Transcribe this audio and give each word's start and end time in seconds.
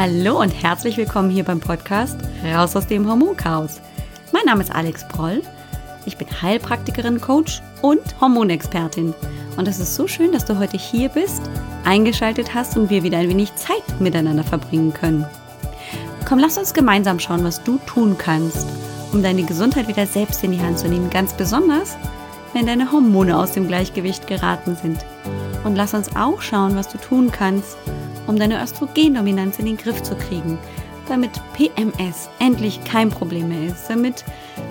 Hallo 0.00 0.40
und 0.40 0.50
herzlich 0.50 0.96
willkommen 0.96 1.28
hier 1.28 1.42
beim 1.42 1.58
Podcast 1.58 2.20
Raus 2.44 2.76
aus 2.76 2.86
dem 2.86 3.08
Hormonchaos. 3.08 3.80
Mein 4.30 4.44
Name 4.44 4.62
ist 4.62 4.72
Alex 4.72 5.04
Broll. 5.08 5.42
Ich 6.06 6.16
bin 6.16 6.28
Heilpraktikerin, 6.40 7.20
Coach 7.20 7.60
und 7.82 8.00
Hormonexpertin. 8.20 9.12
Und 9.56 9.66
es 9.66 9.80
ist 9.80 9.96
so 9.96 10.06
schön, 10.06 10.30
dass 10.30 10.44
du 10.44 10.56
heute 10.56 10.76
hier 10.76 11.08
bist, 11.08 11.42
eingeschaltet 11.84 12.54
hast 12.54 12.76
und 12.76 12.90
wir 12.90 13.02
wieder 13.02 13.18
ein 13.18 13.28
wenig 13.28 13.52
Zeit 13.56 13.82
miteinander 13.98 14.44
verbringen 14.44 14.94
können. 14.94 15.26
Komm, 16.24 16.38
lass 16.38 16.58
uns 16.58 16.72
gemeinsam 16.72 17.18
schauen, 17.18 17.42
was 17.42 17.64
du 17.64 17.80
tun 17.84 18.14
kannst, 18.16 18.68
um 19.12 19.20
deine 19.20 19.42
Gesundheit 19.42 19.88
wieder 19.88 20.06
selbst 20.06 20.44
in 20.44 20.52
die 20.52 20.60
Hand 20.60 20.78
zu 20.78 20.86
nehmen. 20.86 21.10
Ganz 21.10 21.32
besonders, 21.32 21.96
wenn 22.52 22.66
deine 22.66 22.92
Hormone 22.92 23.36
aus 23.36 23.50
dem 23.50 23.66
Gleichgewicht 23.66 24.28
geraten 24.28 24.76
sind. 24.80 25.04
Und 25.64 25.74
lass 25.74 25.92
uns 25.92 26.14
auch 26.14 26.40
schauen, 26.40 26.76
was 26.76 26.86
du 26.86 26.98
tun 26.98 27.32
kannst, 27.32 27.76
um 28.28 28.38
deine 28.38 28.62
Östrogendominanz 28.62 29.58
in 29.58 29.64
den 29.64 29.76
Griff 29.76 30.02
zu 30.02 30.14
kriegen, 30.14 30.58
damit 31.08 31.30
PMS 31.54 32.28
endlich 32.38 32.84
kein 32.84 33.08
Problem 33.08 33.48
mehr 33.48 33.68
ist, 33.68 33.88
damit 33.88 34.24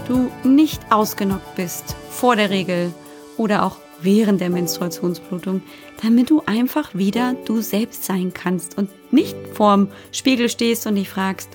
du 0.08 0.32
nicht 0.48 0.80
ausgenockt 0.92 1.56
bist 1.56 1.96
vor 2.10 2.36
der 2.36 2.52
Regel 2.52 2.94
oder 3.36 3.66
auch 3.66 3.78
während 4.00 4.40
der 4.42 4.52
Menstruationsblutung, 4.52 5.64
damit 6.04 6.30
du 6.30 6.44
einfach 6.46 6.94
wieder 6.94 7.36
du 7.46 7.62
selbst 7.62 8.06
sein 8.06 8.32
kannst 8.32 8.78
und 8.78 8.90
nicht 9.12 9.36
vorm 9.54 9.90
Spiegel 10.12 10.50
stehst 10.50 10.86
und 10.86 10.96
dich 10.96 11.10
fragst, 11.10 11.50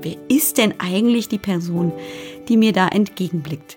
wer 0.00 0.16
ist 0.28 0.56
denn 0.56 0.74
eigentlich 0.78 1.28
die 1.28 1.38
Person, 1.38 1.92
die 2.48 2.56
mir 2.56 2.72
da 2.72 2.86
entgegenblickt? 2.86 3.76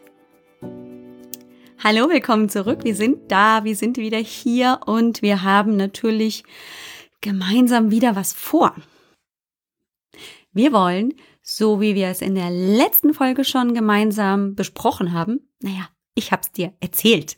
Hallo, 1.83 2.07
willkommen 2.07 2.49
zurück. 2.49 2.83
Wir 2.83 2.95
sind 2.95 3.31
da, 3.31 3.63
wir 3.63 3.75
sind 3.75 3.97
wieder 3.97 4.19
hier 4.19 4.79
und 4.85 5.21
wir 5.23 5.43
haben 5.43 5.75
natürlich 5.75 6.43
gemeinsam 7.23 7.89
wieder 7.89 8.15
was 8.15 8.33
vor. 8.33 8.75
Wir 10.51 10.71
wollen, 10.71 11.15
so 11.41 11.81
wie 11.81 11.95
wir 11.95 12.09
es 12.09 12.21
in 12.21 12.35
der 12.35 12.51
letzten 12.51 13.15
Folge 13.15 13.43
schon 13.43 13.73
gemeinsam 13.73 14.53
besprochen 14.53 15.13
haben, 15.13 15.49
naja, 15.59 15.89
ich 16.15 16.31
hab's 16.31 16.51
dir 16.51 16.73
erzählt, 16.79 17.37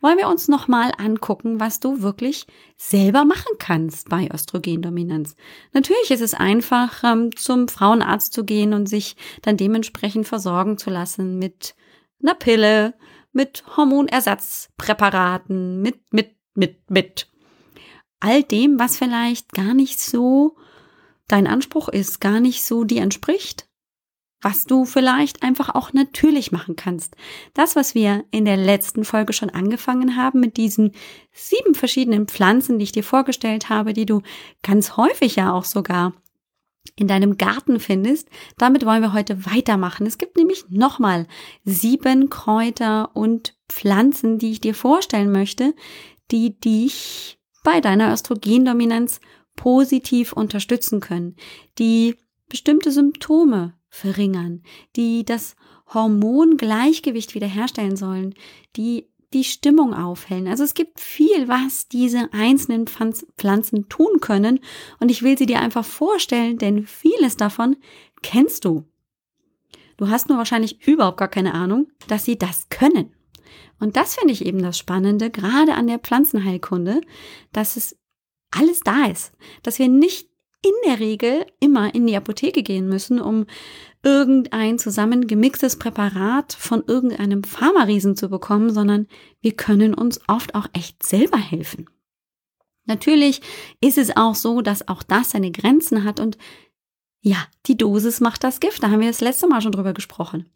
wollen 0.00 0.18
wir 0.18 0.28
uns 0.28 0.48
nochmal 0.48 0.90
angucken, 0.98 1.60
was 1.60 1.78
du 1.78 2.02
wirklich 2.02 2.48
selber 2.76 3.24
machen 3.24 3.52
kannst 3.60 4.08
bei 4.08 4.28
Östrogendominanz. 4.32 5.36
Natürlich 5.72 6.10
ist 6.10 6.22
es 6.22 6.34
einfach, 6.34 7.04
ähm, 7.04 7.30
zum 7.36 7.68
Frauenarzt 7.68 8.32
zu 8.32 8.44
gehen 8.44 8.74
und 8.74 8.88
sich 8.88 9.14
dann 9.42 9.56
dementsprechend 9.56 10.26
versorgen 10.26 10.76
zu 10.76 10.90
lassen 10.90 11.38
mit 11.38 11.76
einer 12.20 12.34
Pille, 12.34 12.94
mit 13.32 13.62
Hormonersatzpräparaten, 13.76 15.80
mit, 15.80 16.12
mit, 16.12 16.34
mit, 16.56 16.90
mit 16.90 17.28
all 18.20 18.42
dem, 18.42 18.78
was 18.78 18.96
vielleicht 18.96 19.52
gar 19.52 19.74
nicht 19.74 20.00
so 20.00 20.56
dein 21.28 21.46
Anspruch 21.46 21.88
ist, 21.88 22.20
gar 22.20 22.40
nicht 22.40 22.64
so 22.64 22.84
dir 22.84 23.02
entspricht, 23.02 23.68
was 24.40 24.64
du 24.64 24.84
vielleicht 24.84 25.42
einfach 25.42 25.74
auch 25.74 25.92
natürlich 25.92 26.52
machen 26.52 26.76
kannst. 26.76 27.16
Das, 27.54 27.74
was 27.74 27.94
wir 27.94 28.24
in 28.30 28.44
der 28.44 28.56
letzten 28.56 29.04
Folge 29.04 29.32
schon 29.32 29.50
angefangen 29.50 30.16
haben 30.16 30.40
mit 30.40 30.56
diesen 30.56 30.92
sieben 31.32 31.74
verschiedenen 31.74 32.28
Pflanzen, 32.28 32.78
die 32.78 32.84
ich 32.84 32.92
dir 32.92 33.04
vorgestellt 33.04 33.68
habe, 33.68 33.92
die 33.92 34.06
du 34.06 34.22
ganz 34.62 34.96
häufig 34.96 35.36
ja 35.36 35.52
auch 35.52 35.64
sogar 35.64 36.12
in 36.94 37.08
deinem 37.08 37.36
Garten 37.36 37.80
findest. 37.80 38.28
Damit 38.56 38.86
wollen 38.86 39.02
wir 39.02 39.12
heute 39.12 39.46
weitermachen. 39.46 40.06
Es 40.06 40.18
gibt 40.18 40.36
nämlich 40.36 40.64
nochmal 40.68 41.26
sieben 41.64 42.30
Kräuter 42.30 43.10
und 43.14 43.56
Pflanzen, 43.68 44.38
die 44.38 44.52
ich 44.52 44.60
dir 44.60 44.74
vorstellen 44.74 45.32
möchte, 45.32 45.74
die 46.30 46.58
dich 46.58 47.35
bei 47.66 47.80
deiner 47.80 48.12
Östrogendominanz 48.12 49.20
positiv 49.56 50.32
unterstützen 50.32 51.00
können, 51.00 51.34
die 51.80 52.14
bestimmte 52.48 52.92
Symptome 52.92 53.74
verringern, 53.88 54.62
die 54.94 55.24
das 55.24 55.56
Hormongleichgewicht 55.92 57.34
wiederherstellen 57.34 57.96
sollen, 57.96 58.36
die 58.76 59.08
die 59.32 59.42
Stimmung 59.42 59.94
aufhellen. 59.94 60.46
Also 60.46 60.62
es 60.62 60.74
gibt 60.74 61.00
viel, 61.00 61.48
was 61.48 61.88
diese 61.88 62.32
einzelnen 62.32 62.86
Pflanzen 62.86 63.88
tun 63.88 64.20
können 64.20 64.60
und 65.00 65.10
ich 65.10 65.24
will 65.24 65.36
sie 65.36 65.46
dir 65.46 65.58
einfach 65.58 65.84
vorstellen, 65.84 66.58
denn 66.58 66.86
vieles 66.86 67.36
davon 67.36 67.74
kennst 68.22 68.64
du. 68.64 68.84
Du 69.96 70.08
hast 70.08 70.28
nur 70.28 70.38
wahrscheinlich 70.38 70.86
überhaupt 70.86 71.16
gar 71.16 71.26
keine 71.26 71.54
Ahnung, 71.54 71.88
dass 72.06 72.24
sie 72.24 72.38
das 72.38 72.68
können. 72.68 73.15
Und 73.78 73.96
das 73.96 74.14
finde 74.14 74.32
ich 74.32 74.44
eben 74.44 74.62
das 74.62 74.78
Spannende, 74.78 75.30
gerade 75.30 75.74
an 75.74 75.86
der 75.86 75.98
Pflanzenheilkunde, 75.98 77.00
dass 77.52 77.76
es 77.76 77.98
alles 78.50 78.80
da 78.80 79.06
ist, 79.06 79.32
dass 79.62 79.78
wir 79.78 79.88
nicht 79.88 80.28
in 80.62 80.72
der 80.86 80.98
Regel 80.98 81.46
immer 81.60 81.94
in 81.94 82.06
die 82.06 82.16
Apotheke 82.16 82.62
gehen 82.62 82.88
müssen, 82.88 83.20
um 83.20 83.46
irgendein 84.02 84.78
zusammengemixtes 84.78 85.78
Präparat 85.78 86.52
von 86.52 86.84
irgendeinem 86.86 87.44
Pharmariesen 87.44 88.16
zu 88.16 88.28
bekommen, 88.28 88.72
sondern 88.72 89.06
wir 89.40 89.52
können 89.52 89.94
uns 89.94 90.20
oft 90.28 90.54
auch 90.54 90.66
echt 90.72 91.04
selber 91.04 91.38
helfen. 91.38 91.88
Natürlich 92.84 93.40
ist 93.80 93.98
es 93.98 94.16
auch 94.16 94.34
so, 94.34 94.62
dass 94.62 94.88
auch 94.88 95.02
das 95.02 95.30
seine 95.32 95.50
Grenzen 95.50 96.04
hat 96.04 96.20
und 96.20 96.38
ja, 97.20 97.38
die 97.66 97.76
Dosis 97.76 98.20
macht 98.20 98.44
das 98.44 98.60
Gift. 98.60 98.84
Da 98.84 98.90
haben 98.90 99.00
wir 99.00 99.08
das 99.08 99.20
letzte 99.20 99.48
Mal 99.48 99.60
schon 99.60 99.72
drüber 99.72 99.92
gesprochen. 99.92 100.48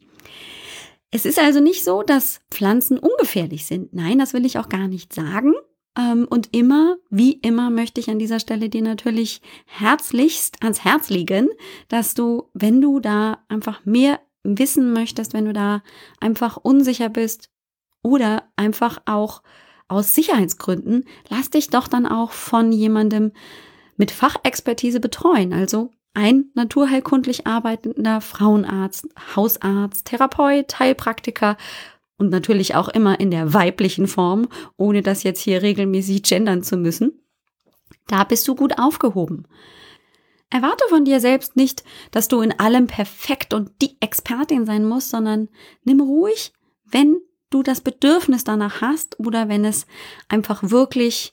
Es 1.10 1.24
ist 1.24 1.38
also 1.38 1.60
nicht 1.60 1.84
so, 1.84 2.02
dass 2.02 2.40
Pflanzen 2.50 2.98
ungefährlich 2.98 3.66
sind. 3.66 3.92
Nein, 3.92 4.18
das 4.18 4.32
will 4.32 4.46
ich 4.46 4.58
auch 4.58 4.68
gar 4.68 4.86
nicht 4.86 5.12
sagen. 5.12 5.54
Ähm, 5.98 6.26
und 6.30 6.54
immer, 6.54 6.96
wie 7.10 7.32
immer, 7.32 7.70
möchte 7.70 8.00
ich 8.00 8.10
an 8.10 8.20
dieser 8.20 8.38
Stelle 8.38 8.68
dir 8.68 8.82
natürlich 8.82 9.42
herzlichst 9.66 10.62
ans 10.62 10.84
Herz 10.84 11.10
legen, 11.10 11.48
dass 11.88 12.14
du, 12.14 12.48
wenn 12.54 12.80
du 12.80 13.00
da 13.00 13.44
einfach 13.48 13.84
mehr 13.84 14.20
wissen 14.44 14.92
möchtest, 14.92 15.34
wenn 15.34 15.46
du 15.46 15.52
da 15.52 15.82
einfach 16.20 16.56
unsicher 16.56 17.08
bist 17.08 17.50
oder 18.02 18.44
einfach 18.56 19.02
auch 19.04 19.42
aus 19.88 20.14
Sicherheitsgründen, 20.14 21.04
lass 21.28 21.50
dich 21.50 21.68
doch 21.68 21.88
dann 21.88 22.06
auch 22.06 22.30
von 22.30 22.70
jemandem 22.70 23.32
mit 23.96 24.12
Fachexpertise 24.12 25.00
betreuen. 25.00 25.52
Also 25.52 25.90
ein 26.14 26.50
naturheilkundlich 26.54 27.46
arbeitender 27.46 28.20
Frauenarzt, 28.20 29.08
Hausarzt, 29.36 30.06
Therapeut, 30.06 30.78
Heilpraktiker 30.78 31.56
und 32.18 32.30
natürlich 32.30 32.74
auch 32.74 32.88
immer 32.88 33.20
in 33.20 33.30
der 33.30 33.54
weiblichen 33.54 34.06
Form, 34.06 34.48
ohne 34.76 35.02
das 35.02 35.22
jetzt 35.22 35.40
hier 35.40 35.62
regelmäßig 35.62 36.22
gendern 36.22 36.62
zu 36.62 36.76
müssen. 36.76 37.12
Da 38.06 38.24
bist 38.24 38.46
du 38.48 38.54
gut 38.54 38.78
aufgehoben. 38.78 39.46
Erwarte 40.50 40.84
von 40.88 41.04
dir 41.04 41.20
selbst 41.20 41.54
nicht, 41.56 41.84
dass 42.10 42.26
du 42.26 42.40
in 42.40 42.58
allem 42.58 42.88
perfekt 42.88 43.54
und 43.54 43.70
die 43.80 43.96
Expertin 44.00 44.66
sein 44.66 44.84
musst, 44.84 45.10
sondern 45.10 45.48
nimm 45.84 46.00
ruhig, 46.00 46.52
wenn 46.84 47.20
du 47.50 47.62
das 47.62 47.80
Bedürfnis 47.80 48.42
danach 48.42 48.80
hast 48.80 49.18
oder 49.20 49.48
wenn 49.48 49.64
es 49.64 49.86
einfach 50.28 50.62
wirklich 50.64 51.32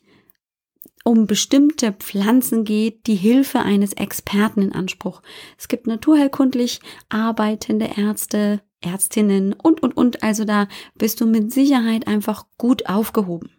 um 1.08 1.26
bestimmte 1.26 1.94
Pflanzen 1.94 2.66
geht, 2.66 3.08
die 3.08 3.16
Hilfe 3.16 3.60
eines 3.60 3.94
Experten 3.94 4.62
in 4.62 4.74
Anspruch. 4.74 5.22
Es 5.58 5.70
gibt 5.70 5.88
naturheilkundlich 5.88 6.82
arbeitende 7.08 7.92
Ärzte, 7.96 8.62
Ärztinnen 8.82 9.54
und, 9.54 9.82
und, 9.82 9.96
und. 9.96 10.22
Also 10.22 10.44
da 10.44 10.68
bist 10.96 11.22
du 11.22 11.26
mit 11.26 11.54
Sicherheit 11.54 12.08
einfach 12.08 12.48
gut 12.58 12.90
aufgehoben. 12.90 13.52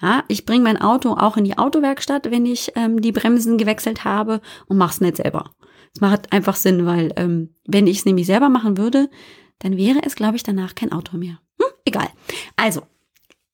Ja, 0.00 0.24
ich 0.28 0.46
bringe 0.46 0.64
mein 0.64 0.80
Auto 0.80 1.10
auch 1.10 1.36
in 1.36 1.44
die 1.44 1.58
Autowerkstatt, 1.58 2.30
wenn 2.30 2.46
ich 2.46 2.72
ähm, 2.74 3.02
die 3.02 3.12
Bremsen 3.12 3.58
gewechselt 3.58 4.04
habe 4.04 4.40
und 4.66 4.78
mach's 4.78 5.02
nicht 5.02 5.18
selber. 5.18 5.50
Das 5.92 6.00
macht 6.00 6.32
einfach 6.32 6.56
Sinn, 6.56 6.86
weil 6.86 7.12
ähm, 7.16 7.54
wenn 7.66 7.86
ich 7.86 7.98
es 7.98 8.06
nämlich 8.06 8.24
selber 8.24 8.48
machen 8.48 8.78
würde, 8.78 9.10
dann 9.58 9.76
wäre 9.76 10.00
es, 10.06 10.14
glaube 10.14 10.36
ich, 10.36 10.42
danach 10.42 10.74
kein 10.74 10.90
Auto 10.90 11.18
mehr. 11.18 11.38
Hm, 11.60 11.68
egal. 11.84 12.08
Also, 12.56 12.80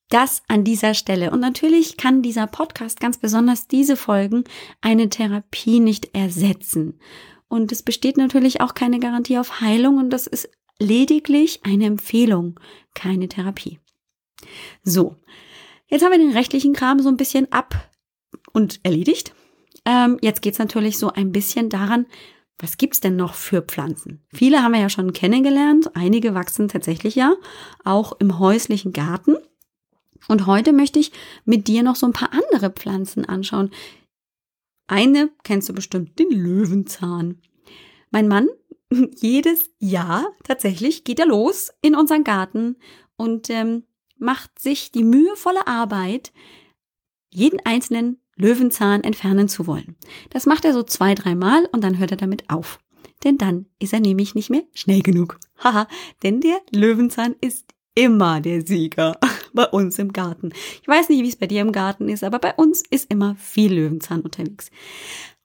das 0.09 0.43
an 0.49 0.65
dieser 0.65 0.95
Stelle. 0.95 1.31
Und 1.31 1.41
natürlich 1.41 1.97
kann 1.97 2.23
dieser 2.23 2.47
Podcast, 2.47 3.01
ganz 3.01 3.19
besonders 3.19 3.69
diese 3.69 3.97
Folgen, 3.97 4.45
eine 4.81 5.09
Therapie 5.09 5.81
nicht 5.81 6.15
ersetzen. 6.15 6.99
Und 7.49 7.73
es 7.73 7.83
besteht 7.83 8.17
natürlich 8.17 8.61
auch 8.61 8.75
keine 8.75 8.99
Garantie 8.99 9.39
auf 9.39 9.61
Heilung 9.61 9.99
und 9.99 10.11
das 10.11 10.27
ist 10.27 10.51
lediglich 10.79 11.61
eine 11.65 11.87
Empfehlung, 11.87 12.61
keine 12.95 13.29
Therapie. 13.29 13.79
So, 14.83 15.17
jetzt 15.87 16.05
haben 16.05 16.13
wir 16.13 16.19
den 16.19 16.37
rechtlichen 16.37 16.73
Kram 16.73 17.01
so 17.01 17.09
ein 17.09 17.17
bisschen 17.17 17.51
ab 17.53 17.91
und 18.53 18.81
erledigt. 18.83 19.35
Ähm, 19.85 20.19
jetzt 20.21 20.43
geht's 20.43 20.59
natürlich 20.59 20.99
so 20.99 21.11
ein 21.11 21.33
bisschen 21.33 21.69
daran, 21.69 22.07
was 22.59 22.77
gibt's 22.77 23.01
denn 23.01 23.17
noch 23.17 23.35
für 23.35 23.63
Pflanzen? 23.63 24.21
Viele 24.33 24.63
haben 24.63 24.73
wir 24.73 24.81
ja 24.81 24.91
schon 24.91 25.13
kennengelernt, 25.13 25.95
einige 25.95 26.35
wachsen 26.35 26.69
tatsächlich 26.69 27.15
ja 27.15 27.35
auch 27.85 28.13
im 28.19 28.39
häuslichen 28.39 28.93
Garten. 28.93 29.37
Und 30.29 30.47
heute 30.47 30.73
möchte 30.73 30.99
ich 30.99 31.11
mit 31.45 31.67
dir 31.67 31.83
noch 31.83 31.97
so 31.97 32.07
ein 32.07 32.13
paar 32.13 32.33
andere 32.33 32.71
Pflanzen 32.71 33.25
anschauen. 33.25 33.71
Eine 34.87 35.31
kennst 35.43 35.69
du 35.69 35.73
bestimmt, 35.73 36.19
den 36.19 36.31
Löwenzahn. 36.31 37.41
Mein 38.11 38.29
Mann, 38.29 38.49
jedes 39.17 39.71
Jahr 39.79 40.29
tatsächlich 40.45 41.05
geht 41.05 41.19
er 41.19 41.27
los 41.27 41.73
in 41.83 41.95
unseren 41.95 42.25
Garten 42.25 42.77
und 43.17 43.51
ähm, 43.51 43.85
macht 44.19 44.59
sich 44.59 44.93
die 44.93 45.05
mühevolle 45.05 45.67
Arbeit, 45.67 46.33
jeden 47.31 47.61
einzelnen 47.65 48.21
Löwenzahn 48.37 49.05
entfernen 49.05 49.49
zu 49.49 49.67
wollen. 49.67 49.97
Das 50.31 50.47
macht 50.47 50.65
er 50.65 50.73
so 50.73 50.83
zwei, 50.83 51.15
dreimal 51.15 51.67
und 51.73 51.83
dann 51.83 51.99
hört 51.99 52.13
er 52.13 52.17
damit 52.17 52.49
auf. 52.51 52.79
Denn 53.25 53.37
dann 53.37 53.67
ist 53.81 53.93
er 53.93 54.01
nämlich 54.01 54.35
nicht 54.35 54.49
mehr 54.49 54.63
schnell 54.75 55.03
genug. 55.03 55.41
Haha, 55.63 55.89
denn 56.23 56.41
der 56.41 56.61
Löwenzahn 56.71 57.35
ist 57.41 57.75
immer 57.99 58.41
der 58.41 58.65
Sieger 58.65 59.19
bei 59.53 59.67
uns 59.67 59.99
im 59.99 60.13
Garten. 60.13 60.53
Ich 60.81 60.87
weiß 60.87 61.09
nicht, 61.09 61.23
wie 61.25 61.29
es 61.29 61.37
bei 61.37 61.49
dir 61.49 61.61
im 61.61 61.73
Garten 61.73 62.09
ist, 62.09 62.23
aber 62.23 62.39
bei 62.39 62.55
uns 62.55 62.83
ist 62.89 63.11
immer 63.11 63.35
viel 63.35 63.75
Löwenzahn 63.75 64.21
unterwegs. 64.21 64.71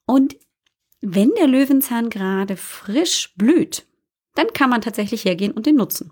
Und 0.05 0.37
wenn 1.01 1.31
der 1.31 1.47
Löwenzahn 1.47 2.11
gerade 2.11 2.55
frisch 2.55 3.33
blüht, 3.35 3.87
dann 4.35 4.47
kann 4.53 4.69
man 4.69 4.81
tatsächlich 4.81 5.25
hergehen 5.25 5.51
und 5.51 5.65
den 5.65 5.75
nutzen. 5.75 6.11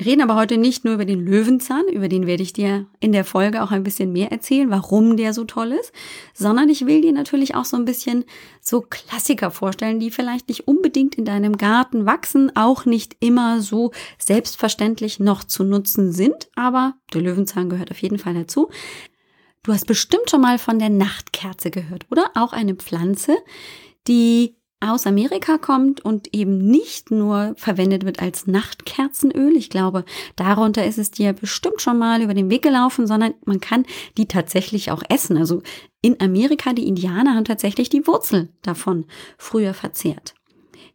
Wir 0.00 0.12
reden 0.12 0.22
aber 0.22 0.36
heute 0.36 0.56
nicht 0.56 0.86
nur 0.86 0.94
über 0.94 1.04
den 1.04 1.26
Löwenzahn, 1.26 1.86
über 1.88 2.08
den 2.08 2.26
werde 2.26 2.42
ich 2.42 2.54
dir 2.54 2.86
in 3.00 3.12
der 3.12 3.22
Folge 3.22 3.62
auch 3.62 3.70
ein 3.70 3.82
bisschen 3.82 4.12
mehr 4.12 4.32
erzählen, 4.32 4.70
warum 4.70 5.18
der 5.18 5.34
so 5.34 5.44
toll 5.44 5.72
ist, 5.72 5.92
sondern 6.32 6.70
ich 6.70 6.86
will 6.86 7.02
dir 7.02 7.12
natürlich 7.12 7.54
auch 7.54 7.66
so 7.66 7.76
ein 7.76 7.84
bisschen 7.84 8.24
so 8.62 8.80
Klassiker 8.80 9.50
vorstellen, 9.50 10.00
die 10.00 10.10
vielleicht 10.10 10.48
nicht 10.48 10.66
unbedingt 10.66 11.16
in 11.16 11.26
deinem 11.26 11.58
Garten 11.58 12.06
wachsen, 12.06 12.50
auch 12.56 12.86
nicht 12.86 13.14
immer 13.20 13.60
so 13.60 13.92
selbstverständlich 14.16 15.20
noch 15.20 15.44
zu 15.44 15.64
nutzen 15.64 16.12
sind, 16.12 16.48
aber 16.56 16.94
der 17.12 17.20
Löwenzahn 17.20 17.68
gehört 17.68 17.90
auf 17.90 18.00
jeden 18.00 18.18
Fall 18.18 18.32
dazu. 18.32 18.70
Du 19.64 19.74
hast 19.74 19.86
bestimmt 19.86 20.30
schon 20.30 20.40
mal 20.40 20.58
von 20.58 20.78
der 20.78 20.88
Nachtkerze 20.88 21.70
gehört, 21.70 22.06
oder? 22.10 22.30
Auch 22.34 22.54
eine 22.54 22.74
Pflanze, 22.74 23.36
die 24.08 24.56
aus 24.80 25.06
Amerika 25.06 25.58
kommt 25.58 26.02
und 26.02 26.34
eben 26.34 26.58
nicht 26.58 27.10
nur 27.10 27.54
verwendet 27.56 28.04
wird 28.04 28.20
als 28.20 28.46
Nachtkerzenöl. 28.46 29.54
Ich 29.56 29.68
glaube, 29.68 30.04
darunter 30.36 30.86
ist 30.86 30.98
es 30.98 31.10
dir 31.10 31.34
bestimmt 31.34 31.82
schon 31.82 31.98
mal 31.98 32.22
über 32.22 32.32
den 32.32 32.48
Weg 32.48 32.62
gelaufen, 32.62 33.06
sondern 33.06 33.34
man 33.44 33.60
kann 33.60 33.84
die 34.16 34.26
tatsächlich 34.26 34.90
auch 34.90 35.02
essen. 35.10 35.36
Also 35.36 35.62
in 36.00 36.18
Amerika, 36.20 36.72
die 36.72 36.88
Indianer 36.88 37.34
haben 37.34 37.44
tatsächlich 37.44 37.90
die 37.90 38.06
Wurzel 38.06 38.48
davon 38.62 39.04
früher 39.36 39.74
verzehrt. 39.74 40.34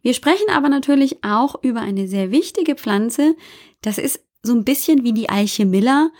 Wir 0.02 0.14
sprechen 0.14 0.50
aber 0.52 0.68
natürlich 0.68 1.24
auch 1.24 1.62
über 1.62 1.80
eine 1.80 2.08
sehr 2.08 2.30
wichtige 2.32 2.74
Pflanze. 2.74 3.36
Das 3.82 3.98
ist 3.98 4.20
so 4.42 4.52
ein 4.52 4.64
bisschen 4.64 5.04
wie 5.04 5.12
die 5.12 5.28
Eiche 5.28 5.64
Miller, 5.64 6.10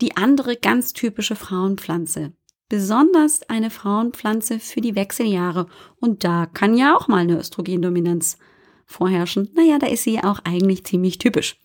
die 0.00 0.16
andere 0.16 0.56
ganz 0.56 0.92
typische 0.92 1.36
Frauenpflanze 1.36 2.32
besonders 2.68 3.42
eine 3.48 3.70
Frauenpflanze 3.70 4.58
für 4.58 4.80
die 4.80 4.94
Wechseljahre. 4.94 5.66
Und 6.00 6.24
da 6.24 6.46
kann 6.46 6.76
ja 6.76 6.96
auch 6.96 7.08
mal 7.08 7.18
eine 7.18 7.38
Östrogendominanz 7.38 8.38
vorherrschen. 8.86 9.50
Naja, 9.54 9.78
da 9.78 9.86
ist 9.86 10.04
sie 10.04 10.22
auch 10.22 10.40
eigentlich 10.44 10.84
ziemlich 10.84 11.18
typisch. 11.18 11.58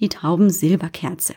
Die 0.00 0.08
Traubensilberkerze. 0.08 1.34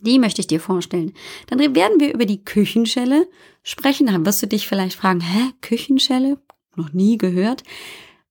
Die 0.00 0.18
möchte 0.18 0.40
ich 0.40 0.46
dir 0.46 0.60
vorstellen. 0.60 1.12
Dann 1.46 1.58
werden 1.58 2.00
wir 2.00 2.14
über 2.14 2.24
die 2.24 2.42
Küchenschelle 2.42 3.28
sprechen. 3.62 4.06
Da 4.06 4.24
wirst 4.24 4.42
du 4.42 4.46
dich 4.46 4.66
vielleicht 4.66 4.96
fragen, 4.96 5.20
hä, 5.20 5.52
Küchenschelle? 5.60 6.38
Noch 6.76 6.92
nie 6.92 7.18
gehört. 7.18 7.64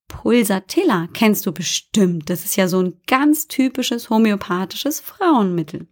Pulsatilla 0.08 1.08
kennst 1.12 1.46
du 1.46 1.52
bestimmt. 1.52 2.28
Das 2.28 2.44
ist 2.44 2.56
ja 2.56 2.66
so 2.66 2.82
ein 2.82 3.00
ganz 3.06 3.46
typisches 3.46 4.10
homöopathisches 4.10 5.00
Frauenmittel. 5.00 5.86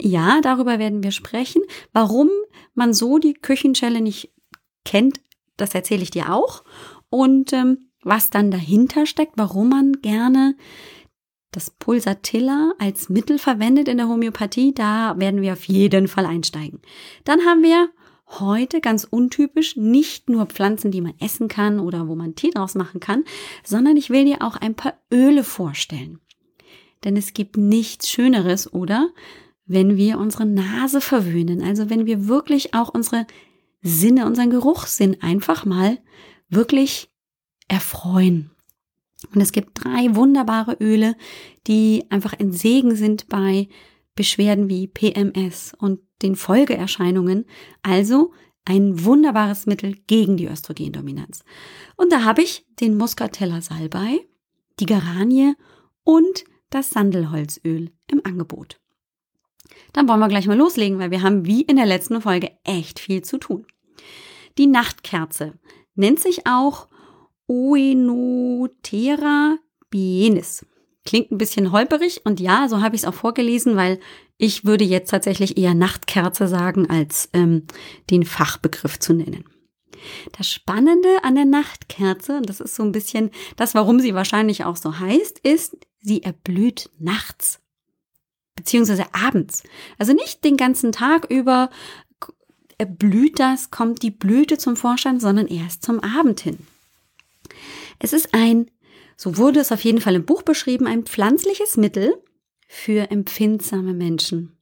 Ja, 0.00 0.40
darüber 0.42 0.78
werden 0.78 1.02
wir 1.02 1.12
sprechen. 1.12 1.62
Warum 1.92 2.28
man 2.74 2.92
so 2.92 3.18
die 3.18 3.34
Küchenschelle 3.34 4.00
nicht 4.00 4.32
kennt, 4.84 5.20
das 5.56 5.74
erzähle 5.74 6.02
ich 6.02 6.10
dir 6.10 6.32
auch. 6.32 6.64
Und 7.10 7.52
ähm, 7.52 7.90
was 8.02 8.30
dann 8.30 8.50
dahinter 8.50 9.06
steckt, 9.06 9.34
warum 9.36 9.70
man 9.70 9.92
gerne 10.02 10.56
das 11.52 11.70
Pulsatilla 11.70 12.72
als 12.78 13.08
Mittel 13.08 13.38
verwendet 13.38 13.88
in 13.88 13.96
der 13.96 14.08
Homöopathie, 14.08 14.74
da 14.74 15.14
werden 15.18 15.40
wir 15.40 15.52
auf 15.52 15.64
jeden 15.64 16.08
Fall 16.08 16.26
einsteigen. 16.26 16.80
Dann 17.24 17.44
haben 17.46 17.62
wir 17.62 17.90
heute 18.40 18.80
ganz 18.80 19.04
untypisch 19.04 19.76
nicht 19.76 20.28
nur 20.28 20.46
Pflanzen, 20.46 20.90
die 20.90 21.00
man 21.00 21.14
essen 21.20 21.46
kann 21.46 21.78
oder 21.78 22.08
wo 22.08 22.16
man 22.16 22.34
Tee 22.34 22.50
draus 22.50 22.74
machen 22.74 22.98
kann, 22.98 23.24
sondern 23.62 23.96
ich 23.96 24.10
will 24.10 24.24
dir 24.24 24.42
auch 24.42 24.56
ein 24.56 24.74
paar 24.74 24.94
Öle 25.12 25.44
vorstellen. 25.44 26.18
Denn 27.04 27.16
es 27.16 27.34
gibt 27.34 27.56
nichts 27.56 28.10
Schöneres, 28.10 28.72
oder? 28.72 29.10
Wenn 29.66 29.96
wir 29.96 30.18
unsere 30.18 30.46
Nase 30.46 31.00
verwöhnen, 31.00 31.62
also 31.62 31.88
wenn 31.90 32.06
wir 32.06 32.28
wirklich 32.28 32.74
auch 32.74 32.88
unsere 32.88 33.26
Sinne, 33.82 34.26
unseren 34.26 34.50
Geruchssinn 34.50 35.22
einfach 35.22 35.64
mal 35.64 35.98
wirklich 36.48 37.10
erfreuen. 37.68 38.50
Und 39.34 39.40
es 39.40 39.52
gibt 39.52 39.84
drei 39.84 40.14
wunderbare 40.14 40.76
Öle, 40.80 41.16
die 41.66 42.04
einfach 42.10 42.34
ein 42.38 42.52
Segen 42.52 42.94
sind 42.94 43.28
bei 43.28 43.68
Beschwerden 44.14 44.68
wie 44.68 44.86
PMS 44.86 45.72
und 45.78 46.00
den 46.22 46.36
Folgeerscheinungen. 46.36 47.46
Also 47.82 48.32
ein 48.64 49.04
wunderbares 49.04 49.66
Mittel 49.66 49.96
gegen 50.06 50.36
die 50.36 50.46
Östrogendominanz. 50.46 51.44
Und 51.96 52.12
da 52.12 52.24
habe 52.24 52.42
ich 52.42 52.66
den 52.80 52.96
Muscatella 52.96 53.60
Salbei, 53.60 54.26
die 54.80 54.86
Garanie 54.86 55.54
und 56.02 56.44
das 56.70 56.90
Sandelholzöl 56.90 57.92
im 58.10 58.20
Angebot. 58.24 58.80
Dann 59.94 60.08
wollen 60.08 60.20
wir 60.20 60.28
gleich 60.28 60.46
mal 60.46 60.58
loslegen, 60.58 60.98
weil 60.98 61.10
wir 61.10 61.22
haben 61.22 61.46
wie 61.46 61.62
in 61.62 61.76
der 61.76 61.86
letzten 61.86 62.20
Folge 62.20 62.50
echt 62.64 63.00
viel 63.00 63.22
zu 63.22 63.38
tun. 63.38 63.66
Die 64.58 64.66
Nachtkerze 64.66 65.54
nennt 65.94 66.20
sich 66.20 66.46
auch 66.46 66.88
Oenotera 67.46 69.56
bienis. 69.88 70.66
Klingt 71.06 71.30
ein 71.30 71.38
bisschen 71.38 71.70
holperig 71.70 72.22
und 72.24 72.40
ja, 72.40 72.68
so 72.68 72.82
habe 72.82 72.96
ich 72.96 73.02
es 73.02 73.08
auch 73.08 73.14
vorgelesen, 73.14 73.76
weil 73.76 74.00
ich 74.36 74.64
würde 74.64 74.84
jetzt 74.84 75.10
tatsächlich 75.10 75.58
eher 75.58 75.74
Nachtkerze 75.74 76.48
sagen, 76.48 76.90
als 76.90 77.28
ähm, 77.32 77.66
den 78.10 78.24
Fachbegriff 78.24 78.98
zu 78.98 79.12
nennen. 79.12 79.44
Das 80.36 80.50
Spannende 80.50 81.08
an 81.22 81.36
der 81.36 81.44
Nachtkerze, 81.44 82.38
und 82.38 82.48
das 82.48 82.60
ist 82.60 82.74
so 82.74 82.82
ein 82.82 82.92
bisschen 82.92 83.30
das, 83.56 83.74
warum 83.74 84.00
sie 84.00 84.14
wahrscheinlich 84.14 84.64
auch 84.64 84.76
so 84.76 84.98
heißt, 84.98 85.38
ist, 85.40 85.76
sie 86.00 86.22
erblüht 86.22 86.90
nachts 86.98 87.60
beziehungsweise 88.56 89.06
abends. 89.12 89.62
Also 89.98 90.12
nicht 90.12 90.44
den 90.44 90.56
ganzen 90.56 90.92
Tag 90.92 91.30
über 91.30 91.70
blüht 92.78 93.38
das, 93.38 93.70
kommt 93.70 94.02
die 94.02 94.10
Blüte 94.10 94.58
zum 94.58 94.76
Vorschein, 94.76 95.20
sondern 95.20 95.46
erst 95.46 95.84
zum 95.84 96.00
Abend 96.00 96.40
hin. 96.40 96.58
Es 97.98 98.12
ist 98.12 98.34
ein, 98.34 98.70
so 99.16 99.36
wurde 99.36 99.60
es 99.60 99.72
auf 99.72 99.82
jeden 99.84 100.00
Fall 100.00 100.14
im 100.14 100.24
Buch 100.24 100.42
beschrieben, 100.42 100.86
ein 100.86 101.04
pflanzliches 101.04 101.76
Mittel 101.76 102.14
für 102.66 103.10
empfindsame 103.10 103.92
Menschen. 103.92 104.56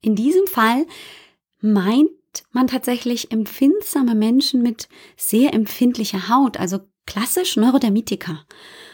In 0.00 0.16
diesem 0.16 0.46
Fall 0.46 0.86
meint 1.60 2.10
man 2.50 2.66
tatsächlich 2.66 3.30
empfindsame 3.30 4.14
Menschen 4.14 4.62
mit 4.62 4.88
sehr 5.16 5.54
empfindlicher 5.54 6.28
Haut, 6.28 6.58
also 6.58 6.80
klassisch 7.06 7.56
Neurodermitiker. 7.56 8.44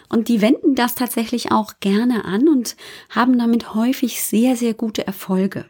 Und 0.08 0.28
die 0.28 0.40
wenden 0.40 0.74
das 0.74 0.94
tatsächlich 0.94 1.52
auch 1.52 1.74
gerne 1.80 2.24
an 2.24 2.48
und 2.48 2.76
haben 3.10 3.38
damit 3.38 3.74
häufig 3.74 4.22
sehr, 4.22 4.56
sehr 4.56 4.74
gute 4.74 5.06
Erfolge. 5.06 5.66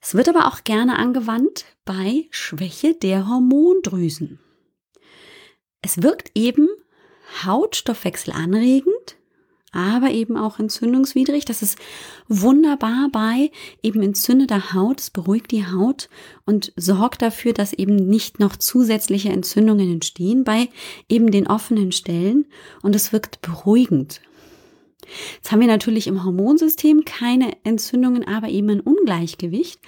Es 0.00 0.14
wird 0.14 0.28
aber 0.28 0.48
auch 0.48 0.64
gerne 0.64 0.98
angewandt 0.98 1.64
bei 1.84 2.26
Schwäche 2.30 2.94
der 2.94 3.28
Hormondrüsen. 3.28 4.40
Es 5.80 6.02
wirkt 6.02 6.32
eben 6.34 6.68
hautstoffwechselanregend, 7.44 9.16
aber 9.72 10.10
eben 10.10 10.36
auch 10.36 10.58
entzündungswidrig. 10.58 11.44
Das 11.44 11.62
ist 11.62 11.78
wunderbar 12.28 13.08
bei 13.10 13.50
eben 13.82 14.02
entzündeter 14.02 14.74
Haut. 14.74 15.00
Es 15.00 15.10
beruhigt 15.10 15.50
die 15.50 15.66
Haut 15.66 16.08
und 16.44 16.72
sorgt 16.76 17.22
dafür, 17.22 17.52
dass 17.52 17.72
eben 17.72 17.96
nicht 17.96 18.38
noch 18.38 18.56
zusätzliche 18.56 19.30
Entzündungen 19.30 19.90
entstehen 19.90 20.44
bei 20.44 20.68
eben 21.08 21.30
den 21.30 21.46
offenen 21.46 21.90
Stellen 21.92 22.46
und 22.82 22.94
es 22.94 23.12
wirkt 23.12 23.40
beruhigend. 23.40 24.20
Jetzt 25.34 25.50
haben 25.50 25.60
wir 25.60 25.66
natürlich 25.66 26.06
im 26.06 26.24
Hormonsystem 26.24 27.04
keine 27.04 27.52
Entzündungen, 27.64 28.26
aber 28.26 28.48
eben 28.48 28.70
ein 28.70 28.80
Ungleichgewicht. 28.80 29.80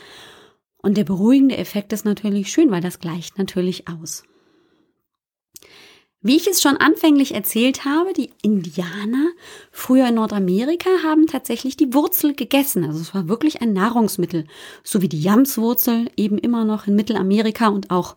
Und 0.79 0.97
der 0.97 1.05
beruhigende 1.05 1.57
Effekt 1.57 1.93
ist 1.93 2.05
natürlich 2.05 2.51
schön, 2.51 2.71
weil 2.71 2.83
das 2.83 2.99
gleicht 2.99 3.39
natürlich 3.39 3.89
aus. 3.89 4.25
Wie 6.27 6.37
ich 6.37 6.47
es 6.47 6.63
schon 6.63 6.79
anfänglich 6.79 7.35
erzählt 7.35 7.85
habe, 7.85 8.15
die 8.15 8.31
Indianer 8.41 9.29
früher 9.71 10.09
in 10.09 10.15
Nordamerika 10.15 10.89
haben 11.03 11.27
tatsächlich 11.27 11.77
die 11.77 11.93
Wurzel 11.93 12.35
gegessen. 12.35 12.83
Also 12.83 13.01
es 13.01 13.15
war 13.15 13.29
wirklich 13.29 13.61
ein 13.61 13.75
Nahrungsmittel, 13.75 14.47
so 14.83 15.03
wie 15.03 15.11
die 15.11 15.21
Jamswurzel 15.21 16.11
eben 16.17 16.39
immer 16.39 16.65
noch 16.65 16.87
in 16.87 16.97
Mittelamerika 16.97 17.69
und 17.69 17.91
auch 17.91 18.17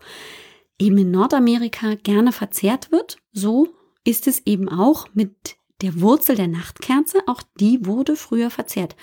eben 0.80 0.98
in 1.00 1.12
Nordamerika 1.12 1.96
gerne 1.96 2.32
verzehrt 2.32 2.94
wird. 2.94 3.18
So 3.34 3.68
ist 4.06 4.26
es 4.26 4.42
eben 4.46 4.70
auch 4.70 5.08
mit 5.14 5.58
der 5.82 6.00
Wurzel 6.00 6.38
der 6.38 6.48
Nachtkerze. 6.48 7.20
Auch 7.28 7.44
die 7.60 7.86
wurde 7.86 8.16
früher 8.16 8.50
verzehrt. 8.50 8.96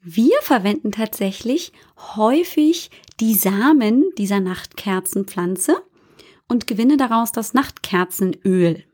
Wir 0.00 0.40
verwenden 0.40 0.90
tatsächlich 0.90 1.72
häufig 2.16 2.90
die 3.20 3.34
Samen 3.34 4.06
dieser 4.16 4.40
Nachtkerzenpflanze 4.40 5.82
und 6.48 6.66
gewinne 6.66 6.96
daraus 6.96 7.32
das 7.32 7.54
Nachtkerzenöl. 7.54 8.84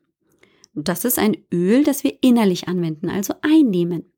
Das 0.75 1.05
ist 1.05 1.19
ein 1.21 1.37
Öl, 1.53 1.85
das 1.85 2.03
wir 2.03 2.19
innerlich 2.21 2.67
anwenden, 2.67 3.09
also 3.09 3.35
einnehmen. 3.43 4.13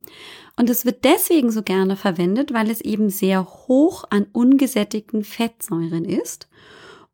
Und 0.56 0.70
es 0.70 0.86
wird 0.86 1.04
deswegen 1.04 1.50
so 1.50 1.62
gerne 1.62 1.96
verwendet, 1.96 2.54
weil 2.54 2.70
es 2.70 2.80
eben 2.80 3.10
sehr 3.10 3.44
hoch 3.44 4.04
an 4.08 4.26
ungesättigten 4.32 5.22
Fettsäuren 5.22 6.06
ist 6.06 6.48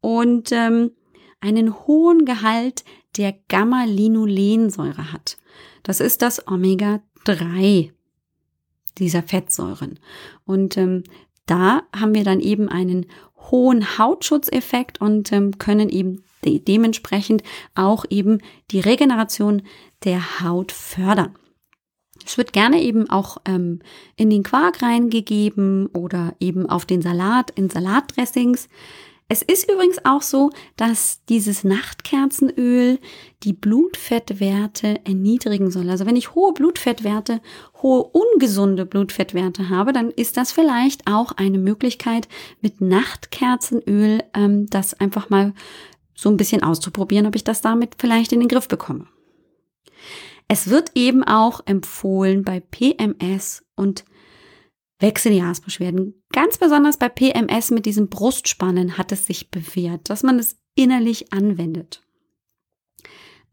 und 0.01 0.53
ähm, 0.53 0.93
einen 1.41 1.87
hohen 1.87 2.25
Gehalt 2.25 2.85
der 3.17 3.35
Gamma-Linolensäure 3.49 5.13
hat. 5.13 5.39
Das 5.83 5.99
ist 5.99 6.23
das 6.23 6.47
Omega-3 6.47 7.91
dieser 8.99 9.23
Fettsäuren. 9.25 9.99
Und 10.45 10.77
ähm, 10.77 11.03
da 11.47 11.83
haben 11.95 12.15
wir 12.15 12.25
dann 12.25 12.41
eben 12.41 12.69
einen 12.69 13.07
hohen 13.51 13.99
Hautschutzeffekt 13.99 15.01
und 15.01 15.33
ähm, 15.33 15.59
können 15.59 15.89
eben 15.89 16.25
de 16.45 16.59
dementsprechend 16.59 17.43
auch 17.75 18.05
eben 18.11 18.39
die 18.71 18.81
Regeneration 18.81 19.63
der 20.05 20.41
Haut 20.41 20.73
fördern. 20.73 21.37
Es 22.25 22.39
wird 22.39 22.53
gerne 22.53 22.81
eben 22.83 23.11
auch 23.11 23.39
ähm, 23.47 23.81
in 24.17 24.31
den 24.31 24.43
Quark 24.43 24.83
reingegeben 24.83 25.87
oder 25.87 26.35
eben 26.41 26.69
auf 26.69 26.87
den 26.87 27.03
Salat, 27.03 27.51
in 27.53 27.69
Salatdressings. 27.69 28.69
Es 29.29 29.41
ist 29.41 29.71
übrigens 29.71 30.05
auch 30.05 30.21
so, 30.21 30.51
dass 30.77 31.25
dieses 31.25 31.65
Nachtkerzenöl 31.65 32.99
die 33.45 33.55
Blutfettwerte 33.55 35.01
erniedrigen 35.07 35.71
soll. 35.71 35.89
Also 35.89 36.05
wenn 36.05 36.17
ich 36.17 36.35
hohe 36.35 36.53
Blutfettwerte, 36.53 37.41
hohe 37.81 38.03
ungesunde 38.03 38.85
Blutfettwerte 38.85 39.71
habe, 39.71 39.93
dann 39.93 40.11
ist 40.11 40.37
das 40.37 40.53
vielleicht 40.53 41.07
auch 41.07 41.33
eine 41.33 41.59
Möglichkeit, 41.59 42.29
mit 42.61 42.81
Nachtkerzenöl 42.81 44.23
ähm, 44.35 44.67
das 44.69 44.95
einfach 44.95 45.31
mal 45.31 45.55
so 46.15 46.29
ein 46.29 46.37
bisschen 46.37 46.63
auszuprobieren, 46.63 47.27
ob 47.27 47.35
ich 47.35 47.45
das 47.45 47.63
damit 47.63 47.95
vielleicht 47.99 48.33
in 48.33 48.41
den 48.41 48.49
Griff 48.49 48.69
bekomme. 48.69 49.07
Es 50.47 50.69
wird 50.69 50.93
eben 50.95 51.25
auch 51.25 51.63
empfohlen 51.65 52.45
bei 52.45 52.61
PMS 52.61 53.65
und 53.77 54.05
Wechseljahrsbeschwerden. 55.03 56.23
Ganz 56.33 56.59
besonders 56.59 56.97
bei 56.97 57.09
PMS 57.09 57.71
mit 57.71 57.85
diesem 57.85 58.09
Brustspannen 58.09 58.97
hat 58.97 59.13
es 59.13 59.27
sich 59.27 59.51
bewährt, 59.51 60.09
dass 60.09 60.23
man 60.23 60.39
es 60.39 60.57
innerlich 60.75 61.33
anwendet. 61.33 62.03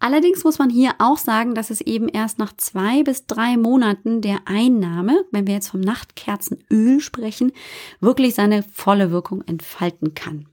Allerdings 0.01 0.45
muss 0.45 0.59
man 0.59 0.69
hier 0.69 0.93
auch 0.99 1.17
sagen, 1.17 1.55
dass 1.55 1.71
es 1.71 1.81
eben 1.81 2.07
erst 2.07 2.39
nach 2.39 2.55
zwei 2.55 3.03
bis 3.03 3.25
drei 3.25 3.57
Monaten 3.57 4.21
der 4.21 4.39
Einnahme, 4.45 5.25
wenn 5.31 5.45
wir 5.45 5.55
jetzt 5.55 5.67
vom 5.67 5.81
Nachtkerzenöl 5.81 7.01
sprechen, 7.01 7.51
wirklich 7.99 8.35
seine 8.35 8.63
volle 8.63 9.11
Wirkung 9.11 9.41
entfalten 9.45 10.13
kann. 10.13 10.47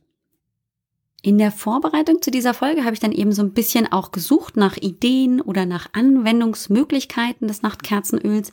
In 1.22 1.38
der 1.38 1.52
Vorbereitung 1.52 2.22
zu 2.22 2.30
dieser 2.30 2.54
Folge 2.54 2.84
habe 2.84 2.94
ich 2.94 3.00
dann 3.00 3.12
eben 3.12 3.32
so 3.32 3.42
ein 3.42 3.52
bisschen 3.52 3.90
auch 3.90 4.12
gesucht 4.12 4.56
nach 4.56 4.76
Ideen 4.76 5.40
oder 5.40 5.64
nach 5.64 5.88
Anwendungsmöglichkeiten 5.92 7.48
des 7.48 7.62
Nachtkerzenöls. 7.62 8.50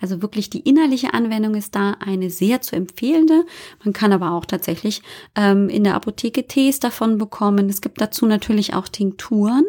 Also 0.00 0.22
wirklich 0.22 0.50
die 0.50 0.60
innerliche 0.60 1.14
Anwendung 1.14 1.54
ist 1.54 1.74
da 1.74 1.96
eine 2.00 2.30
sehr 2.30 2.60
zu 2.60 2.76
empfehlende. 2.76 3.44
Man 3.84 3.92
kann 3.92 4.12
aber 4.12 4.32
auch 4.32 4.44
tatsächlich 4.44 5.02
ähm, 5.36 5.68
in 5.68 5.84
der 5.84 5.94
Apotheke 5.94 6.46
Tees 6.46 6.80
davon 6.80 7.18
bekommen. 7.18 7.68
Es 7.68 7.80
gibt 7.80 8.00
dazu 8.00 8.26
natürlich 8.26 8.74
auch 8.74 8.88
Tinkturen. 8.88 9.64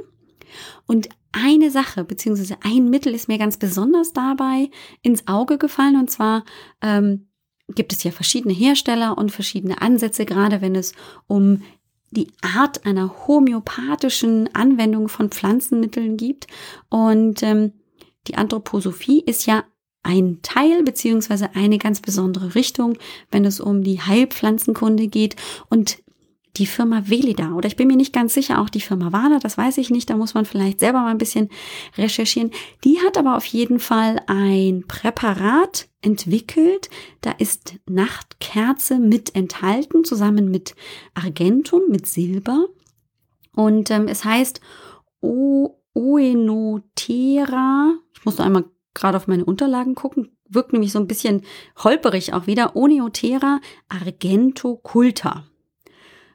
Und 0.86 1.10
eine 1.32 1.72
Sache 1.72 2.04
beziehungsweise 2.04 2.58
ein 2.62 2.90
Mittel 2.90 3.14
ist 3.14 3.28
mir 3.28 3.38
ganz 3.38 3.58
besonders 3.58 4.14
dabei 4.14 4.70
ins 5.02 5.28
Auge 5.28 5.58
gefallen 5.58 5.98
und 5.98 6.12
zwar 6.12 6.44
ähm, 6.82 7.28
gibt 7.70 7.94
es 7.94 8.04
ja 8.04 8.12
verschiedene 8.12 8.54
Hersteller 8.54 9.18
und 9.18 9.32
verschiedene 9.32 9.82
Ansätze, 9.82 10.26
gerade 10.26 10.60
wenn 10.60 10.76
es 10.76 10.94
um 11.28 11.62
die 12.12 12.28
Art 12.42 12.86
einer 12.86 13.28
homöopathischen 13.28 14.54
Anwendung 14.54 15.08
von 15.08 15.30
Pflanzenmitteln 15.30 16.18
gibt. 16.18 16.48
Und 16.90 17.42
ähm, 17.42 17.72
die 18.28 18.36
Anthroposophie 18.36 19.22
ist 19.26 19.46
ja 19.46 19.64
ein 20.04 20.40
Teil 20.42 20.84
beziehungsweise 20.84 21.56
eine 21.56 21.78
ganz 21.78 22.02
besondere 22.02 22.56
Richtung, 22.56 22.98
wenn 23.32 23.46
es 23.46 23.60
um 23.60 23.84
die 23.84 24.02
Heilpflanzenkunde 24.02 25.08
geht. 25.08 25.36
Und 25.70 26.00
die 26.58 26.66
Firma 26.66 27.04
Velida 27.06 27.54
oder 27.54 27.68
ich 27.68 27.78
bin 27.78 27.88
mir 27.88 27.96
nicht 27.96 28.14
ganz 28.14 28.34
sicher, 28.34 28.60
auch 28.60 28.70
die 28.70 28.82
Firma 28.82 29.14
Wada, 29.14 29.40
das 29.40 29.58
weiß 29.58 29.78
ich 29.78 29.90
nicht, 29.90 30.10
da 30.10 30.18
muss 30.18 30.34
man 30.34 30.44
vielleicht 30.46 30.82
selber 30.82 31.00
mal 31.00 31.12
ein 31.12 31.18
bisschen 31.18 31.50
recherchieren. 31.98 32.52
Die 32.84 33.00
hat 33.00 33.18
aber 33.18 33.38
auf 33.38 33.46
jeden 33.46 33.80
Fall 33.80 34.20
ein 34.28 34.84
Präparat 34.88 35.88
entwickelt, 36.02 36.90
da 37.22 37.32
ist 37.32 37.76
Nachtkerze 37.90 39.00
mit 39.00 39.34
enthalten, 39.36 40.04
zusammen 40.04 40.52
mit 40.52 40.76
Argentum, 41.14 41.84
mit 41.90 42.06
Silber 42.06 42.68
und 43.54 43.90
ähm, 43.92 44.08
es 44.08 44.26
heißt 44.26 44.60
Oenotera, 45.94 46.54
ich 48.14 48.26
muss 48.26 48.38
noch 48.38 48.46
einmal 48.46 48.66
gerade 48.94 49.18
auf 49.18 49.28
meine 49.28 49.46
Unterlagen 49.46 49.96
gucken, 49.96 50.36
wirkt 50.50 50.74
nämlich 50.74 50.92
so 50.92 51.00
ein 51.00 51.08
bisschen 51.08 51.44
holperig 51.84 52.34
auch 52.34 52.48
wieder, 52.48 52.76
Oneotera 52.76 53.60
Argento 53.90 54.76
Culta. 54.78 55.46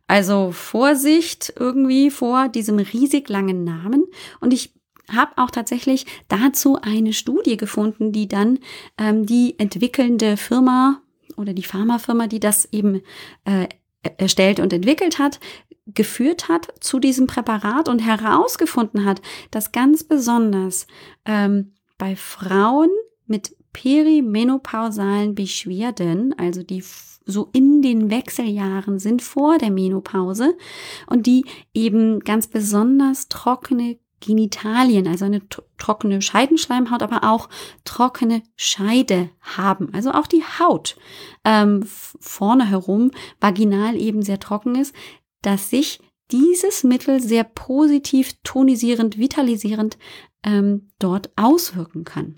Also 0.06 0.52
Vorsicht 0.52 1.52
irgendwie 1.58 2.10
vor 2.10 2.48
diesem 2.48 2.78
riesig 2.78 3.28
langen 3.28 3.64
Namen. 3.64 4.04
Und 4.40 4.52
ich 4.52 4.72
habe 5.12 5.32
auch 5.36 5.50
tatsächlich 5.50 6.06
dazu 6.28 6.78
eine 6.80 7.12
Studie 7.12 7.56
gefunden, 7.56 8.12
die 8.12 8.28
dann 8.28 8.58
ähm, 8.98 9.26
die 9.26 9.58
entwickelnde 9.58 10.36
Firma 10.36 11.02
oder 11.36 11.52
die 11.52 11.62
Pharmafirma, 11.62 12.26
die 12.26 12.40
das 12.40 12.68
eben 12.72 13.02
äh, 13.44 13.68
erstellt 14.18 14.60
und 14.60 14.72
entwickelt 14.72 15.18
hat, 15.18 15.40
geführt 15.86 16.48
hat 16.48 16.72
zu 16.80 16.98
diesem 16.98 17.26
Präparat 17.26 17.88
und 17.88 18.00
herausgefunden 18.00 19.04
hat, 19.04 19.22
dass 19.50 19.72
ganz 19.72 20.02
besonders 20.02 20.86
ähm, 21.24 21.75
bei 21.98 22.16
Frauen 22.16 22.90
mit 23.26 23.56
perimenopausalen 23.72 25.34
Beschwerden, 25.34 26.34
also 26.38 26.62
die 26.62 26.82
so 27.26 27.48
in 27.52 27.82
den 27.82 28.08
Wechseljahren 28.08 28.98
sind 28.98 29.20
vor 29.20 29.58
der 29.58 29.70
Menopause 29.70 30.56
und 31.08 31.26
die 31.26 31.44
eben 31.74 32.20
ganz 32.20 32.46
besonders 32.46 33.28
trockene 33.28 33.98
Genitalien, 34.20 35.06
also 35.06 35.26
eine 35.26 35.42
trockene 35.76 36.22
Scheidenschleimhaut, 36.22 37.02
aber 37.02 37.24
auch 37.24 37.48
trockene 37.84 38.42
Scheide 38.56 39.28
haben. 39.40 39.92
Also 39.92 40.12
auch 40.12 40.26
die 40.26 40.42
Haut 40.42 40.96
ähm, 41.44 41.84
vorne 41.84 42.70
herum 42.70 43.10
vaginal 43.40 43.94
eben 43.96 44.22
sehr 44.22 44.40
trocken 44.40 44.74
ist, 44.74 44.94
dass 45.42 45.68
sich 45.68 46.00
dieses 46.30 46.82
Mittel 46.82 47.20
sehr 47.20 47.44
positiv 47.44 48.32
tonisierend, 48.42 49.18
vitalisierend 49.18 49.98
ähm, 50.44 50.88
dort 50.98 51.30
auswirken 51.36 52.04
kann. 52.04 52.36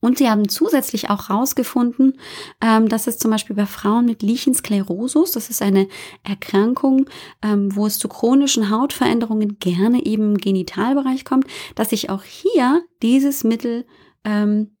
Und 0.00 0.18
sie 0.18 0.30
haben 0.30 0.48
zusätzlich 0.48 1.10
auch 1.10 1.28
herausgefunden, 1.28 2.18
ähm, 2.60 2.88
dass 2.88 3.06
es 3.06 3.18
zum 3.18 3.30
Beispiel 3.30 3.56
bei 3.56 3.66
Frauen 3.66 4.04
mit 4.04 4.22
Lichensklerosus, 4.22 5.32
das 5.32 5.50
ist 5.50 5.60
eine 5.60 5.88
Erkrankung, 6.22 7.08
ähm, 7.42 7.74
wo 7.74 7.86
es 7.86 7.98
zu 7.98 8.08
chronischen 8.08 8.70
Hautveränderungen 8.70 9.58
gerne 9.58 10.04
eben 10.06 10.34
im 10.34 10.38
Genitalbereich 10.38 11.24
kommt, 11.24 11.46
dass 11.74 11.90
sich 11.90 12.10
auch 12.10 12.22
hier 12.22 12.82
dieses 13.02 13.42
Mittel 13.42 13.86
ähm, 14.24 14.76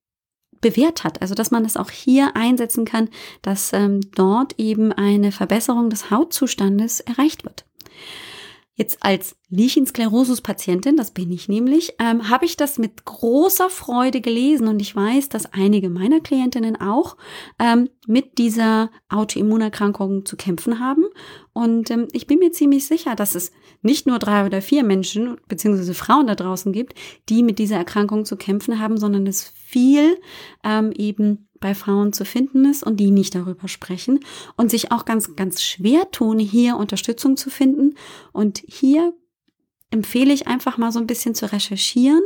bewährt 0.60 1.02
hat. 1.02 1.20
Also 1.20 1.34
dass 1.34 1.50
man 1.50 1.64
es 1.64 1.76
auch 1.76 1.90
hier 1.90 2.36
einsetzen 2.36 2.84
kann, 2.84 3.08
dass 3.42 3.70
dort 4.16 4.58
eben 4.58 4.92
eine 4.92 5.30
Verbesserung 5.30 5.88
des 5.88 6.10
Hautzustandes 6.10 6.98
erreicht 6.98 7.44
wird. 7.44 7.64
Jetzt 8.78 8.98
als 9.00 9.34
Lichensklerosus-Patientin, 9.50 10.96
das 10.96 11.10
bin 11.10 11.32
ich 11.32 11.48
nämlich, 11.48 11.94
ähm, 11.98 12.30
habe 12.30 12.44
ich 12.44 12.56
das 12.56 12.78
mit 12.78 13.04
großer 13.04 13.70
Freude 13.70 14.20
gelesen 14.20 14.68
und 14.68 14.80
ich 14.80 14.94
weiß, 14.94 15.28
dass 15.30 15.52
einige 15.52 15.90
meiner 15.90 16.20
Klientinnen 16.20 16.80
auch 16.80 17.16
ähm, 17.58 17.90
mit 18.06 18.38
dieser 18.38 18.92
Autoimmunerkrankung 19.08 20.24
zu 20.24 20.36
kämpfen 20.36 20.78
haben. 20.78 21.06
Und 21.52 21.90
ähm, 21.90 22.06
ich 22.12 22.28
bin 22.28 22.38
mir 22.38 22.52
ziemlich 22.52 22.86
sicher, 22.86 23.16
dass 23.16 23.34
es 23.34 23.50
nicht 23.82 24.06
nur 24.06 24.20
drei 24.20 24.46
oder 24.46 24.62
vier 24.62 24.84
Menschen 24.84 25.38
beziehungsweise 25.48 25.92
Frauen 25.92 26.28
da 26.28 26.36
draußen 26.36 26.72
gibt, 26.72 26.94
die 27.28 27.42
mit 27.42 27.58
dieser 27.58 27.78
Erkrankung 27.78 28.24
zu 28.26 28.36
kämpfen 28.36 28.78
haben, 28.78 28.96
sondern 28.96 29.26
es 29.26 29.42
viel 29.42 30.18
ähm, 30.62 30.92
eben 30.92 31.47
bei 31.60 31.74
Frauen 31.74 32.12
zu 32.12 32.24
finden 32.24 32.64
ist 32.64 32.82
und 32.82 32.98
die 32.98 33.10
nicht 33.10 33.34
darüber 33.34 33.68
sprechen 33.68 34.20
und 34.56 34.70
sich 34.70 34.92
auch 34.92 35.04
ganz, 35.04 35.36
ganz 35.36 35.62
schwer 35.62 36.10
tun, 36.10 36.38
hier 36.38 36.76
Unterstützung 36.76 37.36
zu 37.36 37.50
finden. 37.50 37.94
Und 38.32 38.62
hier 38.66 39.12
empfehle 39.90 40.32
ich 40.32 40.46
einfach 40.46 40.78
mal 40.78 40.92
so 40.92 40.98
ein 40.98 41.06
bisschen 41.06 41.34
zu 41.34 41.50
recherchieren 41.50 42.22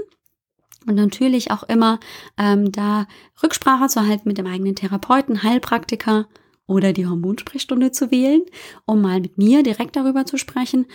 und 0.86 0.94
natürlich 0.94 1.50
auch 1.50 1.62
immer 1.64 2.00
ähm, 2.36 2.72
da 2.72 3.06
Rücksprache 3.42 3.88
zu 3.88 4.06
halten 4.06 4.28
mit 4.28 4.38
dem 4.38 4.46
eigenen 4.46 4.74
Therapeuten, 4.74 5.42
Heilpraktiker 5.42 6.26
oder 6.66 6.92
die 6.92 7.06
Hormonsprechstunde 7.06 7.90
zu 7.90 8.10
wählen, 8.10 8.42
um 8.86 9.02
mal 9.02 9.20
mit 9.20 9.36
mir 9.36 9.62
direkt 9.62 9.96
darüber 9.96 10.24
zu 10.24 10.38
sprechen. 10.38 10.86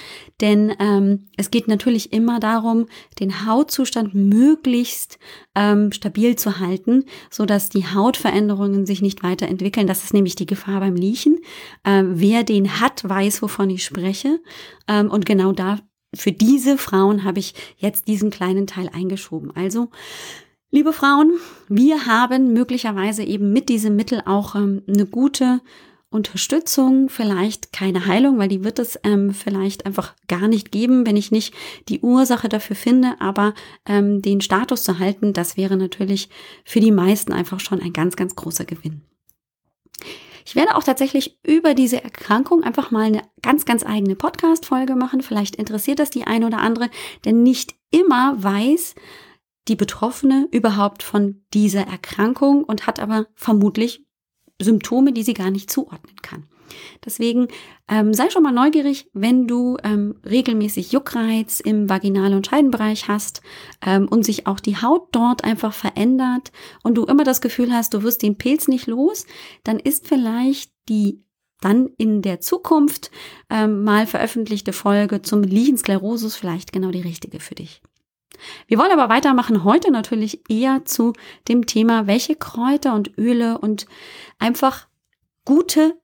Denn 0.42 0.74
ähm, 0.80 1.28
es 1.38 1.52
geht 1.52 1.68
natürlich 1.68 2.14
immer 2.14 2.40
darum, 2.40 2.88
den 3.20 3.46
Hautzustand 3.46 4.14
möglichst 4.16 5.20
ähm, 5.56 5.92
stabil 5.92 6.36
zu 6.36 6.60
halten, 6.60 7.06
so 7.30 7.46
dass 7.46 7.70
die 7.70 7.86
Hautveränderungen 7.86 8.86
sich 8.86 9.02
nicht 9.02 9.24
weiterentwickeln. 9.24 9.88
Das 9.88 10.04
ist 10.04 10.14
nämlich 10.14 10.36
die 10.36 10.46
Gefahr 10.46 10.80
beim 10.80 10.96
Liechen. 10.96 11.40
Ähm, 11.86 12.14
wer 12.16 12.44
den 12.44 12.80
hat, 12.80 13.08
weiß, 13.08 13.42
wovon 13.42 13.70
ich 13.70 13.84
spreche. 13.84 14.40
Ähm, 14.88 15.12
und 15.12 15.26
genau 15.26 15.52
da 15.52 15.80
für 16.16 16.32
diese 16.32 16.78
Frauen 16.78 17.24
habe 17.24 17.40
ich 17.40 17.54
jetzt 17.78 18.08
diesen 18.08 18.30
kleinen 18.30 18.66
Teil 18.66 18.90
eingeschoben. 18.94 19.56
Also 19.56 19.90
Liebe 20.70 20.92
Frauen, 20.92 21.32
wir 21.70 22.08
haben 22.08 22.52
möglicherweise 22.52 23.24
eben 23.24 23.54
mit 23.54 23.70
diesem 23.70 23.96
Mittel 23.96 24.22
auch 24.26 24.54
ähm, 24.54 24.84
eine 24.86 25.06
gute 25.06 25.62
Unterstützung, 26.10 27.08
vielleicht 27.08 27.72
keine 27.72 28.06
Heilung, 28.06 28.38
weil 28.38 28.50
die 28.50 28.66
wird 28.66 28.78
es 28.78 29.00
ähm, 29.04 29.34
vielleicht 29.34 29.86
einfach 29.86 30.14
gar 30.28 30.50
nicht 30.50 30.74
geben, 30.74 31.06
wenn 31.06 31.16
ich 31.16 31.32
nicht 31.32 31.54
die 31.88 32.02
Ursache 32.02 32.50
dafür 32.50 32.76
finde, 32.76 33.16
aber 33.20 33.54
ähm, 33.86 34.22
den 34.22 34.42
Status 34.42 34.84
zu 34.84 35.00
halten, 35.00 35.32
das 35.32 35.56
wäre 35.56 35.78
natürlich 35.78 36.30
für 36.66 36.82
die 36.82 36.92
meisten 36.92 37.32
einfach 37.32 37.62
schon 37.62 37.82
ein 37.82 37.94
ganz, 37.94 38.18
ganz 38.18 38.36
großer 38.36 38.66
Gewinn. 38.66 39.04
Ich 40.46 40.56
werde 40.56 40.76
auch 40.76 40.84
tatsächlich 40.84 41.40
über 41.46 41.74
diese 41.76 42.04
Erkrankung 42.04 42.64
einfach 42.64 42.92
mal 42.92 43.06
eine 43.06 43.22
ganz, 43.42 43.64
ganz 43.64 43.86
eigene 43.86 44.16
Podcast-Folge 44.16 44.96
machen. 44.96 45.22
Vielleicht 45.22 45.56
interessiert 45.56 46.00
das 46.00 46.10
die 46.10 46.26
eine 46.26 46.46
oder 46.46 46.60
andere, 46.60 46.90
denn 47.24 47.44
nicht 47.44 47.76
immer 47.92 48.42
weiß, 48.42 48.96
die 49.68 49.76
Betroffene 49.76 50.48
überhaupt 50.52 51.04
von 51.04 51.44
dieser 51.54 51.82
Erkrankung 51.82 52.64
und 52.64 52.88
hat 52.88 53.00
aber 53.00 53.28
vermutlich 53.36 54.06
Symptome, 54.62 55.14
die 55.14 55.24
sie 55.24 55.34
gar 55.34 55.52
nicht 55.52 55.70
zuordnen 55.70 56.16
kann. 56.22 56.48
Deswegen 57.06 57.48
ähm, 57.88 58.14
sei 58.14 58.30
schon 58.30 58.44
mal 58.44 58.52
neugierig, 58.52 59.10
wenn 59.14 59.48
du 59.48 59.78
ähm, 59.84 60.16
regelmäßig 60.26 60.92
Juckreiz 60.92 61.60
im 61.60 61.90
Vaginal- 61.90 62.34
und 62.34 62.48
Scheidenbereich 62.48 63.08
hast 63.08 63.42
ähm, 63.86 64.08
und 64.08 64.26
sich 64.26 64.48
auch 64.48 64.60
die 64.60 64.82
Haut 64.82 65.10
dort 65.14 65.44
einfach 65.44 65.74
verändert 65.74 66.52
und 66.84 66.96
du 66.96 67.06
immer 67.06 67.24
das 67.24 67.42
Gefühl 67.42 67.72
hast, 67.72 67.94
du 67.94 68.04
wirst 68.04 68.22
den 68.22 68.38
Pilz 68.38 68.68
nicht 68.68 68.88
los, 68.88 69.26
dann 69.64 69.80
ist 69.80 70.08
vielleicht 70.08 70.72
die 70.90 71.24
dann 71.62 71.90
in 71.98 72.22
der 72.22 72.40
Zukunft 72.40 73.10
ähm, 73.50 73.84
mal 73.84 74.06
veröffentlichte 74.06 74.74
Folge 74.74 75.22
zum 75.24 75.42
Lichen 75.42 75.78
Sklerosus 75.78 76.36
vielleicht 76.36 76.72
genau 76.72 76.92
die 76.92 77.02
richtige 77.02 77.40
für 77.40 77.56
dich. 77.56 77.82
Wir 78.68 78.78
wollen 78.78 78.92
aber 78.92 79.10
weitermachen 79.10 79.64
heute 79.64 79.92
natürlich 79.92 80.42
eher 80.50 80.86
zu 80.86 81.14
dem 81.48 81.66
Thema, 81.66 82.08
welche 82.08 82.36
Kräuter 82.36 82.94
und 82.94 83.18
Öle 83.18 83.58
und 83.58 83.86
einfach 84.40 84.88
gute 85.46 85.98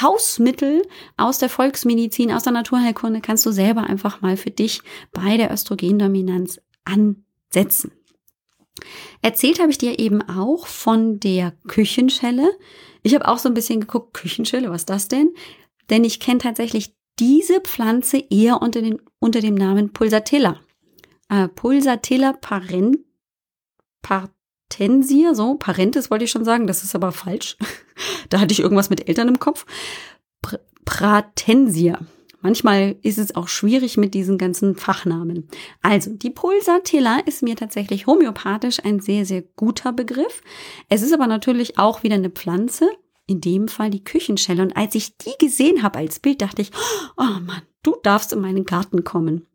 Hausmittel 0.00 0.82
aus 1.16 1.38
der 1.38 1.48
Volksmedizin, 1.48 2.32
aus 2.32 2.42
der 2.42 2.52
Naturheilkunde 2.52 3.20
kannst 3.20 3.46
du 3.46 3.52
selber 3.52 3.84
einfach 3.84 4.20
mal 4.20 4.36
für 4.36 4.50
dich 4.50 4.82
bei 5.12 5.36
der 5.36 5.52
Östrogendominanz 5.52 6.60
ansetzen. 6.84 7.92
Erzählt 9.22 9.60
habe 9.60 9.70
ich 9.70 9.78
dir 9.78 9.98
eben 9.98 10.22
auch 10.22 10.66
von 10.66 11.20
der 11.20 11.52
Küchenschelle. 11.66 12.50
Ich 13.02 13.14
habe 13.14 13.26
auch 13.26 13.38
so 13.38 13.48
ein 13.48 13.54
bisschen 13.54 13.80
geguckt, 13.80 14.14
Küchenschelle, 14.14 14.70
was 14.70 14.82
ist 14.82 14.90
das 14.90 15.08
denn? 15.08 15.30
Denn 15.90 16.04
ich 16.04 16.20
kenne 16.20 16.38
tatsächlich 16.38 16.94
diese 17.18 17.60
Pflanze 17.60 18.22
eher 18.30 18.62
unter, 18.62 18.82
den, 18.82 19.00
unter 19.18 19.40
dem 19.40 19.54
Namen 19.54 19.92
Pulsatilla 19.92 20.60
äh, 21.28 21.48
Pulsatilla 21.48 22.32
parent, 22.32 22.98
partensia, 24.02 25.34
so, 25.34 25.54
parentes 25.56 26.10
wollte 26.10 26.24
ich 26.24 26.30
schon 26.30 26.44
sagen, 26.44 26.66
das 26.66 26.84
ist 26.84 26.94
aber 26.94 27.12
falsch. 27.12 27.56
da 28.28 28.40
hatte 28.40 28.52
ich 28.52 28.60
irgendwas 28.60 28.90
mit 28.90 29.08
Eltern 29.08 29.28
im 29.28 29.38
Kopf. 29.38 29.66
Pr 30.42 30.58
Pratensia. 30.84 31.98
Manchmal 32.40 32.96
ist 33.02 33.18
es 33.18 33.34
auch 33.34 33.48
schwierig 33.48 33.96
mit 33.96 34.14
diesen 34.14 34.38
ganzen 34.38 34.76
Fachnamen. 34.76 35.48
Also, 35.82 36.12
die 36.12 36.30
Pulsatilla 36.30 37.18
ist 37.26 37.42
mir 37.42 37.56
tatsächlich 37.56 38.06
homöopathisch 38.06 38.78
ein 38.84 39.00
sehr, 39.00 39.26
sehr 39.26 39.42
guter 39.42 39.92
Begriff. 39.92 40.40
Es 40.88 41.02
ist 41.02 41.12
aber 41.12 41.26
natürlich 41.26 41.78
auch 41.78 42.04
wieder 42.04 42.14
eine 42.14 42.30
Pflanze, 42.30 42.88
in 43.26 43.40
dem 43.40 43.68
Fall 43.68 43.90
die 43.90 44.04
Küchenschelle. 44.04 44.62
Und 44.62 44.76
als 44.76 44.94
ich 44.94 45.16
die 45.18 45.34
gesehen 45.38 45.82
habe 45.82 45.98
als 45.98 46.20
Bild, 46.20 46.40
dachte 46.40 46.62
ich, 46.62 46.70
oh 47.16 47.40
Mann, 47.44 47.62
du 47.82 47.96
darfst 48.02 48.32
in 48.32 48.40
meinen 48.40 48.64
Garten 48.64 49.02
kommen. 49.04 49.46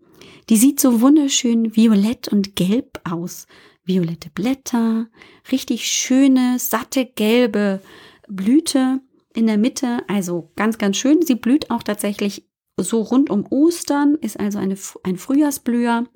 Die 0.50 0.58
sieht 0.58 0.80
so 0.80 1.02
wunderschön 1.02 1.76
violett 1.76 2.28
und 2.28 2.56
gelb 2.56 3.00
aus. 3.10 3.48
Violette 3.86 4.30
Blätter, 4.30 5.08
richtig 5.52 5.88
schöne, 5.88 6.58
satte, 6.58 7.06
gelbe 7.06 7.82
Blüte 8.28 9.02
in 9.36 9.48
der 9.48 9.58
Mitte. 9.58 10.04
Also 10.08 10.52
ganz, 10.56 10.78
ganz 10.78 10.98
schön. 10.98 11.22
Sie 11.22 11.36
blüht 11.36 11.70
auch 11.70 11.84
tatsächlich 11.84 12.46
so 12.78 13.02
rund 13.02 13.30
um 13.30 13.46
Ostern, 13.50 14.16
ist 14.16 14.40
also 14.40 14.60
eine, 14.60 14.76
ein 15.04 15.18
Frühjahrsblüher. 15.18 16.08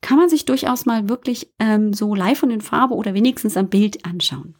Kann 0.00 0.18
man 0.18 0.28
sich 0.28 0.44
durchaus 0.44 0.84
mal 0.84 1.08
wirklich 1.08 1.52
ähm, 1.58 1.92
so 1.92 2.14
live 2.14 2.42
und 2.42 2.50
in 2.50 2.60
Farbe 2.60 2.94
oder 2.94 3.14
wenigstens 3.14 3.56
am 3.56 3.68
Bild 3.68 4.04
anschauen. 4.04 4.56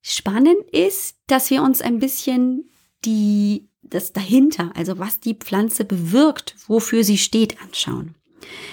Spannend 0.00 0.58
ist, 0.72 1.18
dass 1.26 1.50
wir 1.50 1.62
uns 1.62 1.80
ein 1.80 1.98
bisschen 1.98 2.70
die 3.04 3.68
das 3.82 4.12
dahinter, 4.12 4.72
also 4.74 4.98
was 4.98 5.20
die 5.20 5.34
Pflanze 5.34 5.84
bewirkt, 5.84 6.56
wofür 6.66 7.04
sie 7.04 7.18
steht, 7.18 7.60
anschauen. 7.62 8.14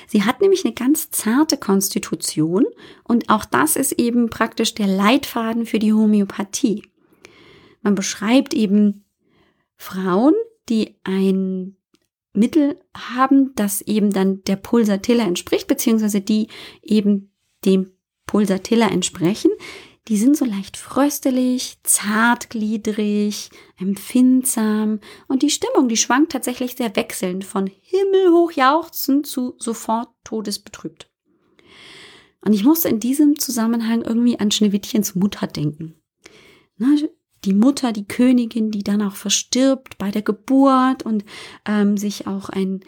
Sie 0.07 0.23
hat 0.23 0.41
nämlich 0.41 0.65
eine 0.65 0.73
ganz 0.73 1.11
zarte 1.11 1.57
Konstitution 1.57 2.65
und 3.03 3.29
auch 3.29 3.45
das 3.45 3.75
ist 3.75 3.93
eben 3.93 4.29
praktisch 4.29 4.73
der 4.73 4.87
Leitfaden 4.87 5.65
für 5.65 5.79
die 5.79 5.93
Homöopathie. 5.93 6.83
Man 7.81 7.95
beschreibt 7.95 8.53
eben 8.53 9.05
Frauen, 9.77 10.33
die 10.69 10.95
ein 11.03 11.77
Mittel 12.33 12.79
haben, 12.95 13.53
das 13.55 13.81
eben 13.81 14.11
dann 14.11 14.43
der 14.43 14.55
Pulsatilla 14.55 15.25
entspricht, 15.25 15.67
beziehungsweise 15.67 16.21
die 16.21 16.47
eben 16.81 17.31
dem 17.65 17.91
Pulsatilla 18.25 18.87
entsprechen, 18.87 19.51
die 20.09 20.17
sind 20.17 20.35
so 20.35 20.43
leicht 20.43 20.75
fröstelig, 20.75 21.77
zartgliedrig, 21.83 23.51
empfindsam 23.77 24.99
und 25.27 25.43
die 25.43 25.51
Stimmung, 25.51 25.87
die 25.87 25.97
schwankt 25.97 26.31
tatsächlich 26.31 26.75
sehr 26.75 26.95
wechselnd 26.95 27.45
von 27.45 27.67
himmelhoch 27.67 28.51
jauchzend 28.51 29.27
zu 29.27 29.53
sofort 29.59 30.09
todesbetrübt. 30.23 31.11
Und 32.41 32.53
ich 32.53 32.63
musste 32.63 32.89
in 32.89 32.99
diesem 32.99 33.37
Zusammenhang 33.37 34.01
irgendwie 34.01 34.39
an 34.39 34.49
Schneewittchens 34.49 35.13
Mutter 35.13 35.45
denken. 35.45 35.93
Na, 36.77 36.87
die 37.45 37.53
Mutter, 37.53 37.91
die 37.91 38.07
Königin, 38.07 38.71
die 38.71 38.83
dann 38.83 39.01
auch 39.01 39.15
verstirbt 39.15 39.97
bei 39.97 40.11
der 40.11 40.21
Geburt 40.21 41.03
und 41.03 41.23
ähm, 41.65 41.97
sich 41.97 42.27
auch 42.27 42.49
ein 42.49 42.81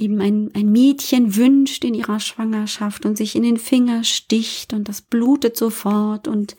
eben 0.00 0.20
ein, 0.20 0.50
ein 0.54 0.72
Mädchen 0.72 1.36
wünscht 1.36 1.84
in 1.84 1.94
ihrer 1.94 2.20
Schwangerschaft 2.20 3.04
und 3.04 3.16
sich 3.16 3.36
in 3.36 3.42
den 3.42 3.58
Finger 3.58 4.02
sticht 4.02 4.72
und 4.72 4.88
das 4.88 5.02
blutet 5.02 5.56
sofort 5.56 6.26
und 6.26 6.56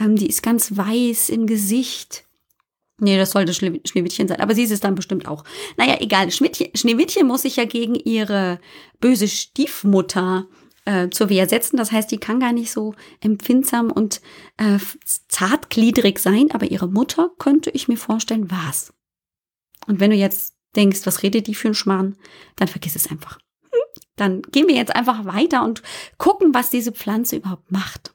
ähm, 0.00 0.16
die 0.16 0.28
ist 0.28 0.42
ganz 0.42 0.76
weiß 0.76 1.28
im 1.28 1.46
Gesicht. 1.46 2.24
Nee, 2.98 3.16
das 3.16 3.30
sollte 3.30 3.54
Schneewittchen 3.54 4.28
sein, 4.28 4.40
aber 4.40 4.54
sie 4.54 4.64
ist 4.64 4.72
es 4.72 4.80
dann 4.80 4.94
bestimmt 4.94 5.26
auch. 5.26 5.44
Naja, 5.78 5.96
egal, 6.00 6.30
Schneewittchen 6.30 7.26
muss 7.26 7.42
sich 7.42 7.56
ja 7.56 7.64
gegen 7.64 7.94
ihre 7.94 8.60
böse 9.00 9.26
Stiefmutter 9.26 10.46
äh, 10.84 11.10
zur 11.10 11.28
Wehr 11.28 11.48
setzen. 11.48 11.76
Das 11.76 11.92
heißt, 11.92 12.10
die 12.10 12.18
kann 12.18 12.40
gar 12.40 12.52
nicht 12.52 12.70
so 12.70 12.94
empfindsam 13.20 13.90
und 13.90 14.20
äh, 14.56 14.78
zartgliedrig 15.28 16.18
sein, 16.18 16.50
aber 16.52 16.70
ihre 16.70 16.88
Mutter 16.88 17.30
könnte 17.38 17.70
ich 17.70 17.88
mir 17.88 17.96
vorstellen, 17.96 18.50
war's. 18.50 18.92
Und 19.86 20.00
wenn 20.00 20.10
du 20.10 20.16
jetzt 20.16 20.56
denkst, 20.76 21.00
was 21.04 21.22
redet 21.22 21.46
die 21.46 21.54
für 21.54 21.68
ein 21.68 21.74
Schmarrn, 21.74 22.16
dann 22.56 22.68
vergiss 22.68 22.96
es 22.96 23.10
einfach. 23.10 23.38
Dann 24.16 24.42
gehen 24.42 24.68
wir 24.68 24.74
jetzt 24.74 24.94
einfach 24.94 25.24
weiter 25.24 25.64
und 25.64 25.82
gucken, 26.18 26.52
was 26.54 26.70
diese 26.70 26.92
Pflanze 26.92 27.36
überhaupt 27.36 27.70
macht. 27.72 28.14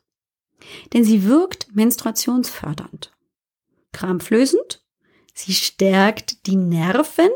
Denn 0.94 1.04
sie 1.04 1.24
wirkt 1.24 1.76
menstruationsfördernd, 1.76 3.12
krampflösend, 3.92 4.84
sie 5.34 5.54
stärkt 5.54 6.46
die 6.48 6.56
Nerven, 6.56 7.30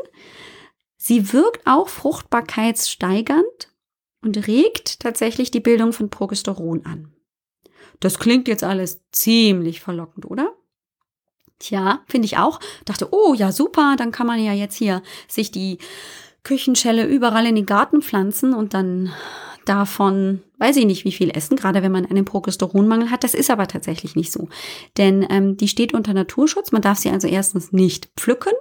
sie 0.96 1.32
wirkt 1.32 1.66
auch 1.66 1.88
fruchtbarkeitssteigernd 1.88 3.69
und 4.22 4.46
regt 4.46 5.00
tatsächlich 5.00 5.50
die 5.50 5.60
Bildung 5.60 5.92
von 5.92 6.10
Progesteron 6.10 6.84
an. 6.84 7.12
Das 8.00 8.18
klingt 8.18 8.48
jetzt 8.48 8.64
alles 8.64 9.00
ziemlich 9.12 9.80
verlockend, 9.80 10.24
oder? 10.24 10.54
Tja, 11.58 12.00
finde 12.06 12.26
ich 12.26 12.38
auch. 12.38 12.58
Dachte, 12.86 13.08
oh 13.12 13.34
ja, 13.34 13.52
super, 13.52 13.94
dann 13.96 14.12
kann 14.12 14.26
man 14.26 14.42
ja 14.42 14.52
jetzt 14.52 14.76
hier 14.76 15.02
sich 15.28 15.50
die 15.50 15.78
Küchenschelle 16.42 17.06
überall 17.06 17.46
in 17.46 17.54
den 17.54 17.66
Garten 17.66 18.00
pflanzen 18.00 18.54
und 18.54 18.72
dann 18.72 19.12
davon, 19.66 20.42
weiß 20.58 20.76
ich 20.78 20.86
nicht, 20.86 21.04
wie 21.04 21.12
viel 21.12 21.30
essen, 21.30 21.56
gerade 21.56 21.82
wenn 21.82 21.92
man 21.92 22.06
einen 22.06 22.24
Progesteronmangel 22.24 23.10
hat. 23.10 23.24
Das 23.24 23.34
ist 23.34 23.50
aber 23.50 23.68
tatsächlich 23.68 24.16
nicht 24.16 24.32
so. 24.32 24.48
Denn 24.96 25.26
ähm, 25.28 25.58
die 25.58 25.68
steht 25.68 25.92
unter 25.92 26.14
Naturschutz. 26.14 26.72
Man 26.72 26.82
darf 26.82 26.98
sie 26.98 27.10
also 27.10 27.28
erstens 27.28 27.70
nicht 27.70 28.10
pflücken, 28.16 28.52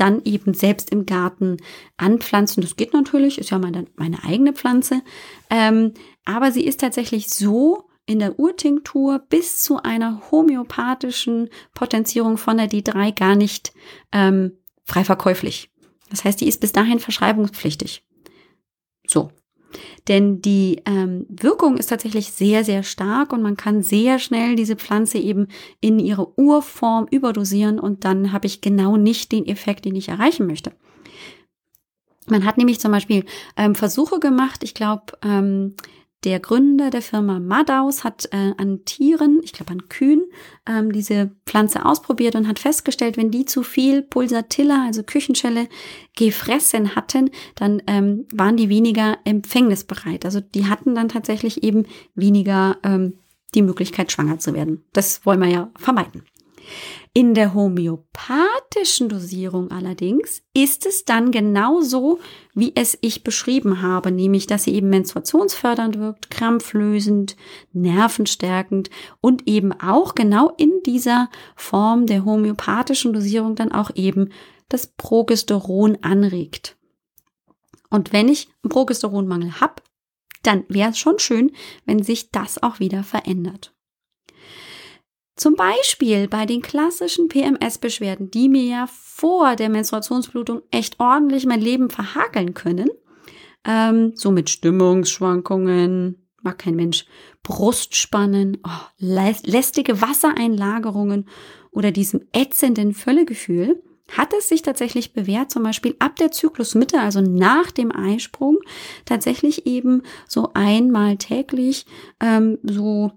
dann 0.00 0.22
eben 0.24 0.54
selbst 0.54 0.90
im 0.90 1.06
Garten 1.06 1.58
anpflanzen. 1.96 2.62
Das 2.62 2.76
geht 2.76 2.92
natürlich, 2.92 3.38
ist 3.38 3.50
ja 3.50 3.58
meine, 3.58 3.86
meine 3.96 4.24
eigene 4.24 4.52
Pflanze. 4.52 5.02
Ähm, 5.50 5.94
aber 6.24 6.52
sie 6.52 6.64
ist 6.64 6.80
tatsächlich 6.80 7.28
so 7.28 7.88
in 8.06 8.18
der 8.20 8.38
Urtinktur 8.38 9.18
bis 9.18 9.62
zu 9.62 9.82
einer 9.82 10.30
homöopathischen 10.30 11.50
Potenzierung 11.74 12.38
von 12.38 12.56
der 12.56 12.70
D3 12.70 13.14
gar 13.14 13.36
nicht 13.36 13.72
ähm, 14.12 14.52
frei 14.84 15.04
verkäuflich. 15.04 15.70
Das 16.08 16.24
heißt, 16.24 16.40
die 16.40 16.48
ist 16.48 16.60
bis 16.60 16.72
dahin 16.72 17.00
verschreibungspflichtig. 17.00 18.02
So. 19.06 19.30
Denn 20.08 20.40
die 20.40 20.80
ähm, 20.86 21.26
Wirkung 21.28 21.76
ist 21.76 21.88
tatsächlich 21.88 22.32
sehr, 22.32 22.64
sehr 22.64 22.82
stark 22.82 23.32
und 23.32 23.42
man 23.42 23.56
kann 23.56 23.82
sehr 23.82 24.18
schnell 24.18 24.56
diese 24.56 24.76
Pflanze 24.76 25.18
eben 25.18 25.48
in 25.80 25.98
ihre 25.98 26.38
Urform 26.38 27.06
überdosieren 27.10 27.78
und 27.78 28.04
dann 28.04 28.32
habe 28.32 28.46
ich 28.46 28.60
genau 28.60 28.96
nicht 28.96 29.32
den 29.32 29.46
Effekt, 29.46 29.84
den 29.84 29.96
ich 29.96 30.08
erreichen 30.08 30.46
möchte. 30.46 30.72
Man 32.26 32.44
hat 32.44 32.58
nämlich 32.58 32.80
zum 32.80 32.92
Beispiel 32.92 33.24
ähm, 33.56 33.74
Versuche 33.74 34.20
gemacht, 34.20 34.62
ich 34.62 34.74
glaube, 34.74 35.04
ähm, 35.22 35.74
der 36.24 36.40
Gründer 36.40 36.90
der 36.90 37.02
Firma 37.02 37.38
Madaus 37.38 38.02
hat 38.02 38.28
äh, 38.32 38.52
an 38.56 38.84
Tieren, 38.84 39.40
ich 39.44 39.52
glaube 39.52 39.72
an 39.72 39.88
Kühen, 39.88 40.24
ähm, 40.68 40.90
diese 40.90 41.30
Pflanze 41.46 41.84
ausprobiert 41.84 42.34
und 42.34 42.48
hat 42.48 42.58
festgestellt, 42.58 43.16
wenn 43.16 43.30
die 43.30 43.44
zu 43.44 43.62
viel 43.62 44.02
Pulsatilla, 44.02 44.84
also 44.84 45.02
Küchenschelle, 45.04 45.68
gefressen 46.16 46.96
hatten, 46.96 47.30
dann 47.54 47.82
ähm, 47.86 48.26
waren 48.32 48.56
die 48.56 48.68
weniger 48.68 49.18
empfängnisbereit. 49.24 50.24
Also 50.24 50.40
die 50.40 50.66
hatten 50.66 50.96
dann 50.96 51.08
tatsächlich 51.08 51.62
eben 51.62 51.86
weniger 52.14 52.78
ähm, 52.82 53.14
die 53.54 53.62
Möglichkeit, 53.62 54.10
schwanger 54.10 54.38
zu 54.38 54.54
werden. 54.54 54.84
Das 54.92 55.24
wollen 55.24 55.40
wir 55.40 55.48
ja 55.48 55.70
vermeiden. 55.76 56.24
In 57.12 57.34
der 57.34 57.54
homöopathischen 57.54 59.08
Dosierung 59.08 59.70
allerdings 59.70 60.42
ist 60.54 60.86
es 60.86 61.04
dann 61.04 61.30
genauso, 61.30 62.20
wie 62.54 62.72
es 62.74 62.98
ich 63.00 63.24
beschrieben 63.24 63.82
habe, 63.82 64.12
nämlich 64.12 64.46
dass 64.46 64.64
sie 64.64 64.74
eben 64.74 64.88
menstruationsfördernd 64.90 65.98
wirkt, 65.98 66.30
krampflösend, 66.30 67.36
nervenstärkend 67.72 68.90
und 69.20 69.48
eben 69.48 69.72
auch 69.72 70.14
genau 70.14 70.52
in 70.56 70.72
dieser 70.84 71.30
Form 71.56 72.06
der 72.06 72.24
homöopathischen 72.24 73.12
Dosierung 73.12 73.54
dann 73.54 73.72
auch 73.72 73.90
eben 73.94 74.30
das 74.68 74.86
Progesteron 74.86 75.98
anregt. 76.02 76.76
Und 77.90 78.12
wenn 78.12 78.28
ich 78.28 78.48
einen 78.62 78.70
Progesteronmangel 78.70 79.60
habe, 79.60 79.82
dann 80.42 80.64
wäre 80.68 80.90
es 80.90 80.98
schon 80.98 81.18
schön, 81.18 81.52
wenn 81.84 82.02
sich 82.02 82.30
das 82.30 82.62
auch 82.62 82.80
wieder 82.80 83.02
verändert. 83.02 83.74
Zum 85.38 85.54
Beispiel 85.54 86.26
bei 86.26 86.46
den 86.46 86.62
klassischen 86.62 87.28
PMS-Beschwerden, 87.28 88.28
die 88.28 88.48
mir 88.48 88.64
ja 88.64 88.88
vor 88.90 89.54
der 89.54 89.68
Menstruationsblutung 89.68 90.62
echt 90.72 90.98
ordentlich 90.98 91.46
mein 91.46 91.60
Leben 91.60 91.90
verhakeln 91.90 92.54
können, 92.54 92.88
ähm, 93.64 94.12
so 94.16 94.32
mit 94.32 94.50
Stimmungsschwankungen, 94.50 96.26
mag 96.42 96.58
kein 96.58 96.74
Mensch, 96.74 97.06
Brustspannen, 97.44 98.58
oh, 98.64 98.86
lästige 98.98 100.02
Wassereinlagerungen 100.02 101.28
oder 101.70 101.92
diesem 101.92 102.22
ätzenden 102.32 102.92
Völlegefühl, 102.92 103.80
hat 104.10 104.32
es 104.32 104.48
sich 104.48 104.62
tatsächlich 104.62 105.12
bewährt, 105.12 105.52
zum 105.52 105.62
Beispiel 105.62 105.94
ab 106.00 106.16
der 106.16 106.32
Zyklusmitte, 106.32 106.98
also 107.00 107.20
nach 107.20 107.70
dem 107.70 107.92
Eisprung, 107.94 108.58
tatsächlich 109.04 109.66
eben 109.66 110.02
so 110.26 110.50
einmal 110.54 111.16
täglich 111.16 111.86
ähm, 112.18 112.58
so 112.64 113.12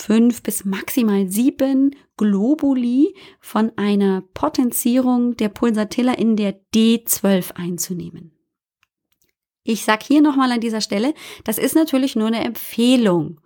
fünf 0.00 0.42
bis 0.42 0.64
maximal 0.64 1.28
sieben 1.28 1.94
Globuli 2.16 3.14
von 3.40 3.72
einer 3.76 4.22
Potenzierung 4.34 5.36
der 5.36 5.48
Pulsatilla 5.48 6.14
in 6.14 6.36
der 6.36 6.60
D12 6.74 7.52
einzunehmen. 7.54 8.32
Ich 9.62 9.84
sage 9.84 10.04
hier 10.06 10.22
nochmal 10.22 10.50
an 10.52 10.60
dieser 10.60 10.80
Stelle, 10.80 11.14
das 11.44 11.58
ist 11.58 11.74
natürlich 11.74 12.16
nur 12.16 12.28
eine 12.28 12.42
Empfehlung. 12.44 13.40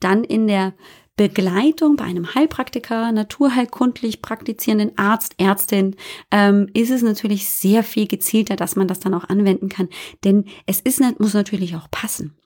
Dann 0.00 0.24
in 0.24 0.48
der 0.48 0.74
Begleitung 1.16 1.96
bei 1.96 2.04
einem 2.04 2.34
Heilpraktiker, 2.34 3.12
naturheilkundlich 3.12 4.22
praktizierenden 4.22 4.96
Arzt, 4.96 5.34
Ärztin, 5.38 5.96
ähm, 6.30 6.68
ist 6.72 6.90
es 6.90 7.02
natürlich 7.02 7.48
sehr 7.48 7.84
viel 7.84 8.06
gezielter, 8.06 8.56
dass 8.56 8.74
man 8.74 8.88
das 8.88 9.00
dann 9.00 9.14
auch 9.14 9.24
anwenden 9.24 9.68
kann. 9.68 9.88
Denn 10.24 10.46
es 10.66 10.80
ist, 10.80 11.00
muss 11.20 11.34
natürlich 11.34 11.76
auch 11.76 11.90
passen. 11.90 12.36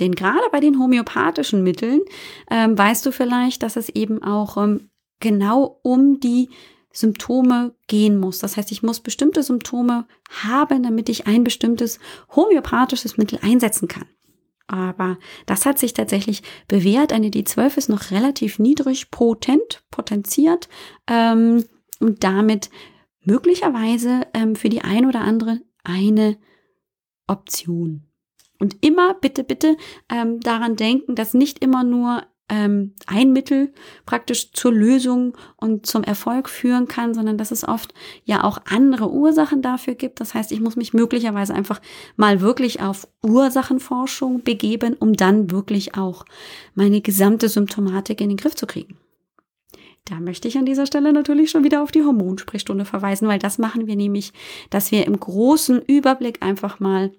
Denn 0.00 0.14
gerade 0.14 0.44
bei 0.50 0.60
den 0.60 0.78
homöopathischen 0.78 1.62
Mitteln 1.62 2.00
ähm, 2.50 2.76
weißt 2.76 3.04
du 3.04 3.12
vielleicht, 3.12 3.62
dass 3.62 3.76
es 3.76 3.88
eben 3.90 4.22
auch 4.22 4.56
ähm, 4.56 4.90
genau 5.20 5.78
um 5.82 6.20
die 6.20 6.48
Symptome 6.92 7.74
gehen 7.86 8.18
muss. 8.18 8.38
Das 8.38 8.56
heißt, 8.56 8.70
ich 8.70 8.82
muss 8.82 9.00
bestimmte 9.00 9.42
Symptome 9.42 10.06
haben, 10.30 10.82
damit 10.82 11.08
ich 11.08 11.26
ein 11.26 11.44
bestimmtes 11.44 11.98
homöopathisches 12.34 13.16
Mittel 13.16 13.38
einsetzen 13.42 13.88
kann. 13.88 14.06
Aber 14.66 15.18
das 15.46 15.66
hat 15.66 15.78
sich 15.78 15.92
tatsächlich 15.92 16.42
bewährt. 16.68 17.12
Eine 17.12 17.28
D12 17.28 17.76
ist 17.76 17.88
noch 17.88 18.10
relativ 18.10 18.58
niedrig 18.58 19.10
potent, 19.10 19.82
potenziert 19.90 20.68
ähm, 21.08 21.64
und 22.00 22.24
damit 22.24 22.70
möglicherweise 23.24 24.26
ähm, 24.34 24.56
für 24.56 24.68
die 24.68 24.82
ein 24.82 25.06
oder 25.06 25.20
andere 25.20 25.60
eine 25.84 26.38
Option. 27.26 28.11
Und 28.62 28.76
immer 28.80 29.14
bitte, 29.14 29.42
bitte 29.42 29.76
ähm, 30.08 30.38
daran 30.38 30.76
denken, 30.76 31.16
dass 31.16 31.34
nicht 31.34 31.58
immer 31.58 31.82
nur 31.82 32.22
ähm, 32.48 32.94
ein 33.08 33.32
Mittel 33.32 33.72
praktisch 34.06 34.52
zur 34.52 34.72
Lösung 34.72 35.36
und 35.56 35.84
zum 35.84 36.04
Erfolg 36.04 36.48
führen 36.48 36.86
kann, 36.86 37.12
sondern 37.12 37.36
dass 37.36 37.50
es 37.50 37.66
oft 37.66 37.92
ja 38.22 38.44
auch 38.44 38.58
andere 38.70 39.10
Ursachen 39.10 39.62
dafür 39.62 39.96
gibt. 39.96 40.20
Das 40.20 40.34
heißt, 40.34 40.52
ich 40.52 40.60
muss 40.60 40.76
mich 40.76 40.94
möglicherweise 40.94 41.52
einfach 41.54 41.80
mal 42.14 42.40
wirklich 42.40 42.80
auf 42.80 43.08
Ursachenforschung 43.24 44.44
begeben, 44.44 44.94
um 44.94 45.14
dann 45.14 45.50
wirklich 45.50 45.96
auch 45.96 46.24
meine 46.76 47.00
gesamte 47.00 47.48
Symptomatik 47.48 48.20
in 48.20 48.28
den 48.28 48.38
Griff 48.38 48.54
zu 48.54 48.68
kriegen. 48.68 48.96
Da 50.04 50.20
möchte 50.20 50.46
ich 50.46 50.56
an 50.56 50.66
dieser 50.66 50.86
Stelle 50.86 51.12
natürlich 51.12 51.50
schon 51.50 51.64
wieder 51.64 51.82
auf 51.82 51.90
die 51.90 52.04
Hormonsprechstunde 52.04 52.84
verweisen, 52.84 53.26
weil 53.26 53.40
das 53.40 53.58
machen 53.58 53.88
wir 53.88 53.96
nämlich, 53.96 54.32
dass 54.70 54.92
wir 54.92 55.04
im 55.04 55.18
großen 55.18 55.82
Überblick 55.82 56.44
einfach 56.44 56.78
mal 56.78 57.10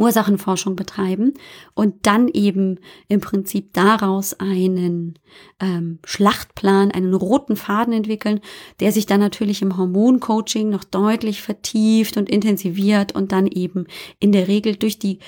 Ursachenforschung 0.00 0.74
betreiben 0.76 1.34
und 1.74 2.06
dann 2.06 2.28
eben 2.28 2.78
im 3.08 3.20
Prinzip 3.20 3.72
daraus 3.74 4.34
einen 4.40 5.18
ähm, 5.60 5.98
Schlachtplan, 6.04 6.90
einen 6.90 7.14
roten 7.14 7.56
Faden 7.56 7.92
entwickeln, 7.92 8.40
der 8.80 8.92
sich 8.92 9.06
dann 9.06 9.20
natürlich 9.20 9.62
im 9.62 9.76
Hormoncoaching 9.76 10.70
noch 10.70 10.84
deutlich 10.84 11.42
vertieft 11.42 12.16
und 12.16 12.28
intensiviert 12.28 13.14
und 13.14 13.32
dann 13.32 13.46
eben 13.46 13.86
in 14.18 14.32
der 14.32 14.48
Regel 14.48 14.76
durch 14.76 14.98
die 14.98 15.18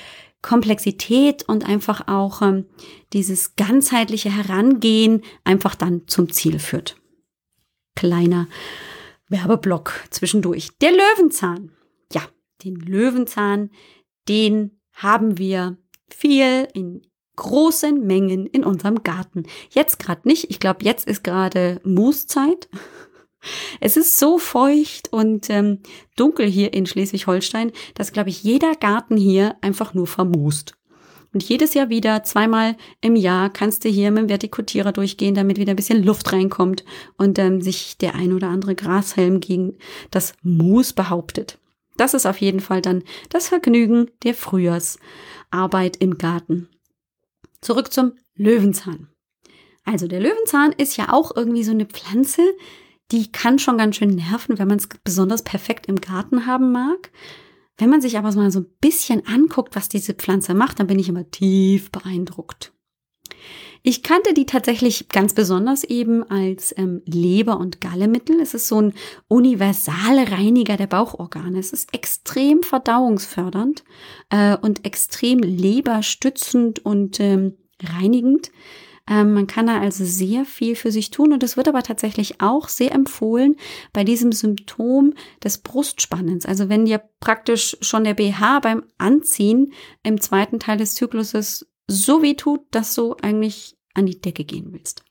Komplexität 0.41 1.49
und 1.49 1.65
einfach 1.65 2.09
auch 2.09 2.43
ähm, 2.43 2.67
dieses 3.13 3.55
ganzheitliche 3.55 4.35
Herangehen 4.35 5.23
einfach 5.45 5.77
dann 5.77 6.09
zum 6.09 6.33
Ziel 6.33 6.59
führt. 6.59 6.97
Kleiner 7.95 8.49
Werbeblock 9.29 9.93
zwischendurch. 10.11 10.71
Der 10.81 10.91
Löwenzahn. 10.91 11.71
Ja, 12.13 12.23
den 12.65 12.77
Löwenzahn, 12.77 13.71
den 14.29 14.79
haben 14.93 15.39
wir 15.39 15.77
viel 16.09 16.69
in 16.75 17.03
großen 17.37 18.07
Mengen 18.07 18.47
in 18.47 18.65
unserem 18.65 19.03
Garten. 19.03 19.45
Jetzt 19.71 19.99
gerade 19.99 20.29
nicht. 20.29 20.51
Ich 20.51 20.61
glaube, 20.61 20.85
jetzt 20.85 21.07
ist 21.07 21.25
gerade 21.25 21.81
Mooszeit. 21.85 22.69
Es 23.81 23.97
ist 23.97 24.21
so 24.21 24.39
feucht 24.39 25.13
und 25.13 25.51
ähm, 25.51 25.81
dunkel 26.15 26.47
hier 26.47 26.73
in 26.73 26.87
Schleswig-Holstein, 26.87 27.73
dass, 27.95 28.13
glaube 28.13 28.29
ich, 28.29 28.45
jeder 28.45 28.77
Garten 28.77 29.17
hier 29.17 29.57
einfach 29.63 29.95
nur 29.95 30.07
vermoost. 30.07 30.75
Und 31.33 31.43
jedes 31.43 31.75
Jahr 31.75 31.89
wieder, 31.89 32.23
zweimal 32.23 32.77
im 33.01 33.17
Jahr, 33.17 33.51
kannst 33.51 33.85
du 33.85 33.89
hier 33.89 34.13
mit 34.13 34.23
dem 34.23 34.29
Vertikutierer 34.29 34.93
durchgehen, 34.93 35.35
damit 35.35 35.59
wieder 35.59 35.73
ein 35.73 35.77
bisschen 35.77 36.05
Luft 36.05 36.33
reinkommt 36.33 36.85
und 37.17 37.37
ähm, 37.41 37.63
sich 37.63 37.99
der 37.99 38.15
ein 38.15 38.33
oder 38.33 38.49
andere 38.49 38.77
Grashelm 38.77 39.41
gegen 39.41 39.77
das 40.13 40.35
Moos 40.43 40.93
behauptet. 40.93 41.59
Das 41.97 42.15
ist 42.15 42.27
auf 42.27 42.39
jeden 42.39 42.61
Fall 42.61 42.83
dann 42.83 43.03
das 43.29 43.49
Vergnügen 43.49 44.11
der 44.23 44.35
Frühjahrsarbeit 44.35 45.97
im 45.99 46.19
Garten. 46.19 46.69
Zurück 47.61 47.93
zum 47.93 48.13
Löwenzahn. 48.35 49.09
Also 49.85 50.07
der 50.07 50.21
Löwenzahn 50.21 50.73
ist 50.73 50.97
ja 50.97 51.13
auch 51.13 51.35
irgendwie 51.35 51.65
so 51.65 51.73
eine 51.73 51.87
Pflanze, 51.87 52.43
die 53.11 53.31
kann 53.31 53.59
schon 53.59 53.79
ganz 53.79 53.97
schön 53.97 54.15
nerven, 54.15 54.59
wenn 54.59 54.69
man 54.69 54.79
es 54.79 54.89
besonders 55.05 55.43
perfekt 55.43 55.87
im 55.87 56.01
Garten 56.01 56.47
haben 56.47 56.73
mag. 56.73 57.11
Wenn 57.77 57.91
man 57.91 58.01
sich 58.01 58.17
aber 58.17 58.33
mal 58.33 58.51
so 58.51 58.61
ein 58.61 58.71
bisschen 58.81 59.27
anguckt, 59.27 59.77
was 59.77 59.89
diese 59.89 60.15
Pflanze 60.15 60.55
macht, 60.55 60.79
dann 60.79 60.87
bin 60.87 60.99
ich 60.99 61.09
immer 61.09 61.31
tief 61.31 61.91
beeindruckt. 61.91 62.73
Ich 63.83 64.03
kannte 64.03 64.33
die 64.33 64.47
tatsächlich 64.47 65.09
ganz 65.09 65.35
besonders 65.35 65.83
eben 65.83 66.23
als 66.31 66.73
ähm, 66.79 67.03
Leber- 67.05 67.59
und 67.59 67.81
Gallemittel. 67.81 68.41
Es 68.41 68.55
ist 68.55 68.69
so 68.69 68.81
ein 68.81 68.95
Universalreiniger 69.29 70.77
der 70.77 70.87
Bauchorgane. 70.87 71.59
Es 71.59 71.73
ist 71.73 71.93
extrem 71.93 72.63
verdauungsfördernd 72.63 73.83
äh, 74.31 74.57
und 74.57 74.85
extrem 74.85 75.41
leberstützend 75.41 76.85
und 76.85 77.19
ähm, 77.19 77.57
reinigend. 77.83 78.53
Ähm, 79.11 79.35
man 79.35 79.49
kann 79.49 79.67
da 79.67 79.81
also 79.81 80.05
sehr 80.05 80.45
viel 80.45 80.77
für 80.77 80.93
sich 80.93 81.11
tun 81.11 81.33
und 81.33 81.43
es 81.43 81.57
wird 81.57 81.67
aber 81.67 81.83
tatsächlich 81.83 82.41
auch 82.41 82.69
sehr 82.69 82.93
empfohlen 82.93 83.57
bei 83.93 84.05
diesem 84.05 84.31
Symptom 84.31 85.15
des 85.43 85.59
Brustspannens. 85.59 86.47
Also 86.47 86.69
wenn 86.69 86.85
dir 86.85 87.03
praktisch 87.19 87.77
schon 87.81 88.05
der 88.05 88.15
BH 88.15 88.61
beim 88.61 88.85
Anziehen 88.99 89.73
im 90.05 90.21
zweiten 90.21 90.61
Teil 90.61 90.79
des 90.79 90.95
Zykluses 90.95 91.67
so 91.93 92.23
weh 92.23 92.35
tut, 92.35 92.61
dass 92.71 92.95
du 92.95 93.15
eigentlich 93.23 93.77
an 93.95 94.07
die 94.07 94.21
Decke 94.21 94.45
gehen 94.45 94.73
willst. 94.73 95.05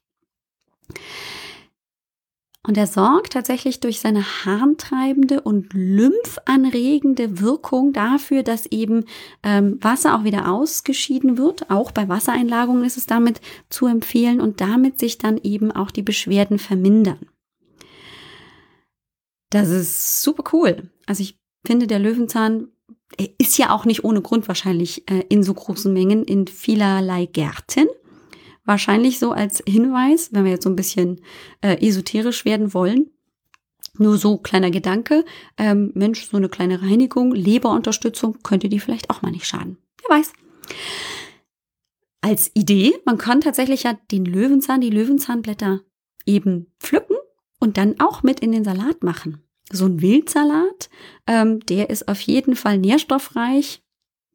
Und 2.64 2.76
er 2.76 2.86
sorgt 2.86 3.32
tatsächlich 3.32 3.80
durch 3.80 3.98
seine 3.98 4.44
harntreibende 4.44 5.40
und 5.40 5.72
lymphanregende 5.72 7.40
Wirkung 7.40 7.92
dafür, 7.92 8.44
dass 8.44 8.66
eben 8.66 9.04
ähm, 9.42 9.78
Wasser 9.82 10.16
auch 10.16 10.22
wieder 10.22 10.48
ausgeschieden 10.48 11.38
wird. 11.38 11.70
Auch 11.70 11.90
bei 11.90 12.08
Wassereinlagungen 12.08 12.84
ist 12.84 12.96
es 12.96 13.06
damit 13.06 13.40
zu 13.68 13.86
empfehlen 13.86 14.40
und 14.40 14.60
damit 14.60 15.00
sich 15.00 15.18
dann 15.18 15.38
eben 15.38 15.72
auch 15.72 15.90
die 15.90 16.02
Beschwerden 16.02 16.60
vermindern. 16.60 17.26
Das 19.50 19.68
ist 19.68 20.22
super 20.22 20.44
cool. 20.52 20.88
Also 21.06 21.22
ich 21.22 21.36
finde, 21.66 21.88
der 21.88 21.98
Löwenzahn 21.98 22.68
ist 23.38 23.58
ja 23.58 23.74
auch 23.74 23.84
nicht 23.84 24.04
ohne 24.04 24.22
Grund 24.22 24.48
wahrscheinlich 24.48 25.08
äh, 25.10 25.24
in 25.28 25.42
so 25.42 25.54
großen 25.54 25.92
Mengen 25.92 26.24
in 26.24 26.46
vielerlei 26.46 27.26
Gärten. 27.26 27.86
Wahrscheinlich 28.64 29.18
so 29.18 29.32
als 29.32 29.62
Hinweis, 29.66 30.32
wenn 30.32 30.44
wir 30.44 30.52
jetzt 30.52 30.64
so 30.64 30.70
ein 30.70 30.76
bisschen 30.76 31.20
äh, 31.62 31.86
esoterisch 31.86 32.44
werden 32.44 32.74
wollen. 32.74 33.10
Nur 33.98 34.16
so 34.16 34.38
kleiner 34.38 34.70
Gedanke. 34.70 35.24
Ähm, 35.58 35.90
Mensch, 35.94 36.28
so 36.28 36.36
eine 36.36 36.48
kleine 36.48 36.80
Reinigung, 36.80 37.32
Leberunterstützung 37.32 38.38
könnte 38.42 38.68
die 38.68 38.80
vielleicht 38.80 39.10
auch 39.10 39.22
mal 39.22 39.30
nicht 39.30 39.46
schaden. 39.46 39.78
Wer 40.00 40.18
weiß. 40.18 40.32
Als 42.20 42.52
Idee, 42.54 42.94
man 43.04 43.18
kann 43.18 43.40
tatsächlich 43.40 43.82
ja 43.82 43.98
den 44.12 44.24
Löwenzahn, 44.24 44.80
die 44.80 44.90
Löwenzahnblätter 44.90 45.80
eben 46.24 46.72
pflücken 46.78 47.16
und 47.58 47.76
dann 47.76 47.98
auch 48.00 48.22
mit 48.22 48.40
in 48.40 48.52
den 48.52 48.64
Salat 48.64 49.02
machen. 49.02 49.42
So 49.72 49.86
ein 49.86 50.00
Wildsalat, 50.02 50.90
ähm, 51.26 51.60
der 51.60 51.90
ist 51.90 52.06
auf 52.08 52.20
jeden 52.20 52.56
Fall 52.56 52.78
nährstoffreich, 52.78 53.82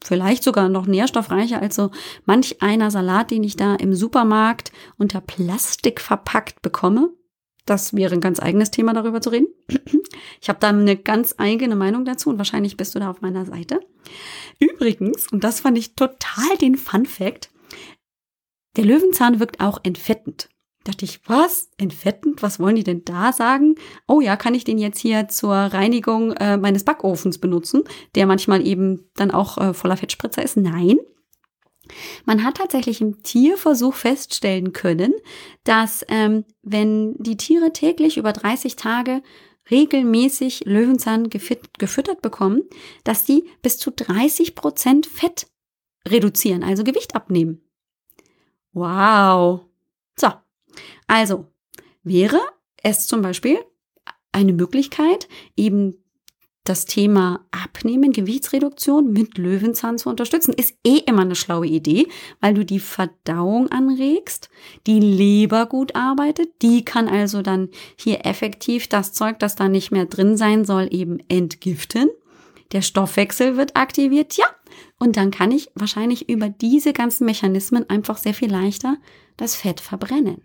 vielleicht 0.04 0.44
sogar 0.44 0.68
noch 0.68 0.88
nährstoffreicher 0.88 1.62
als 1.62 1.76
so 1.76 1.92
manch 2.26 2.62
einer 2.62 2.92
Salat, 2.92 3.32
den 3.32 3.44
ich 3.44 3.56
da 3.56 3.76
im 3.76 3.94
Supermarkt 3.94 4.72
unter 4.98 5.22
Plastik 5.22 6.02
verpackt 6.02 6.62
bekomme. 6.62 7.12
Das 7.66 7.94
wäre 7.96 8.16
ein 8.16 8.22
ganz 8.22 8.40
eigenes 8.40 8.72
Thema, 8.72 8.94
darüber 8.94 9.22
zu 9.22 9.30
reden. 9.30 9.48
Ich 10.42 10.50
habe 10.50 10.60
da 10.60 10.70
eine 10.70 10.98
ganz 10.98 11.36
eigene 11.38 11.76
Meinung 11.76 12.06
dazu 12.06 12.30
und 12.30 12.38
wahrscheinlich 12.38 12.78
bist 12.78 12.94
du 12.96 13.00
da 13.00 13.10
auf 13.10 13.22
meiner 13.22 13.46
Seite. 13.46 13.80
Übrigens, 14.60 15.28
und 15.32 15.44
das 15.44 15.60
fand 15.60 15.78
ich 15.78 15.96
total 15.96 16.58
den 16.62 16.76
Fun 16.76 17.06
Fact, 17.06 17.50
der 18.78 18.86
Löwenzahn 18.86 19.40
wirkt 19.40 19.60
auch 19.60 19.80
entfettend. 19.84 20.50
Dachte 20.88 21.04
ich, 21.04 21.20
was? 21.28 21.70
Entfettend? 21.78 22.42
Was 22.42 22.62
wollen 22.62 22.78
die 22.78 22.84
denn 22.86 23.04
da 23.04 23.34
sagen? 23.34 23.76
Oh 24.08 24.22
ja, 24.22 24.38
kann 24.38 24.56
ich 24.56 24.64
den 24.64 24.78
jetzt 24.78 25.00
hier 25.00 25.28
zur 25.28 25.54
Reinigung 25.54 26.32
äh, 26.32 26.56
meines 26.56 26.86
Backofens 26.86 27.40
benutzen, 27.40 27.84
der 28.16 28.26
manchmal 28.26 28.66
eben 28.66 29.10
dann 29.16 29.32
auch 29.32 29.58
äh, 29.58 29.74
voller 29.74 29.98
Fettspritzer 29.98 30.42
ist? 30.42 30.56
Nein. 30.56 30.98
Man 32.24 32.46
hat 32.46 32.56
tatsächlich 32.56 33.02
im 33.02 33.22
Tierversuch 33.22 33.96
feststellen 33.96 34.72
können, 34.72 35.14
dass 35.66 36.06
ähm, 36.08 36.46
wenn 36.62 37.16
die 37.18 37.36
Tiere 37.36 37.74
täglich 37.74 38.16
über 38.16 38.32
30 38.32 38.78
Tage 38.78 39.22
regelmäßig 39.70 40.64
Löwenzahn 40.64 41.30
gefüttert 41.30 42.22
bekommen, 42.22 42.62
dass 43.04 43.26
die 43.26 43.44
bis 43.62 43.78
zu 43.78 43.92
30 43.92 44.56
Prozent 44.56 45.06
Fett 45.06 45.48
reduzieren, 46.08 46.64
also 46.64 46.86
Gewicht 46.86 47.14
abnehmen. 47.14 47.62
Wow. 48.72 49.67
So, 51.08 51.14
also 51.14 51.46
wäre 52.04 52.40
es 52.84 53.08
zum 53.08 53.22
Beispiel 53.22 53.58
eine 54.32 54.54
Möglichkeit, 54.54 55.28
eben 55.56 55.96
das 56.64 56.86
Thema 56.86 57.46
Abnehmen, 57.52 58.12
Gewichtsreduktion 58.12 59.14
mit 59.14 59.38
Löwenzahn 59.38 59.98
zu 59.98 60.10
unterstützen. 60.10 60.54
Ist 60.54 60.78
eh 60.86 60.98
immer 60.98 61.22
eine 61.22 61.36
schlaue 61.36 61.66
Idee, 61.66 62.08
weil 62.42 62.54
du 62.54 62.66
die 62.66 62.82
Verdauung 62.82 63.70
anregst, 63.70 64.50
die 64.86 65.00
Leber 65.00 65.66
gut 65.66 65.96
arbeitet, 65.96 66.62
die 66.62 66.84
kann 66.84 67.08
also 67.08 67.42
dann 67.42 67.70
hier 67.96 68.26
effektiv 68.26 68.88
das 68.88 69.14
Zeug, 69.14 69.40
das 69.40 69.56
da 69.56 69.70
nicht 69.70 69.92
mehr 69.92 70.06
drin 70.06 70.36
sein 70.36 70.66
soll, 70.66 70.90
eben 70.92 71.20
entgiften. 71.30 72.10
Der 72.74 72.82
Stoffwechsel 72.82 73.56
wird 73.56 73.78
aktiviert, 73.78 74.34
ja, 74.34 74.46
und 75.00 75.16
dann 75.16 75.32
kann 75.32 75.52
ich 75.52 75.70
wahrscheinlich 75.74 76.28
über 76.28 76.50
diese 76.50 76.92
ganzen 76.92 77.26
Mechanismen 77.26 77.90
einfach 77.90 78.18
sehr 78.18 78.34
viel 78.34 78.52
leichter 78.52 78.98
das 79.38 79.56
Fett 79.56 79.80
verbrennen. 79.80 80.42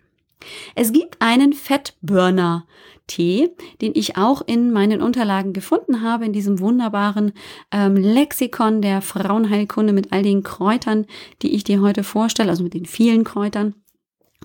Es 0.75 0.91
gibt 0.91 1.21
einen 1.21 1.53
Fettburner-Tee, 1.53 3.51
den 3.81 3.91
ich 3.95 4.17
auch 4.17 4.41
in 4.45 4.71
meinen 4.71 5.01
Unterlagen 5.01 5.53
gefunden 5.53 6.01
habe, 6.01 6.25
in 6.25 6.33
diesem 6.33 6.59
wunderbaren 6.59 7.33
ähm, 7.71 7.95
Lexikon 7.95 8.81
der 8.81 9.01
Frauenheilkunde 9.01 9.93
mit 9.93 10.11
all 10.11 10.23
den 10.23 10.43
Kräutern, 10.43 11.05
die 11.41 11.55
ich 11.55 11.63
dir 11.63 11.81
heute 11.81 12.03
vorstelle, 12.03 12.49
also 12.49 12.63
mit 12.63 12.73
den 12.73 12.85
vielen 12.85 13.23
Kräutern. 13.23 13.75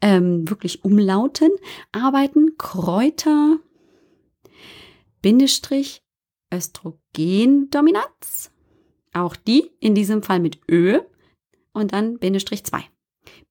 ähm, 0.00 0.48
wirklich 0.48 0.84
Umlauten 0.84 1.50
arbeiten. 1.92 2.56
Kräuter, 2.56 3.58
Bindestrich, 5.20 6.02
Östrogendominanz. 6.52 8.50
Auch 9.12 9.36
die 9.36 9.70
in 9.78 9.94
diesem 9.94 10.22
Fall 10.22 10.40
mit 10.40 10.60
Ö 10.70 11.00
und 11.74 11.92
dann 11.92 12.18
Bindestrich 12.18 12.64
2. 12.64 12.82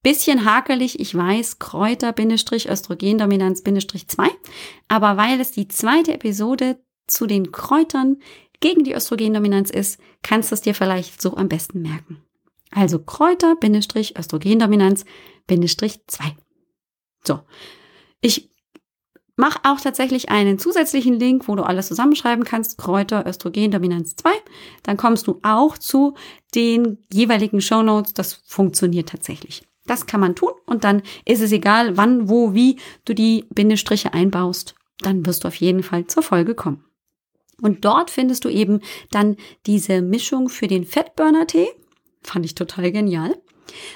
Bisschen 0.03 0.45
hakelig, 0.45 0.99
ich 0.99 1.13
weiß, 1.13 1.59
Kräuter, 1.59 2.11
Bindestrich, 2.13 2.67
Östrogendominanz, 2.67 3.61
Bindestrich 3.61 4.07
2. 4.07 4.27
Aber 4.87 5.17
weil 5.17 5.39
es 5.39 5.51
die 5.51 5.67
zweite 5.67 6.13
Episode 6.13 6.83
zu 7.07 7.27
den 7.27 7.51
Kräutern 7.51 8.17
gegen 8.61 8.83
die 8.83 8.93
Östrogendominanz 8.93 9.69
ist, 9.69 9.99
kannst 10.23 10.51
du 10.51 10.55
es 10.55 10.61
dir 10.61 10.73
vielleicht 10.73 11.21
so 11.21 11.35
am 11.35 11.49
besten 11.49 11.81
merken. 11.81 12.23
Also 12.71 12.99
Kräuter, 12.99 13.55
Bindestrich, 13.55 14.17
Östrogendominanz, 14.17 15.03
Bindestrich 15.45 15.99
2. 16.07 16.35
So. 17.25 17.41
Ich 18.21 18.49
mache 19.35 19.59
auch 19.63 19.81
tatsächlich 19.81 20.29
einen 20.29 20.59
zusätzlichen 20.59 21.19
Link, 21.19 21.47
wo 21.47 21.55
du 21.55 21.63
alles 21.63 21.87
zusammenschreiben 21.87 22.45
kannst. 22.45 22.77
Kräuter, 22.77 23.25
Östrogendominanz 23.25 24.15
2. 24.15 24.29
Dann 24.83 24.97
kommst 24.97 25.27
du 25.27 25.39
auch 25.43 25.77
zu 25.77 26.15
den 26.55 26.99
jeweiligen 27.11 27.59
Show 27.59 27.81
Notes. 27.81 28.13
Das 28.13 28.41
funktioniert 28.45 29.09
tatsächlich. 29.09 29.63
Das 29.85 30.05
kann 30.05 30.19
man 30.19 30.35
tun 30.35 30.51
und 30.67 30.83
dann 30.83 31.01
ist 31.25 31.41
es 31.41 31.51
egal, 31.51 31.97
wann, 31.97 32.29
wo, 32.29 32.53
wie 32.53 32.77
du 33.03 33.15
die 33.15 33.45
Bindestriche 33.49 34.13
einbaust. 34.13 34.75
Dann 34.99 35.25
wirst 35.25 35.43
du 35.43 35.47
auf 35.47 35.55
jeden 35.55 35.81
Fall 35.81 36.05
zur 36.05 36.21
Folge 36.21 36.53
kommen. 36.53 36.85
Und 37.59 37.85
dort 37.85 38.09
findest 38.09 38.45
du 38.45 38.49
eben 38.49 38.81
dann 39.11 39.37
diese 39.65 40.01
Mischung 40.01 40.49
für 40.49 40.67
den 40.67 40.85
Fettburner-Tee. 40.85 41.67
Fand 42.23 42.45
ich 42.45 42.55
total 42.55 42.91
genial. 42.91 43.35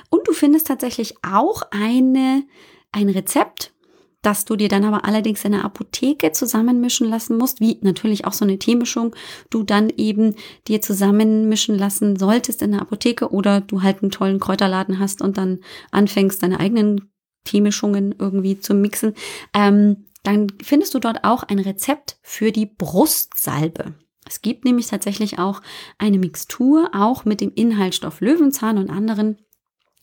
Und 0.10 0.28
du 0.28 0.34
findest 0.34 0.68
tatsächlich 0.68 1.16
auch 1.24 1.64
eine, 1.72 2.44
ein 2.92 3.10
Rezept, 3.10 3.74
das 4.22 4.46
du 4.46 4.56
dir 4.56 4.70
dann 4.70 4.84
aber 4.84 5.06
allerdings 5.06 5.46
in 5.46 5.52
der 5.52 5.64
Apotheke 5.64 6.32
zusammenmischen 6.32 7.08
lassen 7.08 7.38
musst, 7.38 7.60
wie 7.60 7.78
natürlich 7.82 8.26
auch 8.26 8.34
so 8.34 8.44
eine 8.44 8.58
Teemischung, 8.58 9.16
du 9.52 9.62
dann 9.62 9.92
eben 9.98 10.36
dir 10.68 10.82
zusammenmischen 10.82 11.78
lassen 11.78 12.18
solltest 12.18 12.64
in 12.64 12.72
der 12.72 12.82
Apotheke 12.82 13.30
oder 13.30 13.62
du 13.62 13.84
halt 13.84 14.02
einen 14.02 14.12
tollen 14.12 14.40
Kräuterladen 14.40 15.00
hast 15.00 15.22
und 15.22 15.38
dann 15.38 15.60
anfängst, 15.92 16.42
deine 16.42 16.60
eigenen 16.60 17.12
Teemischungen 17.44 18.16
irgendwie 18.18 18.60
zu 18.60 18.74
mixen. 18.74 19.14
Ähm, 19.54 20.06
dann 20.28 20.48
findest 20.62 20.94
du 20.94 21.00
dort 21.00 21.24
auch 21.24 21.44
ein 21.44 21.60
Rezept 21.60 22.18
für 22.22 22.52
die 22.52 22.66
Brustsalbe. 22.66 23.96
Es 24.28 24.42
gibt 24.42 24.66
nämlich 24.66 24.88
tatsächlich 24.88 25.38
auch 25.40 25.62
eine 25.98 26.18
Mixtur, 26.18 26.90
auch 26.94 27.26
mit 27.26 27.42
dem 27.42 27.52
Inhaltsstoff 27.54 28.22
Löwenzahn 28.22 28.78
und 28.78 28.90
anderen 28.90 29.38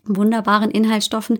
wunderbaren 0.05 0.71
Inhaltsstoffen, 0.71 1.39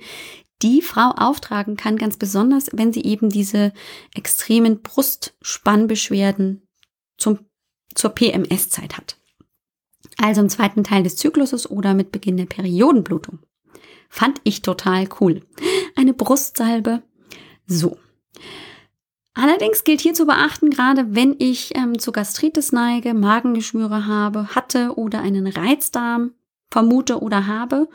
die 0.63 0.83
Frau 0.83 1.11
auftragen 1.11 1.77
kann, 1.77 1.97
ganz 1.97 2.17
besonders, 2.17 2.71
wenn 2.73 2.93
sie 2.93 3.03
eben 3.03 3.29
diese 3.29 3.73
extremen 4.15 4.81
Brustspannbeschwerden 4.83 6.67
zum, 7.19 7.41
zur 7.95 8.11
PMS-Zeit 8.11 8.97
hat. 8.97 9.17
Also 10.19 10.41
im 10.41 10.49
zweiten 10.49 10.85
Teil 10.85 11.03
des 11.03 11.17
Zykluses 11.17 11.69
oder 11.69 11.95
mit 11.95 12.13
Beginn 12.13 12.37
der 12.37 12.47
Periodenblutung. 12.47 13.41
Fand 14.09 14.41
ich 14.45 14.63
total 14.63 15.09
cool. 15.21 15.43
Eine 15.97 16.15
Brustsalbe. 16.15 17.03
So. 17.67 17.99
Allerdings 19.35 19.85
gilt 19.85 20.03
hier 20.03 20.15
zu 20.15 20.27
beachten, 20.27 20.71
gerade 20.71 21.15
wenn 21.15 21.37
ich 21.39 21.75
ähm, 21.75 21.99
zu 21.99 22.13
Gastritis 22.13 22.71
neige, 22.73 23.15
Magengeschwüre 23.15 24.07
habe, 24.07 24.49
hatte 24.55 24.95
oder 24.97 25.21
einen 25.21 25.47
Reizdarm 25.47 26.33
vermute 26.71 27.21
oder 27.21 27.47
habe 27.47 27.89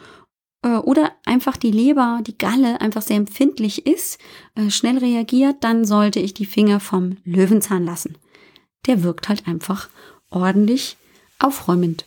äh, 0.63 0.77
oder 0.77 1.11
einfach 1.25 1.57
die 1.57 1.71
Leber, 1.71 2.21
die 2.25 2.37
Galle 2.37 2.81
einfach 2.81 3.03
sehr 3.03 3.17
empfindlich 3.17 3.85
ist, 3.85 4.19
äh, 4.55 4.71
schnell 4.71 4.97
reagiert, 4.97 5.57
dann 5.61 5.85
sollte 5.85 6.19
ich 6.19 6.33
die 6.33 6.45
Finger 6.45 6.79
vom 6.79 7.17
Löwenzahn 7.23 7.85
lassen. 7.85 8.17
Der 8.87 9.03
wirkt 9.03 9.29
halt 9.29 9.47
einfach 9.47 9.89
ordentlich 10.31 10.97
aufräumend. 11.39 12.05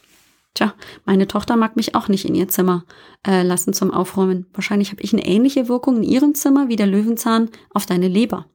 Tja, 0.54 0.74
meine 1.04 1.28
Tochter 1.28 1.54
mag 1.54 1.76
mich 1.76 1.94
auch 1.94 2.08
nicht 2.08 2.24
in 2.24 2.34
ihr 2.34 2.48
Zimmer 2.48 2.84
äh, 3.24 3.42
lassen 3.42 3.72
zum 3.72 3.92
Aufräumen. 3.92 4.46
Wahrscheinlich 4.52 4.90
habe 4.90 5.02
ich 5.02 5.12
eine 5.12 5.24
ähnliche 5.24 5.68
Wirkung 5.68 5.98
in 5.98 6.02
ihrem 6.02 6.34
Zimmer 6.34 6.68
wie 6.68 6.74
der 6.74 6.88
Löwenzahn 6.88 7.50
auf 7.72 7.86
deine 7.86 8.08
Leber. 8.08 8.46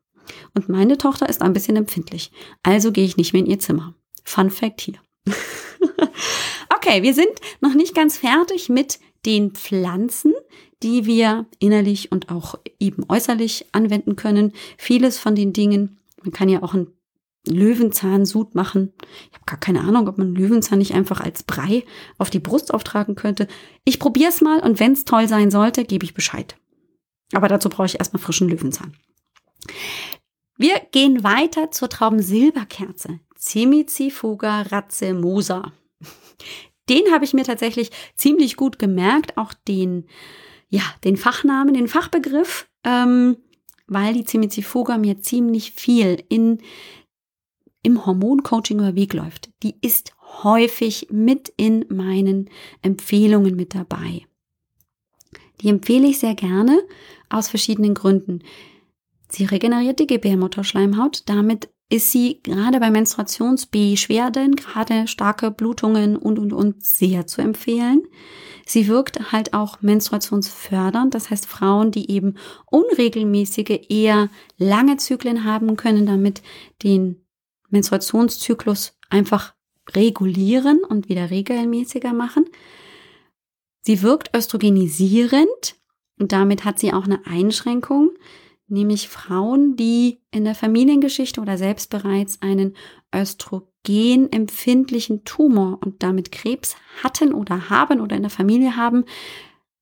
Und 0.54 0.70
meine 0.70 0.98
Tochter 0.98 1.30
ist 1.30 1.42
ein 1.42 1.54
bisschen 1.54 1.76
empfindlich. 1.76 2.32
Also 2.64 2.92
gehe 2.92 3.06
ich 3.06 3.18
nicht 3.18 3.34
mehr 3.34 3.44
in 3.44 3.50
ihr 3.50 3.60
Zimmer. 3.60 3.94
Fun 4.24 4.50
Fact 4.50 4.82
hier. 4.82 4.96
okay, 6.76 7.04
wir 7.04 7.14
sind 7.14 7.28
noch 7.62 7.74
nicht 7.74 7.96
ganz 7.96 8.18
fertig 8.18 8.70
mit 8.70 9.00
den 9.26 9.52
Pflanzen. 9.52 10.34
die 10.84 11.06
wir 11.06 11.46
innerlich 11.60 12.12
und 12.12 12.30
auch 12.30 12.60
eben 12.80 13.06
äußerlich 13.10 13.66
anwenden 13.72 14.16
können. 14.16 14.54
Vieles 14.78 15.18
von 15.18 15.34
den 15.34 15.54
Dingen, 15.54 15.98
man 16.22 16.32
kann 16.32 16.50
ja 16.50 16.62
auch 16.62 16.74
einen 16.74 16.94
Löwenzahnsud 17.48 18.56
machen. 18.56 18.94
Ich 19.30 19.36
habe 19.36 19.46
gar 19.46 19.60
keine 19.60 19.82
Ahnung, 19.82 20.08
ob 20.08 20.18
man 20.18 20.36
Löwenzahn 20.36 20.80
nicht 20.80 20.94
einfach 20.94 21.22
als 21.22 21.44
Brei 21.44 21.84
auf 22.18 22.30
die 22.30 22.40
Brust 22.40 22.74
auftragen 22.74 23.16
könnte. 23.16 23.48
Ich 23.84 24.00
probiere 24.00 24.30
es 24.30 24.42
mal 24.42 24.60
und 24.60 24.80
wenn 24.80 24.94
es 24.94 25.06
toll 25.06 25.28
sein 25.28 25.50
sollte, 25.50 25.86
gebe 25.86 26.06
ich 26.06 26.14
Bescheid. 26.14 26.56
Aber 27.34 27.48
dazu 27.48 27.70
brauche 27.70 27.88
ich 27.88 28.00
erstmal 28.00 28.22
frischen 28.22 28.50
Löwenzahn. 28.50 28.96
Wir 30.58 30.80
gehen 30.92 31.24
weiter 31.24 31.72
zur 31.72 31.90
Traubensilberkerze. 31.90 33.20
Cimicifuga 33.38 34.62
racemosa. 34.64 35.74
Den 36.90 37.12
habe 37.12 37.26
ich 37.26 37.34
mir 37.34 37.44
tatsächlich 37.44 37.92
ziemlich 38.16 38.56
gut 38.56 38.80
gemerkt, 38.80 39.38
auch 39.38 39.54
den, 39.54 40.06
ja, 40.70 40.84
den 41.04 41.18
Fachnamen, 41.18 41.74
den 41.74 41.88
Fachbegriff, 41.88 42.68
ähm, 42.84 43.38
weil 43.88 44.14
die 44.14 44.26
Cimicifuga 44.26 44.98
mir 44.98 45.20
ziemlich 45.20 45.72
viel 45.72 46.24
in, 46.30 46.60
im 47.82 48.06
Hormoncoaching 48.06 48.80
über 48.80 48.96
Weg 48.96 49.14
läuft. 49.14 49.50
Die 49.64 49.76
ist 49.82 50.14
häufig 50.44 51.08
mit 51.12 51.54
in 51.58 51.86
meinen 51.90 52.50
Empfehlungen 52.82 53.56
mit 53.56 53.76
dabei. 53.76 54.26
Die 55.62 55.70
empfehle 55.70 56.08
ich 56.08 56.20
sehr 56.20 56.36
gerne 56.36 56.82
aus 57.30 57.48
verschiedenen 57.48 57.94
Gründen. 57.94 58.42
Sie 59.30 59.46
regeneriert 59.46 60.00
die 60.00 60.08
Gebärmutterschleimhaut, 60.08 61.24
damit 61.26 61.70
ist 61.90 62.12
sie 62.12 62.42
gerade 62.42 62.80
bei 62.80 62.90
Menstruationsbeschwerden, 62.90 64.56
gerade 64.56 65.08
starke 65.08 65.52
Blutungen 65.52 66.18
und, 66.18 66.40
und, 66.40 66.52
und 66.52 66.84
sehr 66.84 67.28
zu 67.28 67.42
empfehlen. 67.42 68.04
Sie 68.66 68.88
wirkt 68.88 69.32
halt 69.32 69.54
auch 69.54 69.82
menstruationsfördernd, 69.82 71.14
das 71.14 71.30
heißt 71.30 71.46
Frauen, 71.46 71.92
die 71.92 72.10
eben 72.10 72.38
unregelmäßige, 72.66 73.82
eher 73.90 74.30
lange 74.58 74.98
Zyklen 74.98 75.44
haben, 75.44 75.76
können 75.76 76.08
damit 76.08 76.42
den 76.82 77.24
Menstruationszyklus 77.70 78.98
einfach 79.10 79.54
regulieren 79.94 80.80
und 80.84 81.10
wieder 81.10 81.30
regelmäßiger 81.30 82.14
machen. 82.14 82.46
Sie 83.82 84.02
wirkt 84.02 84.36
östrogenisierend 84.36 85.76
und 86.20 86.32
damit 86.32 86.66
hat 86.66 86.80
sie 86.80 86.92
auch 86.92 87.06
eine 87.06 87.24
Einschränkung 87.28 88.12
nämlich 88.68 89.10
Frauen, 89.10 89.76
die 89.76 90.22
in 90.32 90.46
der 90.46 90.56
Familiengeschichte 90.56 91.42
oder 91.42 91.58
selbst 91.58 91.90
bereits 91.90 92.42
einen 92.42 92.76
östrogenempfindlichen 93.14 95.24
Tumor 95.24 95.80
und 95.84 96.02
damit 96.04 96.32
Krebs 96.32 96.76
hatten 97.04 97.34
oder 97.34 97.70
haben 97.70 98.02
oder 98.02 98.16
in 98.16 98.24
der 98.24 98.32
Familie 98.32 98.76
haben, 98.76 99.06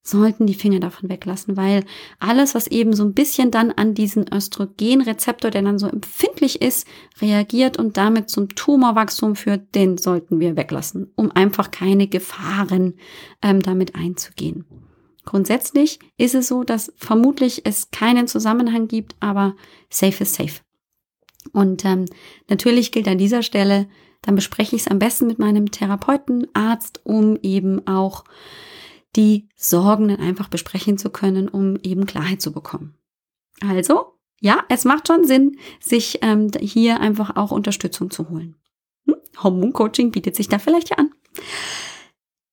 sollten 0.06 0.46
die 0.46 0.54
Finger 0.54 0.82
davon 0.82 1.10
weglassen, 1.10 1.56
weil 1.56 1.86
alles, 2.19 2.56
was 2.56 2.67
eben 2.67 2.93
so 2.93 3.06
ein 3.06 3.13
bisschen 3.13 3.52
dann 3.52 3.72
an 3.72 3.93
diesen 3.93 4.26
Östrogenrezeptor, 4.32 5.50
der 5.50 5.62
dann 5.62 5.80
so 5.80 5.88
empfindlich 5.88 6.62
ist, 6.62 6.86
reagiert 7.22 7.78
und 7.78 7.96
damit 7.96 8.30
zum 8.30 8.50
Tumorwachstum 8.50 9.38
führt, 9.38 9.74
den 9.76 9.98
sollten 9.98 10.41
wir 10.41 10.58
weglassen, 10.58 11.13
um 11.15 11.32
einfach 11.32 11.72
keine 11.72 12.08
Gefahren 12.08 12.96
ähm, 13.41 13.62
damit 13.62 13.96
einzugehen. 13.96 14.65
Grundsätzlich 15.26 16.00
ist 16.18 16.36
es 16.36 16.48
so, 16.48 16.64
dass 16.64 16.92
vermutlich 16.98 17.66
es 17.66 17.92
keinen 17.92 18.28
Zusammenhang 18.28 18.88
gibt, 18.88 19.16
aber 19.20 19.56
safe 19.90 20.24
ist 20.24 20.36
safe. 20.36 20.62
Und 21.52 21.86
ähm, 21.86 22.06
natürlich 22.50 22.92
gilt 22.92 23.08
an 23.08 23.18
dieser 23.18 23.44
Stelle, 23.44 23.88
dann 24.22 24.36
bespreche 24.36 24.76
ich 24.76 24.84
es 24.84 24.88
am 24.88 25.00
besten 25.00 25.28
mit 25.28 25.40
meinem 25.40 25.72
Therapeuten, 25.72 26.48
Arzt, 26.54 27.02
um 27.04 27.38
eben 27.42 27.86
auch 27.88 28.24
die 29.16 29.50
Sorgen 29.56 30.08
dann 30.08 30.20
einfach 30.20 30.48
besprechen 30.48 30.98
zu 30.98 31.10
können, 31.10 31.48
um 31.48 31.78
eben 31.84 32.06
Klarheit 32.06 32.42
zu 32.42 32.52
bekommen. 32.52 32.96
Also, 33.62 34.14
ja, 34.40 34.64
es 34.70 34.86
macht 34.86 35.08
schon 35.08 35.26
Sinn, 35.26 35.58
sich 35.80 36.20
ähm, 36.22 36.52
hier 36.60 37.00
einfach 37.00 37.36
auch 37.36 37.52
Unterstützung 37.52 38.10
zu 38.10 38.30
holen. 38.30 38.56
Hm? 39.06 39.16
Hormoncoaching 39.42 40.12
bietet 40.12 40.36
sich 40.36 40.50
da 40.50 40.60
vielleicht 40.60 40.90
ja 40.90 40.98
an. 40.98 41.12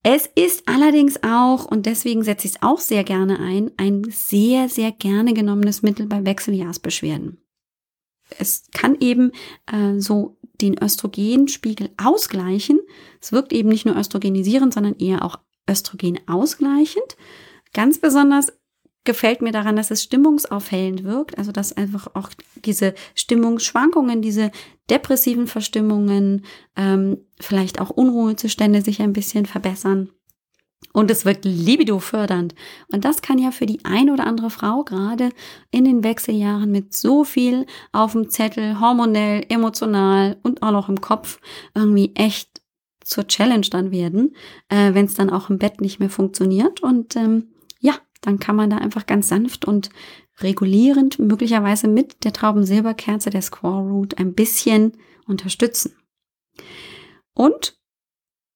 Es 0.02 0.26
ist 0.34 0.66
allerdings 0.66 1.22
auch, 1.22 1.66
und 1.66 1.84
deswegen 1.84 2.22
setze 2.22 2.46
ich 2.46 2.54
es 2.54 2.62
auch 2.62 2.78
sehr 2.78 3.04
gerne 3.04 3.38
ein, 3.38 3.70
ein 3.76 4.04
sehr, 4.10 4.68
sehr 4.68 4.92
gerne 4.92 5.34
genommenes 5.34 5.82
Mittel 5.82 6.06
bei 6.06 6.24
Wechseljahrsbeschwerden. 6.24 7.38
Es 8.38 8.68
kann 8.72 8.96
eben 9.00 9.32
äh, 9.70 9.98
so 9.98 10.38
den 10.60 10.82
Östrogenspiegel 10.82 11.90
ausgleichen. 11.96 12.80
Es 13.20 13.32
wirkt 13.32 13.52
eben 13.52 13.68
nicht 13.68 13.84
nur 13.84 13.96
östrogenisierend, 13.96 14.72
sondern 14.72 14.96
eher 14.96 15.24
auch 15.24 15.38
Östrogen 15.68 16.20
ausgleichend. 16.26 17.16
Ganz 17.72 17.98
besonders 17.98 18.52
gefällt 19.04 19.42
mir 19.42 19.52
daran, 19.52 19.76
dass 19.76 19.90
es 19.90 20.02
stimmungsaufhellend 20.02 21.04
wirkt, 21.04 21.38
also 21.38 21.52
dass 21.52 21.76
einfach 21.76 22.08
auch 22.14 22.30
diese 22.64 22.94
Stimmungsschwankungen, 23.14 24.20
diese 24.20 24.50
depressiven 24.90 25.46
Verstimmungen, 25.46 26.44
ähm, 26.76 27.18
vielleicht 27.40 27.80
auch 27.80 27.90
Unruhezustände 27.90 28.82
sich 28.82 29.00
ein 29.00 29.12
bisschen 29.12 29.46
verbessern. 29.46 30.10
Und 30.92 31.10
es 31.10 31.24
wirkt 31.24 31.44
libido-fördernd. 31.44 32.54
Und 32.90 33.04
das 33.04 33.22
kann 33.22 33.38
ja 33.38 33.52
für 33.52 33.66
die 33.66 33.84
ein 33.84 34.10
oder 34.10 34.26
andere 34.26 34.50
Frau 34.50 34.82
gerade 34.82 35.30
in 35.70 35.84
den 35.84 36.02
Wechseljahren 36.02 36.70
mit 36.70 36.94
so 36.94 37.22
viel 37.24 37.66
auf 37.92 38.12
dem 38.12 38.28
Zettel, 38.30 38.80
hormonell, 38.80 39.44
emotional 39.48 40.38
und 40.42 40.62
auch 40.62 40.72
noch 40.72 40.88
im 40.88 41.00
Kopf 41.00 41.38
irgendwie 41.74 42.12
echt 42.16 42.62
zur 43.04 43.26
Challenge 43.26 43.66
dann 43.70 43.90
werden, 43.90 44.34
äh, 44.68 44.94
wenn 44.94 45.04
es 45.04 45.14
dann 45.14 45.30
auch 45.30 45.50
im 45.50 45.58
Bett 45.58 45.80
nicht 45.80 46.00
mehr 46.00 46.10
funktioniert. 46.10 46.82
Und 46.82 47.14
ähm, 47.14 47.48
dann 48.20 48.38
kann 48.38 48.56
man 48.56 48.70
da 48.70 48.78
einfach 48.78 49.06
ganz 49.06 49.28
sanft 49.28 49.64
und 49.64 49.90
regulierend, 50.40 51.18
möglicherweise 51.18 51.88
mit 51.88 52.24
der 52.24 52.32
Traubensilberkerze 52.32 53.30
der 53.30 53.42
Squaw 53.42 53.88
Root 53.88 54.18
ein 54.18 54.34
bisschen 54.34 54.92
unterstützen. 55.26 55.96
Und 57.34 57.78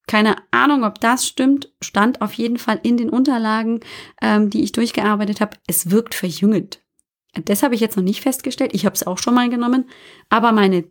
keine 0.07 0.37
Ahnung, 0.50 0.85
ob 0.85 1.00
das 1.00 1.27
stimmt, 1.27 1.72
stand 1.81 2.20
auf 2.20 2.35
jeden 2.35 2.59
Fall 2.59 2.79
in 2.83 2.96
den 2.96 3.09
Unterlagen, 3.09 3.81
ähm, 4.20 4.50
die 4.50 4.62
ich 4.62 4.72
durchgearbeitet 4.72 5.40
habe. 5.40 5.57
Es 5.66 5.90
wirkt 5.90 6.14
verjüngend. 6.14 6.83
Das 7.44 7.62
habe 7.62 7.74
ich 7.74 7.81
jetzt 7.81 7.96
noch 7.96 8.05
nicht 8.05 8.20
festgestellt. 8.20 8.74
Ich 8.74 8.85
habe 8.85 8.94
es 8.94 9.07
auch 9.07 9.18
schon 9.18 9.35
mal 9.35 9.48
genommen, 9.48 9.88
aber 10.29 10.53
meine 10.53 10.85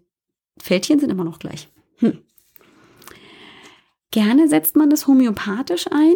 Fältchen 0.58 1.00
sind 1.00 1.12
immer 1.12 1.24
noch 1.24 1.40
gleich. 1.40 1.70
Hm. 1.98 2.24
Gerne 4.12 4.48
setzt 4.48 4.76
man 4.76 4.90
das 4.90 5.08
homöopathisch 5.08 5.88
ein 5.92 6.16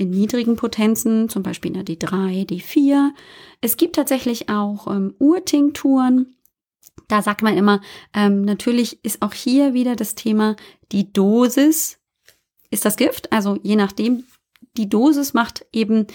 in 0.00 0.10
niedrigen 0.10 0.56
Potenzen, 0.56 1.28
zum 1.28 1.42
Beispiel 1.42 1.74
in 1.74 1.84
der 1.84 1.96
D3, 1.96 2.48
D4. 2.48 3.10
Es 3.60 3.76
gibt 3.76 3.96
tatsächlich 3.96 4.48
auch 4.48 4.86
ähm, 4.86 5.14
Urtinkturen. 5.18 6.36
Da 7.06 7.20
sagt 7.22 7.42
man 7.42 7.56
immer, 7.56 7.82
ähm, 8.14 8.42
natürlich 8.42 9.04
ist 9.04 9.20
auch 9.20 9.34
hier 9.34 9.74
wieder 9.74 9.96
das 9.96 10.14
Thema, 10.14 10.56
die 10.90 11.12
Dosis 11.12 11.98
ist 12.70 12.84
das 12.84 12.96
Gift. 12.96 13.30
Also 13.32 13.58
je 13.62 13.76
nachdem, 13.76 14.24
die 14.76 14.88
Dosis 14.88 15.34
macht 15.34 15.66
eben 15.72 16.06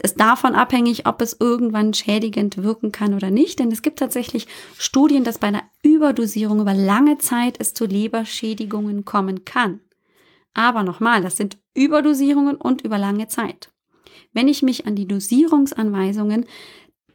es 0.00 0.14
davon 0.14 0.54
abhängig, 0.54 1.06
ob 1.06 1.22
es 1.22 1.36
irgendwann 1.40 1.94
schädigend 1.94 2.62
wirken 2.62 2.92
kann 2.92 3.14
oder 3.14 3.30
nicht. 3.30 3.58
Denn 3.58 3.72
es 3.72 3.82
gibt 3.82 3.98
tatsächlich 3.98 4.46
Studien, 4.76 5.24
dass 5.24 5.38
bei 5.38 5.48
einer 5.48 5.64
Überdosierung 5.82 6.60
über 6.60 6.74
lange 6.74 7.18
Zeit 7.18 7.56
es 7.58 7.72
zu 7.72 7.86
Leberschädigungen 7.86 9.04
kommen 9.04 9.44
kann. 9.44 9.80
Aber 10.58 10.82
nochmal, 10.82 11.22
das 11.22 11.36
sind 11.36 11.56
Überdosierungen 11.72 12.56
und 12.56 12.80
über 12.80 12.98
lange 12.98 13.28
Zeit. 13.28 13.70
Wenn 14.32 14.48
ich 14.48 14.60
mich 14.60 14.88
an 14.88 14.96
die 14.96 15.06
Dosierungsanweisungen 15.06 16.46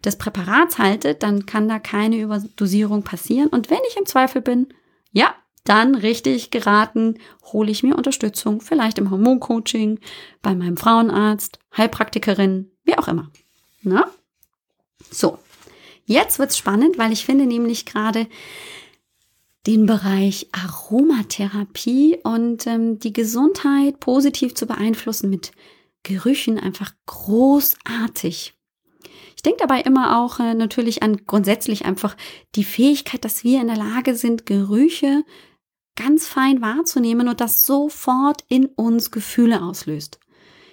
des 0.02 0.18
Präparats 0.18 0.78
halte, 0.78 1.14
dann 1.14 1.46
kann 1.46 1.68
da 1.68 1.78
keine 1.78 2.22
Überdosierung 2.22 3.04
passieren. 3.04 3.50
Und 3.50 3.70
wenn 3.70 3.82
ich 3.90 3.98
im 3.98 4.06
Zweifel 4.06 4.42
bin, 4.42 4.74
ja, 5.12 5.36
dann 5.66 5.94
richtig 5.94 6.52
geraten, 6.52 7.20
hole 7.52 7.70
ich 7.70 7.84
mir 7.84 7.98
Unterstützung, 7.98 8.62
vielleicht 8.62 8.98
im 8.98 9.12
Hormoncoaching, 9.12 10.00
bei 10.42 10.56
meinem 10.56 10.78
Frauenarzt, 10.78 11.60
Heilpraktikerin, 11.76 12.72
wie 12.86 12.98
auch 12.98 13.10
immer. 13.10 13.30
Na? 13.82 14.10
So, 15.12 15.38
jetzt 16.06 16.40
wird's 16.40 16.58
spannend, 16.58 16.98
weil 16.98 17.12
ich 17.12 17.26
finde 17.26 17.46
nämlich 17.46 17.86
gerade 17.86 18.26
den 19.66 19.86
Bereich 19.86 20.48
Aromatherapie 20.52 22.20
und 22.24 22.68
ähm, 22.68 23.00
die 23.00 23.14
Gesundheit 23.14 24.00
positiv 24.00 24.56
zu 24.56 24.66
beeinflussen 24.66 25.30
mit 25.30 25.52
Gerüchen 26.04 26.60
einfach 26.60 26.94
großartig. 27.06 28.56
Ich 29.36 29.42
denke 29.42 29.60
dabei 29.60 29.82
immer 29.82 30.20
auch 30.20 30.40
äh, 30.40 30.54
natürlich 30.54 31.02
an 31.02 31.26
grundsätzlich 31.26 31.86
einfach 31.86 32.18
die 32.56 32.66
Fähigkeit, 32.66 33.24
dass 33.24 33.44
wir 33.44 33.62
in 33.62 33.68
der 33.68 33.78
Lage 33.78 34.16
sind, 34.16 34.46
Gerüche 34.46 35.24
ganz 35.96 36.28
fein 36.28 36.62
wahrzunehmen 36.62 37.30
und 37.30 37.40
das 37.40 37.66
sofort 37.66 38.44
in 38.50 38.66
uns 38.66 39.12
Gefühle 39.12 39.62
auslöst. 39.62 40.20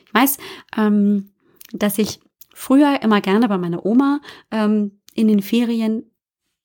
Ich 0.07 0.15
weiß, 0.15 0.39
ähm, 0.77 1.33
dass 1.73 1.99
ich 1.99 2.21
früher 2.55 3.03
immer 3.03 3.21
gerne 3.21 3.49
bei 3.49 3.59
meiner 3.59 3.87
Oma 3.87 4.21
ähm, 4.51 5.01
in 5.15 5.29
den 5.29 5.43
Ferien 5.43 6.10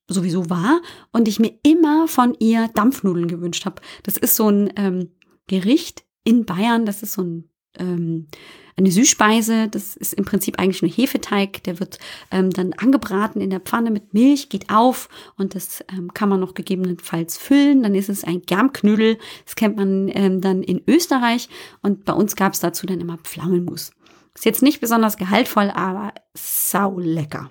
sowieso 0.08 0.50
war 0.50 0.80
und 1.12 1.28
ich 1.28 1.38
mir 1.38 1.58
immer 1.62 2.08
von 2.08 2.36
ihr 2.38 2.68
Dampfnudeln 2.74 3.28
gewünscht 3.28 3.64
habe. 3.66 3.82
Das 4.02 4.16
ist 4.16 4.36
so 4.36 4.48
ein 4.48 4.72
ähm, 4.76 5.10
Gericht 5.46 6.04
in 6.24 6.44
Bayern, 6.44 6.86
das 6.86 7.02
ist 7.02 7.14
so 7.14 7.22
ein 7.22 7.50
ähm, 7.78 8.28
eine 8.76 8.90
Süßspeise. 8.90 9.68
Das 9.68 9.96
ist 9.96 10.12
im 10.12 10.24
Prinzip 10.24 10.58
eigentlich 10.58 10.82
nur 10.82 10.90
Hefeteig. 10.90 11.62
Der 11.64 11.80
wird 11.80 11.98
ähm, 12.30 12.50
dann 12.50 12.72
angebraten 12.74 13.40
in 13.40 13.50
der 13.50 13.60
Pfanne 13.60 13.90
mit 13.90 14.14
Milch, 14.14 14.48
geht 14.48 14.70
auf 14.70 15.08
und 15.36 15.54
das 15.54 15.82
ähm, 15.90 16.12
kann 16.12 16.28
man 16.28 16.40
noch 16.40 16.54
gegebenenfalls 16.54 17.38
füllen. 17.38 17.82
Dann 17.82 17.94
ist 17.94 18.08
es 18.08 18.24
ein 18.24 18.42
Germknödel. 18.42 19.18
Das 19.44 19.56
kennt 19.56 19.76
man 19.76 20.08
ähm, 20.08 20.40
dann 20.40 20.62
in 20.62 20.82
Österreich 20.86 21.48
und 21.82 22.04
bei 22.04 22.12
uns 22.12 22.36
gab 22.36 22.52
es 22.52 22.60
dazu 22.60 22.86
dann 22.86 23.00
immer 23.00 23.18
Pflaumenmus. 23.18 23.92
Ist 24.34 24.44
jetzt 24.44 24.62
nicht 24.62 24.80
besonders 24.80 25.16
gehaltvoll, 25.16 25.70
aber 25.70 26.12
sau 26.34 26.98
lecker. 26.98 27.50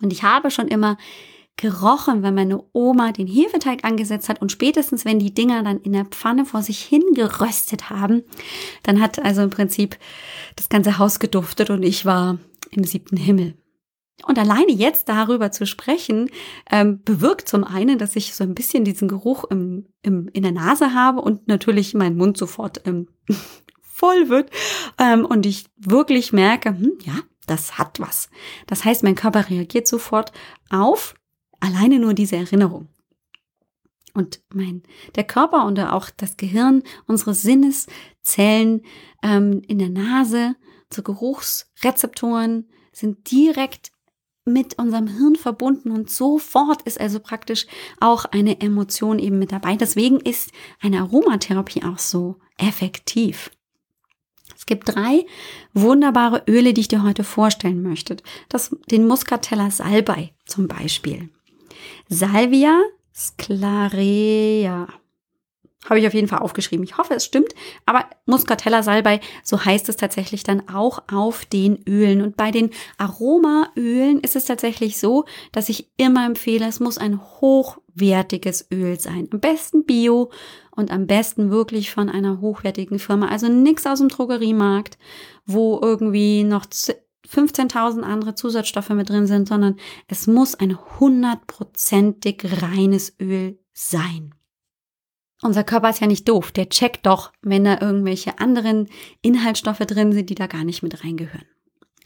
Und 0.00 0.12
ich 0.12 0.24
habe 0.24 0.50
schon 0.50 0.66
immer 0.66 0.98
gerochen, 1.56 2.22
wenn 2.22 2.34
meine 2.34 2.62
Oma 2.72 3.12
den 3.12 3.26
Hefeteig 3.26 3.84
angesetzt 3.84 4.28
hat 4.28 4.40
und 4.40 4.50
spätestens, 4.50 5.04
wenn 5.04 5.18
die 5.18 5.34
Dinger 5.34 5.62
dann 5.62 5.80
in 5.80 5.92
der 5.92 6.06
Pfanne 6.06 6.44
vor 6.44 6.62
sich 6.62 6.80
hingeröstet 6.80 7.90
haben, 7.90 8.22
dann 8.82 9.00
hat 9.00 9.18
also 9.18 9.42
im 9.42 9.50
Prinzip 9.50 9.96
das 10.56 10.68
ganze 10.68 10.98
Haus 10.98 11.18
geduftet 11.18 11.70
und 11.70 11.82
ich 11.82 12.04
war 12.04 12.38
im 12.70 12.84
siebten 12.84 13.16
Himmel. 13.16 13.54
Und 14.26 14.38
alleine 14.38 14.72
jetzt 14.72 15.08
darüber 15.08 15.50
zu 15.50 15.66
sprechen, 15.66 16.30
ähm, 16.70 17.02
bewirkt 17.02 17.48
zum 17.48 17.64
einen, 17.64 17.98
dass 17.98 18.14
ich 18.14 18.34
so 18.34 18.44
ein 18.44 18.54
bisschen 18.54 18.84
diesen 18.84 19.08
Geruch 19.08 19.44
im, 19.44 19.86
im, 20.02 20.28
in 20.32 20.42
der 20.42 20.52
Nase 20.52 20.94
habe 20.94 21.20
und 21.20 21.48
natürlich 21.48 21.94
mein 21.94 22.16
Mund 22.16 22.36
sofort 22.36 22.86
ähm, 22.86 23.08
voll 23.80 24.28
wird 24.28 24.50
ähm, 24.98 25.24
und 25.24 25.46
ich 25.46 25.66
wirklich 25.76 26.32
merke, 26.32 26.70
hm, 26.70 26.92
ja, 27.04 27.14
das 27.46 27.78
hat 27.78 27.98
was. 27.98 28.30
Das 28.66 28.84
heißt, 28.84 29.02
mein 29.02 29.16
Körper 29.16 29.48
reagiert 29.50 29.88
sofort 29.88 30.32
auf 30.70 31.14
Alleine 31.62 32.00
nur 32.00 32.12
diese 32.12 32.34
Erinnerung. 32.34 32.88
Und 34.14 34.40
mein, 34.52 34.82
der 35.14 35.24
Körper 35.24 35.64
und 35.64 35.78
auch 35.78 36.10
das 36.10 36.36
Gehirn, 36.36 36.82
unsere 37.06 37.34
Sinneszellen 37.34 38.82
ähm, 39.22 39.62
in 39.68 39.78
der 39.78 39.88
Nase, 39.88 40.56
zu 40.90 41.02
Geruchsrezeptoren 41.02 42.68
sind 42.92 43.30
direkt 43.30 43.92
mit 44.44 44.76
unserem 44.78 45.06
Hirn 45.06 45.36
verbunden 45.36 45.92
und 45.92 46.10
sofort 46.10 46.82
ist 46.82 47.00
also 47.00 47.20
praktisch 47.20 47.66
auch 48.00 48.24
eine 48.26 48.60
Emotion 48.60 49.20
eben 49.20 49.38
mit 49.38 49.52
dabei. 49.52 49.76
Deswegen 49.76 50.18
ist 50.18 50.50
eine 50.80 50.98
Aromatherapie 50.98 51.84
auch 51.84 51.98
so 51.98 52.36
effektiv. 52.58 53.50
Es 54.56 54.66
gibt 54.66 54.94
drei 54.94 55.24
wunderbare 55.72 56.42
Öle, 56.48 56.74
die 56.74 56.82
ich 56.82 56.88
dir 56.88 57.04
heute 57.04 57.22
vorstellen 57.22 57.82
möchte. 57.82 58.16
Das, 58.48 58.76
den 58.90 59.06
Muscatella 59.06 59.70
Salbei 59.70 60.34
zum 60.44 60.66
Beispiel. 60.66 61.30
Salvia 62.08 62.80
sclarea. 63.14 64.88
Habe 65.88 65.98
ich 65.98 66.06
auf 66.06 66.14
jeden 66.14 66.28
Fall 66.28 66.38
aufgeschrieben. 66.38 66.84
Ich 66.84 66.96
hoffe, 66.96 67.14
es 67.14 67.24
stimmt. 67.24 67.54
Aber 67.86 68.04
Muscatella 68.24 68.84
Salbei, 68.84 69.20
so 69.42 69.64
heißt 69.64 69.88
es 69.88 69.96
tatsächlich 69.96 70.44
dann 70.44 70.68
auch 70.68 71.02
auf 71.12 71.44
den 71.44 71.82
Ölen. 71.88 72.22
Und 72.22 72.36
bei 72.36 72.52
den 72.52 72.70
Aromaölen 72.98 74.20
ist 74.20 74.36
es 74.36 74.44
tatsächlich 74.44 74.98
so, 74.98 75.24
dass 75.50 75.68
ich 75.68 75.90
immer 75.96 76.24
empfehle, 76.24 76.68
es 76.68 76.78
muss 76.78 76.98
ein 76.98 77.20
hochwertiges 77.20 78.68
Öl 78.72 79.00
sein. 79.00 79.28
Am 79.32 79.40
besten 79.40 79.84
Bio 79.84 80.30
und 80.70 80.92
am 80.92 81.08
besten 81.08 81.50
wirklich 81.50 81.90
von 81.90 82.08
einer 82.08 82.40
hochwertigen 82.40 83.00
Firma. 83.00 83.26
Also 83.26 83.48
nichts 83.48 83.84
aus 83.84 83.98
dem 83.98 84.08
Drogeriemarkt, 84.08 84.98
wo 85.46 85.80
irgendwie 85.82 86.44
noch 86.44 86.64
15.000 87.28 88.02
andere 88.02 88.34
Zusatzstoffe 88.34 88.90
mit 88.90 89.08
drin 89.08 89.26
sind, 89.26 89.48
sondern 89.48 89.76
es 90.08 90.26
muss 90.26 90.54
ein 90.54 90.78
hundertprozentig 90.98 92.62
reines 92.62 93.14
Öl 93.20 93.58
sein. 93.72 94.34
Unser 95.42 95.64
Körper 95.64 95.90
ist 95.90 96.00
ja 96.00 96.06
nicht 96.06 96.28
doof, 96.28 96.52
der 96.52 96.68
checkt 96.68 97.06
doch, 97.06 97.32
wenn 97.42 97.64
da 97.64 97.80
irgendwelche 97.80 98.38
anderen 98.38 98.88
Inhaltsstoffe 99.22 99.78
drin 99.78 100.12
sind, 100.12 100.30
die 100.30 100.36
da 100.36 100.46
gar 100.46 100.64
nicht 100.64 100.82
mit 100.82 101.02
reingehören. 101.04 101.46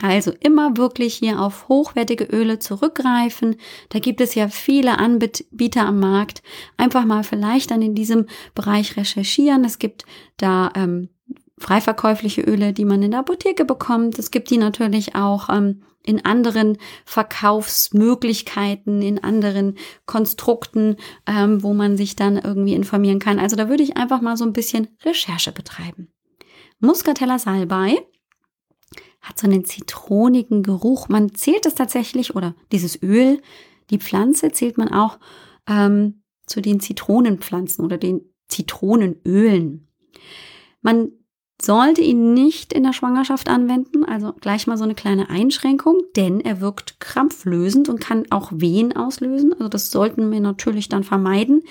Also 0.02 0.32
immer 0.40 0.76
wirklich 0.76 1.14
hier 1.16 1.40
auf 1.40 1.68
hochwertige 1.68 2.24
Öle 2.24 2.58
zurückgreifen. 2.58 3.56
Da 3.88 3.98
gibt 3.98 4.20
es 4.20 4.34
ja 4.34 4.48
viele 4.48 4.98
Anbieter 4.98 5.86
am 5.86 6.00
Markt. 6.00 6.42
Einfach 6.76 7.06
mal 7.06 7.24
vielleicht 7.24 7.70
dann 7.70 7.80
in 7.80 7.94
diesem 7.94 8.26
Bereich 8.54 8.96
recherchieren. 8.96 9.64
Es 9.64 9.78
gibt 9.78 10.04
da 10.36 10.70
ähm, 10.74 11.08
freiverkäufliche 11.58 12.42
Öle, 12.42 12.72
die 12.72 12.84
man 12.84 13.02
in 13.02 13.12
der 13.12 13.20
Apotheke 13.20 13.64
bekommt. 13.64 14.18
Es 14.18 14.30
gibt 14.30 14.50
die 14.50 14.58
natürlich 14.58 15.14
auch 15.14 15.48
ähm, 15.48 15.82
in 16.02 16.24
anderen 16.24 16.78
Verkaufsmöglichkeiten, 17.04 19.02
in 19.02 19.22
anderen 19.22 19.76
Konstrukten, 20.06 20.96
ähm, 21.26 21.62
wo 21.62 21.74
man 21.74 21.96
sich 21.96 22.16
dann 22.16 22.36
irgendwie 22.38 22.74
informieren 22.74 23.18
kann. 23.18 23.38
Also 23.38 23.56
da 23.56 23.68
würde 23.68 23.82
ich 23.82 23.96
einfach 23.96 24.20
mal 24.20 24.36
so 24.36 24.44
ein 24.44 24.52
bisschen 24.52 24.88
Recherche 25.04 25.52
betreiben. 25.52 26.08
Muscatella 26.78 27.38
salbei 27.38 27.96
hat 29.20 29.38
so 29.38 29.46
einen 29.46 29.64
zitronigen 29.64 30.62
Geruch. 30.62 31.08
Man 31.08 31.34
zählt 31.34 31.66
es 31.66 31.74
tatsächlich, 31.74 32.36
oder 32.36 32.54
dieses 32.70 33.02
Öl, 33.02 33.40
die 33.90 33.98
Pflanze 33.98 34.52
zählt 34.52 34.78
man 34.78 34.92
auch 34.92 35.18
ähm, 35.68 36.22
zu 36.46 36.60
den 36.60 36.78
Zitronenpflanzen 36.80 37.84
oder 37.84 37.98
den 37.98 38.20
Zitronenölen. 38.46 39.88
Man 40.80 41.10
sollte 41.60 42.02
ihn 42.02 42.34
nicht 42.34 42.72
in 42.72 42.82
der 42.82 42.92
Schwangerschaft 42.92 43.48
anwenden, 43.48 44.04
also 44.04 44.32
gleich 44.40 44.66
mal 44.66 44.76
so 44.76 44.84
eine 44.84 44.94
kleine 44.94 45.30
Einschränkung, 45.30 46.02
denn 46.14 46.40
er 46.40 46.60
wirkt 46.60 47.00
krampflösend 47.00 47.88
und 47.88 48.00
kann 48.00 48.26
auch 48.30 48.50
Wehen 48.52 48.94
auslösen. 48.94 49.52
Also 49.54 49.68
das 49.68 49.90
sollten 49.90 50.30
wir 50.30 50.40
natürlich 50.40 50.88
dann 50.88 51.02
vermeiden, 51.02 51.62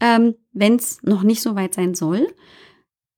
ähm, 0.00 0.34
wenn 0.52 0.76
es 0.76 1.02
noch 1.02 1.22
nicht 1.22 1.42
so 1.42 1.56
weit 1.56 1.74
sein 1.74 1.94
soll. 1.94 2.28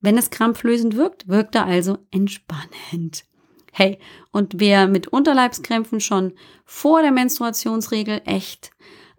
Wenn 0.00 0.16
es 0.16 0.30
krampflösend 0.30 0.96
wirkt, 0.96 1.28
wirkt 1.28 1.54
er 1.54 1.66
also 1.66 1.98
entspannend. 2.10 3.24
Hey, 3.72 3.98
und 4.30 4.60
wer 4.60 4.86
mit 4.86 5.08
Unterleibskrämpfen 5.08 6.00
schon 6.00 6.32
vor 6.64 7.02
der 7.02 7.10
Menstruationsregel 7.10 8.22
echt 8.24 8.70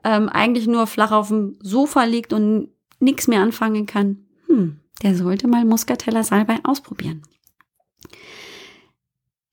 ähm, 0.03 0.29
eigentlich 0.29 0.65
nur 0.67 0.87
flach 0.87 1.11
auf 1.11 1.27
dem 1.27 1.57
Sofa 1.61 2.05
liegt 2.05 2.33
und 2.33 2.69
nichts 2.99 3.27
mehr 3.27 3.41
anfangen 3.41 3.85
kann, 3.85 4.25
hm, 4.47 4.79
der 5.01 5.15
sollte 5.15 5.47
mal 5.47 5.65
Muscatella 5.65 6.23
Salbei 6.23 6.59
ausprobieren. 6.63 7.21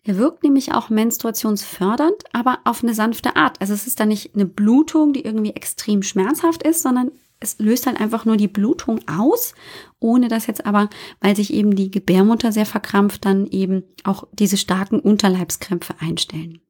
Er 0.05 0.18
wirkt 0.18 0.43
nämlich 0.43 0.72
auch 0.72 0.90
menstruationsfördernd, 0.90 2.24
aber 2.32 2.59
auf 2.64 2.82
eine 2.82 2.95
sanfte 2.95 3.36
Art. 3.36 3.61
Also 3.61 3.72
es 3.72 3.86
ist 3.86 4.01
dann 4.01 4.09
nicht 4.09 4.34
eine 4.34 4.47
Blutung, 4.47 5.12
die 5.12 5.24
irgendwie 5.24 5.53
extrem 5.53 6.03
schmerzhaft 6.03 6.64
ist, 6.64 6.82
sondern 6.82 7.12
es 7.38 7.59
löst 7.59 7.86
halt 7.86 8.01
einfach 8.01 8.24
nur 8.24 8.36
die 8.36 8.49
Blutung 8.49 9.01
aus, 9.09 9.55
ohne 9.99 10.28
dass 10.28 10.47
jetzt 10.47 10.64
aber, 10.66 10.88
weil 11.20 11.36
sich 11.36 11.53
eben 11.53 11.74
die 11.74 11.90
Gebärmutter 11.90 12.53
sehr 12.53 12.66
verkrampft, 12.66 13.24
dann 13.24 13.47
eben 13.47 13.84
auch 14.05 14.26
diese 14.32 14.57
starken 14.57 15.01
Unterleibskrämpfe 15.01 15.95
einstellen. 16.01 16.61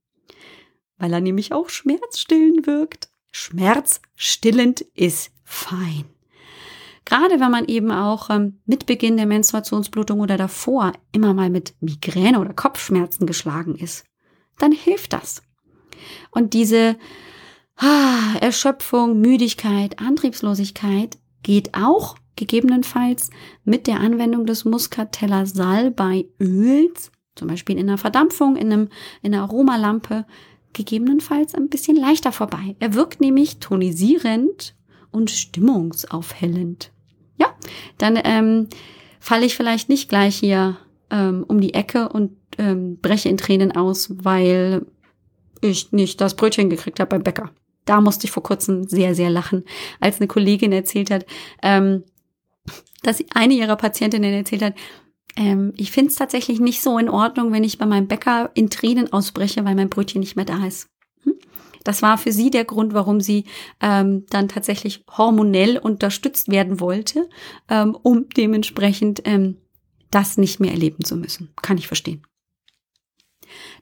Weil 0.99 1.13
er 1.13 1.21
nämlich 1.21 1.53
auch 1.53 1.69
schmerzstillend 1.69 2.67
wirkt. 2.67 3.11
Schmerzstillend 3.33 4.83
ist 4.95 5.31
fein. 5.45 6.05
Gerade 7.05 7.41
wenn 7.41 7.51
man 7.51 7.67
eben 7.67 7.91
auch 7.91 8.31
ähm, 8.31 8.61
mit 8.65 8.87
Beginn 8.87 9.17
der 9.17 9.27
Menstruationsblutung 9.27 10.21
oder 10.21 10.37
davor 10.37 10.93
immer 11.13 11.35
mal 11.35 11.51
mit 11.51 11.75
Migräne 11.81 12.39
oder 12.41 12.55
Kopfschmerzen 12.55 13.27
geschlagen 13.27 13.75
ist, 13.77 14.05
dann 14.59 14.73
hilft 14.73 15.13
das. 15.13 15.43
Und 16.31 16.55
diese 16.55 16.97
ah, 17.77 18.37
Erschöpfung, 18.41 19.21
Müdigkeit, 19.21 19.99
Antriebslosigkeit 20.01 21.19
geht 21.43 21.75
auch 21.75 22.17
gegebenenfalls 22.37 23.31
mit 23.65 23.87
der 23.87 24.01
Anwendung 24.01 24.47
des 24.47 24.65
Muscatella 24.65 25.47
Salbeiöls, 25.47 27.11
zum 27.35 27.49
Beispiel 27.49 27.79
in 27.79 27.89
einer 27.89 27.99
Verdampfung, 27.99 28.57
in, 28.57 28.73
einem, 28.73 28.89
in 29.23 29.35
einer 29.35 29.43
Aromalampe, 29.45 30.27
gegebenenfalls 30.73 31.55
ein 31.55 31.69
bisschen 31.69 31.97
leichter 31.97 32.33
vorbei. 32.33 32.77
Er 32.79 32.95
wirkt 32.95 33.21
nämlich 33.21 33.59
tonisierend 33.59 34.75
und 35.13 35.31
stimmungsaufhellend. 35.31 36.91
Ja, 37.37 37.55
dann 37.99 38.19
ähm, 38.25 38.69
falle 39.21 39.47
ich 39.47 39.57
vielleicht 39.57 39.89
nicht 39.89 40.09
gleich 40.09 40.37
hier 40.37 40.77
ähm, 41.11 41.45
um 41.47 41.61
die 41.61 41.75
Ecke 41.75 42.09
und 42.09 42.37
ähm, 42.59 42.99
breche 43.01 43.29
in 43.29 43.37
Tränen 43.37 43.73
aus, 43.73 44.13
weil 44.23 44.87
ich 45.61 45.93
nicht 45.93 46.21
das 46.21 46.35
Brötchen 46.35 46.71
gekriegt 46.71 46.99
habe 46.99 47.11
beim 47.11 47.23
Bäcker. 47.23 47.51
Da 47.85 48.01
musste 48.01 48.27
ich 48.27 48.33
vor 48.33 48.43
kurzem 48.43 48.85
sehr, 48.85 49.15
sehr 49.15 49.31
lachen, 49.31 49.65
als 50.01 50.19
eine 50.19 50.29
Kollegin 50.29 50.73
erzählt 50.73 51.11
hat, 51.11 51.27
ähm, 51.63 52.05
dass 53.03 53.25
eine 53.35 53.55
ihrer 53.55 53.77
Patientinnen 53.77 54.33
erzählt 54.33 54.63
hat, 54.63 54.75
ähm, 55.37 55.73
ich 55.77 55.91
finde 55.93 56.11
es 56.11 56.17
tatsächlich 56.17 56.61
nicht 56.61 56.83
so 56.83 56.99
in 56.99 57.09
Ordnung, 57.09 57.53
wenn 57.53 57.65
ich 57.65 57.79
bei 57.79 57.87
meinem 57.87 58.07
Bäcker 58.07 58.51
in 58.55 58.71
Tränen 58.71 59.13
ausbreche, 59.13 59.65
weil 59.65 59.75
mein 59.75 59.89
Brötchen 59.89 60.21
nicht 60.21 60.37
mehr 60.37 60.45
da 60.45 60.67
ist. 60.67 60.89
Das 61.85 62.03
war 62.03 62.19
für 62.19 62.33
sie 62.33 62.51
der 62.51 62.65
Grund, 62.65 62.95
warum 62.95 63.21
sie 63.21 63.45
ähm, 63.81 64.27
dann 64.31 64.49
tatsächlich 64.49 65.05
hormonell 65.11 65.79
unterstützt 65.79 66.51
werden 66.51 66.81
wollte, 66.81 67.29
ähm, 67.69 67.97
um 68.03 68.29
dementsprechend 68.31 69.23
ähm, 69.25 69.59
das 70.11 70.37
nicht 70.37 70.61
mehr 70.61 70.73
erleben 70.73 71.05
zu 71.05 71.17
müssen. 71.17 71.53
Kann 71.63 71.79
ich 71.79 71.87
verstehen. 71.87 72.23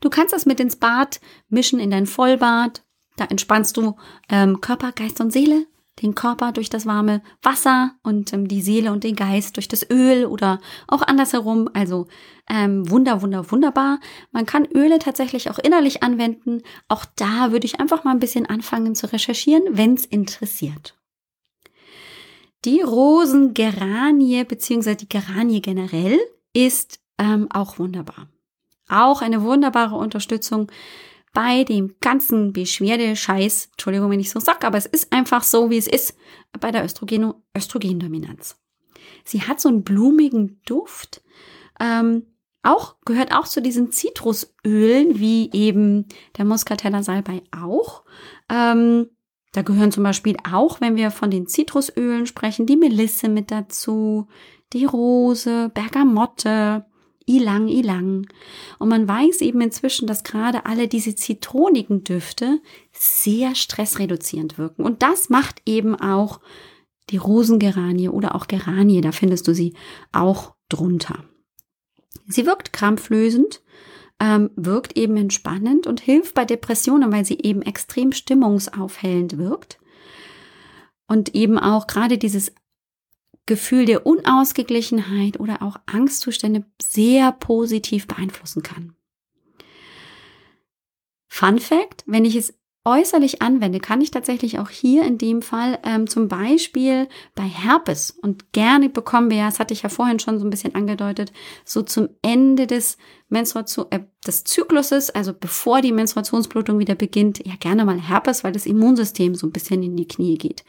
Du 0.00 0.10
kannst 0.10 0.32
das 0.32 0.46
mit 0.46 0.60
ins 0.60 0.76
Bad 0.76 1.20
mischen, 1.48 1.80
in 1.80 1.90
dein 1.90 2.06
Vollbad. 2.06 2.82
Da 3.16 3.26
entspannst 3.26 3.76
du 3.76 3.96
ähm, 4.28 4.60
Körper, 4.60 4.92
Geist 4.92 5.20
und 5.20 5.32
Seele. 5.32 5.66
Den 6.02 6.14
Körper 6.14 6.52
durch 6.52 6.70
das 6.70 6.86
warme 6.86 7.22
Wasser 7.42 7.92
und 8.02 8.32
ähm, 8.32 8.48
die 8.48 8.62
Seele 8.62 8.92
und 8.92 9.04
den 9.04 9.16
Geist 9.16 9.56
durch 9.56 9.68
das 9.68 9.88
Öl 9.90 10.26
oder 10.26 10.60
auch 10.88 11.02
andersherum. 11.02 11.68
Also 11.74 12.06
ähm, 12.48 12.88
wunder, 12.90 13.22
wunder, 13.22 13.50
wunderbar. 13.50 14.00
Man 14.32 14.46
kann 14.46 14.66
Öle 14.66 14.98
tatsächlich 14.98 15.50
auch 15.50 15.58
innerlich 15.58 16.02
anwenden. 16.02 16.62
Auch 16.88 17.04
da 17.16 17.52
würde 17.52 17.66
ich 17.66 17.80
einfach 17.80 18.04
mal 18.04 18.12
ein 18.12 18.20
bisschen 18.20 18.46
anfangen 18.46 18.94
zu 18.94 19.12
recherchieren, 19.12 19.62
wenn 19.70 19.94
es 19.94 20.04
interessiert. 20.04 20.96
Die 22.64 22.82
Rosengeranie 22.82 24.44
beziehungsweise 24.44 24.96
die 24.96 25.08
Geranie 25.08 25.62
generell 25.62 26.18
ist 26.52 27.00
ähm, 27.18 27.48
auch 27.50 27.78
wunderbar. 27.78 28.28
Auch 28.88 29.22
eine 29.22 29.42
wunderbare 29.42 29.96
Unterstützung 29.96 30.70
bei 31.32 31.64
dem 31.64 31.94
ganzen 32.00 32.52
Beschwerdescheiß, 32.52 33.70
Entschuldigung, 33.72 34.10
wenn 34.10 34.20
ich 34.20 34.30
so 34.30 34.40
sage, 34.40 34.66
aber 34.66 34.78
es 34.78 34.86
ist 34.86 35.12
einfach 35.12 35.42
so, 35.42 35.70
wie 35.70 35.78
es 35.78 35.86
ist, 35.86 36.16
bei 36.58 36.70
der 36.70 36.84
Östrogen 36.84 37.34
Östrogendominanz. 37.56 38.58
Sie 39.24 39.42
hat 39.42 39.60
so 39.60 39.68
einen 39.68 39.84
blumigen 39.84 40.60
Duft, 40.64 41.22
ähm, 41.78 42.26
auch, 42.62 42.96
gehört 43.04 43.32
auch 43.32 43.46
zu 43.46 43.62
diesen 43.62 43.90
Zitrusölen, 43.90 45.18
wie 45.18 45.50
eben 45.52 46.06
der 46.36 46.44
Muscatella 46.44 47.02
Salbei 47.02 47.42
auch. 47.52 48.04
Ähm, 48.50 49.08
da 49.52 49.62
gehören 49.62 49.92
zum 49.92 50.04
Beispiel 50.04 50.36
auch, 50.50 50.80
wenn 50.80 50.96
wir 50.96 51.10
von 51.10 51.30
den 51.30 51.46
Zitrusölen 51.46 52.26
sprechen, 52.26 52.66
die 52.66 52.76
Melisse 52.76 53.28
mit 53.28 53.50
dazu, 53.50 54.28
die 54.72 54.84
Rose, 54.84 55.70
Bergamotte, 55.70 56.84
Ilang 57.30 57.68
Ilang. 57.68 58.26
Und 58.78 58.88
man 58.88 59.06
weiß 59.06 59.40
eben 59.40 59.60
inzwischen, 59.60 60.06
dass 60.06 60.24
gerade 60.24 60.66
alle 60.66 60.88
diese 60.88 61.14
zitronigen 61.14 62.04
Düfte 62.04 62.60
sehr 62.92 63.54
stressreduzierend 63.54 64.58
wirken. 64.58 64.84
Und 64.84 65.02
das 65.02 65.28
macht 65.28 65.62
eben 65.66 65.94
auch 65.94 66.40
die 67.10 67.16
Rosengeranie 67.16 68.08
oder 68.08 68.34
auch 68.34 68.46
Geranie, 68.46 69.00
da 69.00 69.12
findest 69.12 69.48
du 69.48 69.54
sie 69.54 69.74
auch 70.12 70.54
drunter. 70.68 71.24
Sie 72.26 72.46
wirkt 72.46 72.72
krampflösend, 72.72 73.62
ähm, 74.20 74.50
wirkt 74.54 74.96
eben 74.96 75.16
entspannend 75.16 75.86
und 75.86 76.00
hilft 76.00 76.34
bei 76.34 76.44
Depressionen, 76.44 77.12
weil 77.12 77.24
sie 77.24 77.38
eben 77.38 77.62
extrem 77.62 78.12
stimmungsaufhellend 78.12 79.38
wirkt. 79.38 79.78
Und 81.08 81.34
eben 81.34 81.58
auch 81.58 81.88
gerade 81.88 82.18
dieses 82.18 82.52
Gefühl 83.46 83.84
der 83.84 84.06
Unausgeglichenheit 84.06 85.40
oder 85.40 85.62
auch 85.62 85.76
Angstzustände 85.86 86.64
sehr 86.80 87.32
positiv 87.32 88.06
beeinflussen 88.06 88.62
kann. 88.62 88.94
Fun 91.26 91.58
Fact, 91.58 92.04
wenn 92.06 92.24
ich 92.24 92.36
es 92.36 92.59
äußerlich 92.90 93.40
anwende, 93.40 93.78
kann 93.78 94.00
ich 94.00 94.10
tatsächlich 94.10 94.58
auch 94.58 94.68
hier 94.68 95.04
in 95.04 95.16
dem 95.16 95.42
Fall 95.42 95.78
ähm, 95.84 96.08
zum 96.08 96.26
Beispiel 96.26 97.06
bei 97.36 97.44
Herpes 97.44 98.10
und 98.10 98.52
gerne 98.52 98.88
bekommen 98.88 99.30
wir, 99.30 99.44
das 99.44 99.60
hatte 99.60 99.72
ich 99.72 99.82
ja 99.82 99.88
vorhin 99.88 100.18
schon 100.18 100.40
so 100.40 100.44
ein 100.44 100.50
bisschen 100.50 100.74
angedeutet, 100.74 101.32
so 101.64 101.82
zum 101.82 102.08
Ende 102.20 102.66
des 102.66 102.98
Menstruation, 103.28 103.86
äh, 103.90 104.00
des 104.26 104.42
Zykluses, 104.42 105.10
also 105.10 105.32
bevor 105.32 105.82
die 105.82 105.92
Menstruationsblutung 105.92 106.80
wieder 106.80 106.96
beginnt, 106.96 107.46
ja 107.46 107.54
gerne 107.60 107.84
mal 107.84 108.00
Herpes, 108.00 108.42
weil 108.42 108.52
das 108.52 108.66
Immunsystem 108.66 109.36
so 109.36 109.46
ein 109.46 109.52
bisschen 109.52 109.84
in 109.84 109.96
die 109.96 110.08
Knie 110.08 110.36
geht. 110.36 110.64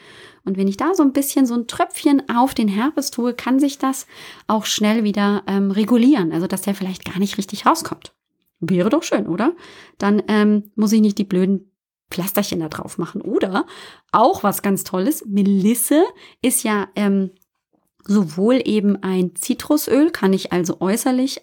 Und 0.45 0.57
wenn 0.57 0.67
ich 0.67 0.77
da 0.77 0.93
so 0.93 1.01
ein 1.01 1.13
bisschen 1.13 1.47
so 1.47 1.55
ein 1.55 1.65
Tröpfchen 1.65 2.29
auf 2.29 2.53
den 2.53 2.67
Herpes 2.67 3.09
tue, 3.09 3.33
kann 3.33 3.59
sich 3.59 3.79
das 3.79 4.05
auch 4.45 4.65
schnell 4.65 5.03
wieder 5.03 5.41
ähm, 5.47 5.71
regulieren, 5.71 6.31
also 6.31 6.45
dass 6.45 6.61
der 6.61 6.75
vielleicht 6.75 7.03
gar 7.03 7.17
nicht 7.17 7.39
richtig 7.39 7.65
rauskommt. 7.65 8.13
Wäre 8.59 8.89
doch 8.89 9.01
schön, 9.01 9.25
oder? 9.25 9.55
Dann 9.97 10.21
ähm, 10.27 10.71
muss 10.75 10.93
ich 10.93 11.01
nicht 11.01 11.17
die 11.17 11.23
blöden 11.23 11.70
Pflasterchen 12.11 12.59
da 12.59 12.69
drauf 12.69 12.97
machen. 12.97 13.21
Oder 13.21 13.65
auch 14.11 14.43
was 14.43 14.61
ganz 14.61 14.83
Tolles, 14.83 15.25
Melisse 15.25 16.03
ist 16.41 16.63
ja 16.63 16.87
ähm, 16.95 17.31
sowohl 18.03 18.61
eben 18.65 19.01
ein 19.01 19.35
Zitrusöl, 19.35 20.11
kann 20.11 20.33
ich 20.33 20.51
also 20.51 20.79
äußerlich 20.79 21.41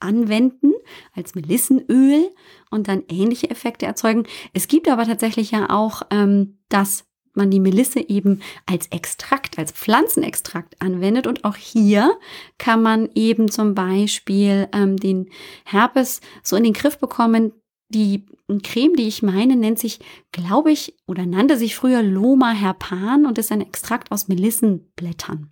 anwenden 0.00 0.72
als 1.14 1.34
Melissenöl 1.34 2.30
und 2.70 2.88
dann 2.88 3.02
ähnliche 3.08 3.50
Effekte 3.50 3.86
erzeugen. 3.86 4.24
Es 4.52 4.68
gibt 4.68 4.88
aber 4.88 5.04
tatsächlich 5.04 5.50
ja 5.50 5.70
auch, 5.70 6.02
ähm, 6.10 6.58
dass 6.68 7.04
man 7.34 7.50
die 7.50 7.60
Melisse 7.60 8.00
eben 8.00 8.40
als 8.66 8.88
Extrakt, 8.88 9.58
als 9.58 9.72
Pflanzenextrakt 9.72 10.80
anwendet. 10.82 11.26
Und 11.26 11.44
auch 11.44 11.56
hier 11.56 12.18
kann 12.58 12.82
man 12.82 13.08
eben 13.14 13.50
zum 13.50 13.74
Beispiel 13.74 14.68
ähm, 14.72 14.96
den 14.96 15.30
Herpes 15.64 16.20
so 16.42 16.56
in 16.56 16.64
den 16.64 16.72
Griff 16.74 16.98
bekommen, 16.98 17.52
die 17.88 18.26
Creme, 18.62 18.94
die 18.96 19.08
ich 19.08 19.22
meine, 19.22 19.56
nennt 19.56 19.78
sich, 19.78 20.00
glaube 20.32 20.70
ich, 20.70 20.94
oder 21.06 21.26
nannte 21.26 21.56
sich 21.56 21.74
früher 21.74 22.02
Loma 22.02 22.50
Herpan 22.50 23.26
und 23.26 23.38
ist 23.38 23.52
ein 23.52 23.60
Extrakt 23.60 24.12
aus 24.12 24.28
Melissenblättern. 24.28 25.50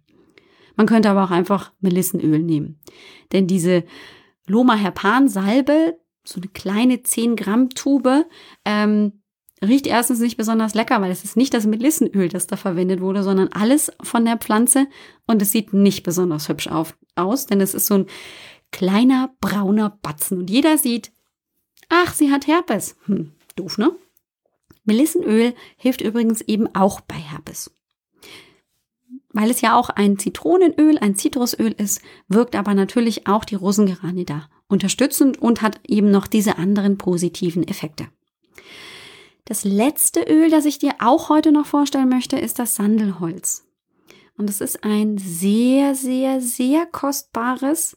Man 0.77 0.87
könnte 0.87 1.09
aber 1.11 1.25
auch 1.25 1.31
einfach 1.31 1.73
Melissenöl 1.81 2.39
nehmen. 2.39 2.79
Denn 3.33 3.47
diese 3.47 3.85
Loma 4.47 4.75
Herpan 4.75 5.29
Salbe, 5.29 5.99
so 6.25 6.41
eine 6.41 6.49
kleine 6.49 7.03
10 7.03 7.37
Gramm 7.37 7.71
Tube, 7.71 8.27
ähm, 8.65 9.23
riecht 9.65 9.87
erstens 9.87 10.21
nicht 10.21 10.37
besonders 10.37 10.75
lecker, 10.75 11.01
weil 11.01 11.11
es 11.11 11.25
ist 11.25 11.37
nicht 11.37 11.55
das 11.55 11.67
Melissenöl, 11.67 12.29
das 12.29 12.47
da 12.47 12.57
verwendet 12.57 13.01
wurde, 13.01 13.23
sondern 13.23 13.49
alles 13.49 13.91
von 14.03 14.25
der 14.27 14.37
Pflanze 14.37 14.87
und 15.27 15.41
es 15.41 15.53
sieht 15.53 15.73
nicht 15.73 16.03
besonders 16.03 16.49
hübsch 16.49 16.69
auf, 16.69 16.97
aus, 17.15 17.47
denn 17.47 17.63
es 17.63 17.73
ist 17.73 17.87
so 17.87 17.95
ein 17.95 18.07
kleiner 18.71 19.35
brauner 19.41 19.99
Batzen 20.03 20.39
und 20.39 20.51
jeder 20.51 20.77
sieht, 20.77 21.13
Ach, 21.89 22.15
sie 22.15 22.31
hat 22.31 22.47
Herpes. 22.47 22.97
Hm, 23.07 23.33
doof, 23.55 23.79
ne? 23.79 23.93
Melissenöl 24.85 25.55
hilft 25.77 26.01
übrigens 26.01 26.41
eben 26.43 26.73
auch 26.75 27.01
bei 27.01 27.17
Herpes. 27.17 27.73
Weil 29.31 29.51
es 29.51 29.61
ja 29.61 29.77
auch 29.77 29.91
ein 29.91 30.19
Zitronenöl, 30.19 30.99
ein 30.99 31.17
Zitrusöl 31.17 31.73
ist, 31.73 32.01
wirkt 32.29 32.57
aber 32.57 32.75
natürlich 32.75 33.27
auch 33.27 33.45
die 33.45 33.57
Rosengeranie 33.57 34.25
da 34.25 34.49
unterstützend 34.69 35.41
und 35.41 35.63
hat 35.63 35.81
eben 35.87 36.11
noch 36.11 36.27
diese 36.27 36.57
anderen 36.57 36.99
positiven 36.99 37.67
Effekte. 37.67 38.09
Das 39.45 39.65
letzte 39.65 40.23
Öl, 40.23 40.51
das 40.51 40.65
ich 40.65 40.79
dir 40.79 40.95
auch 40.99 41.29
heute 41.29 41.53
noch 41.53 41.67
vorstellen 41.67 42.09
möchte, 42.09 42.37
ist 42.37 42.59
das 42.59 42.75
Sandelholz. 42.75 43.65
Und 44.37 44.51
es 44.51 44.61
ist 44.61 44.85
ein 44.85 45.19
sehr, 45.19 45.95
sehr, 45.95 46.41
sehr 46.41 46.85
kostbares 46.87 47.97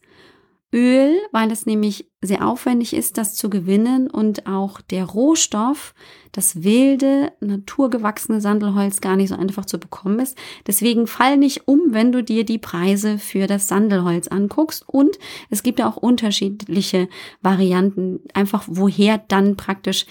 Öl, 0.72 1.18
weil 1.32 1.52
es 1.52 1.66
nämlich 1.66 2.08
sehr 2.22 2.48
aufwendig 2.48 2.94
ist, 2.94 3.18
das 3.18 3.34
zu 3.34 3.50
gewinnen 3.50 4.08
und 4.10 4.46
auch 4.46 4.82
der 4.82 5.06
Rohstoff, 5.06 5.96
das 6.32 6.64
wilde, 6.64 7.32
naturgewachsene 7.40 8.40
Sandelholz 8.40 9.02
gar 9.02 9.16
nicht 9.16 9.30
so 9.30 9.36
einfach 9.36 9.66
zu 9.66 9.80
bekommen 9.80 10.20
ist. 10.20 10.38
Deswegen 10.68 11.08
fall 11.08 11.38
nicht 11.38 11.68
um, 11.68 11.80
wenn 11.90 12.12
du 12.12 12.24
dir 12.24 12.46
die 12.46 12.60
Preise 12.60 13.18
für 13.18 13.48
das 13.48 13.68
Sandelholz 13.68 14.28
anguckst. 14.28 14.88
Und 14.88 15.18
es 15.50 15.64
gibt 15.64 15.80
ja 15.80 15.90
auch 15.90 15.98
unterschiedliche 15.98 17.10
Varianten, 17.42 18.20
einfach 18.34 18.66
woher 18.68 19.18
dann 19.18 19.56
praktisch 19.56 20.06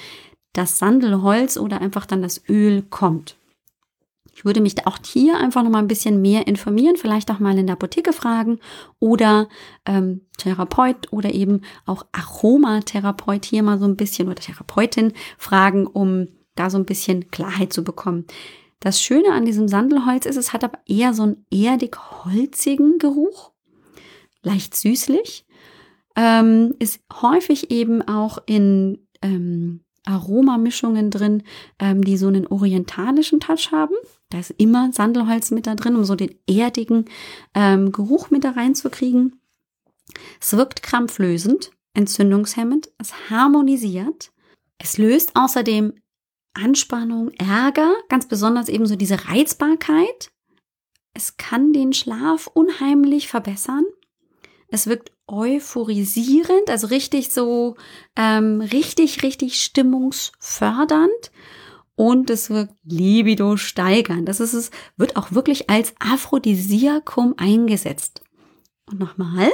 das 0.54 0.78
Sandelholz 0.78 1.56
oder 1.56 1.80
einfach 1.80 2.04
dann 2.04 2.22
das 2.22 2.42
Öl 2.48 2.82
kommt. 2.82 3.37
Ich 4.38 4.44
würde 4.44 4.60
mich 4.60 4.86
auch 4.86 4.98
hier 5.04 5.36
einfach 5.36 5.64
noch 5.64 5.70
mal 5.70 5.80
ein 5.80 5.88
bisschen 5.88 6.22
mehr 6.22 6.46
informieren, 6.46 6.94
vielleicht 6.94 7.28
auch 7.32 7.40
mal 7.40 7.58
in 7.58 7.66
der 7.66 7.72
Apotheke 7.72 8.12
fragen 8.12 8.60
oder 9.00 9.48
ähm, 9.84 10.20
Therapeut 10.36 11.12
oder 11.12 11.34
eben 11.34 11.62
auch 11.86 12.06
Aromatherapeut 12.12 13.44
hier 13.44 13.64
mal 13.64 13.80
so 13.80 13.86
ein 13.86 13.96
bisschen 13.96 14.28
oder 14.28 14.36
Therapeutin 14.36 15.12
fragen, 15.38 15.88
um 15.88 16.28
da 16.54 16.70
so 16.70 16.78
ein 16.78 16.84
bisschen 16.84 17.32
Klarheit 17.32 17.72
zu 17.72 17.82
bekommen. 17.82 18.26
Das 18.78 19.02
Schöne 19.02 19.32
an 19.32 19.44
diesem 19.44 19.66
Sandelholz 19.66 20.24
ist, 20.24 20.36
es 20.36 20.52
hat 20.52 20.62
aber 20.62 20.78
eher 20.86 21.14
so 21.14 21.24
einen 21.24 21.44
erdig-holzigen 21.50 22.98
Geruch, 23.00 23.50
leicht 24.44 24.76
süßlich, 24.76 25.46
ähm, 26.14 26.76
ist 26.78 27.00
häufig 27.22 27.72
eben 27.72 28.02
auch 28.02 28.38
in 28.46 29.04
ähm, 29.20 29.80
Aromamischungen 30.04 31.10
drin, 31.10 31.42
ähm, 31.80 32.04
die 32.04 32.16
so 32.16 32.28
einen 32.28 32.46
orientalischen 32.46 33.40
Touch 33.40 33.72
haben. 33.72 33.96
Da 34.30 34.38
ist 34.38 34.54
immer 34.58 34.92
Sandelholz 34.92 35.50
mit 35.50 35.66
da 35.66 35.74
drin, 35.74 35.96
um 35.96 36.04
so 36.04 36.14
den 36.14 36.34
erdigen 36.46 37.06
ähm, 37.54 37.92
Geruch 37.92 38.30
mit 38.30 38.44
da 38.44 38.50
reinzukriegen. 38.50 39.40
Es 40.40 40.56
wirkt 40.56 40.82
krampflösend, 40.82 41.70
entzündungshemmend, 41.94 42.90
es 42.98 43.30
harmonisiert. 43.30 44.32
Es 44.78 44.98
löst 44.98 45.32
außerdem 45.34 45.94
Anspannung, 46.54 47.30
Ärger, 47.32 47.94
ganz 48.08 48.26
besonders 48.26 48.68
eben 48.68 48.86
so 48.86 48.96
diese 48.96 49.28
Reizbarkeit. 49.28 50.30
Es 51.14 51.36
kann 51.36 51.72
den 51.72 51.92
Schlaf 51.92 52.48
unheimlich 52.48 53.28
verbessern. 53.28 53.84
Es 54.68 54.86
wirkt 54.86 55.12
euphorisierend, 55.26 56.68
also 56.68 56.88
richtig 56.88 57.32
so, 57.32 57.76
ähm, 58.16 58.60
richtig, 58.60 59.22
richtig 59.22 59.62
stimmungsfördernd 59.62 61.30
und 61.98 62.30
es 62.30 62.48
wirkt 62.48 62.74
libido 62.84 63.56
steigernd. 63.56 64.28
Das 64.28 64.38
ist 64.38 64.54
es, 64.54 64.70
wird 64.96 65.16
auch 65.16 65.32
wirklich 65.32 65.68
als 65.68 65.94
Aphrodisiakum 65.98 67.34
eingesetzt. 67.36 68.22
Und 68.86 69.00
nochmal, 69.00 69.50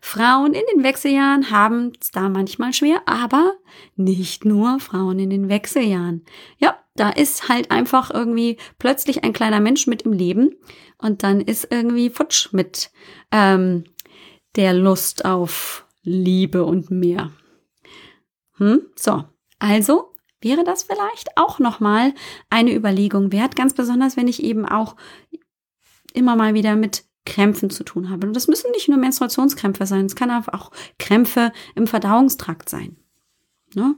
Frauen 0.00 0.54
in 0.54 0.62
den 0.72 0.84
Wechseljahren 0.84 1.50
haben 1.50 1.92
es 2.00 2.12
da 2.12 2.28
manchmal 2.28 2.72
schwer, 2.72 3.02
aber 3.04 3.54
nicht 3.96 4.44
nur 4.44 4.78
Frauen 4.78 5.18
in 5.18 5.28
den 5.28 5.48
Wechseljahren. 5.48 6.24
Ja, 6.58 6.78
Da 6.94 7.10
ist 7.10 7.48
halt 7.48 7.70
einfach 7.70 8.10
irgendwie 8.12 8.58
plötzlich 8.78 9.24
ein 9.24 9.32
kleiner 9.32 9.60
Mensch 9.60 9.86
mit 9.86 10.02
im 10.02 10.12
Leben 10.12 10.56
und 10.98 11.22
dann 11.22 11.40
ist 11.40 11.68
irgendwie 11.70 12.10
futsch 12.10 12.52
mit 12.52 12.90
ähm, 13.30 13.84
der 14.56 14.72
Lust 14.72 15.24
auf 15.24 15.86
Liebe 16.02 16.64
und 16.64 16.90
mehr. 16.90 17.30
Hm? 18.56 18.82
So, 18.96 19.24
also 19.60 20.10
wäre 20.40 20.64
das 20.64 20.84
vielleicht 20.84 21.36
auch 21.36 21.58
nochmal 21.58 22.14
eine 22.50 22.74
Überlegung 22.74 23.32
wert, 23.32 23.56
ganz 23.56 23.74
besonders 23.74 24.16
wenn 24.16 24.28
ich 24.28 24.42
eben 24.42 24.66
auch 24.66 24.96
immer 26.14 26.36
mal 26.36 26.54
wieder 26.54 26.76
mit 26.76 27.04
Krämpfen 27.24 27.70
zu 27.70 27.84
tun 27.84 28.08
habe. 28.10 28.26
Und 28.26 28.34
das 28.34 28.48
müssen 28.48 28.70
nicht 28.70 28.88
nur 28.88 28.98
Menstruationskrämpfe 28.98 29.86
sein, 29.86 30.06
es 30.06 30.16
kann 30.16 30.30
auch 30.30 30.70
Krämpfe 30.98 31.52
im 31.74 31.86
Verdauungstrakt 31.86 32.68
sein. 32.68 32.96
Ne? 33.74 33.96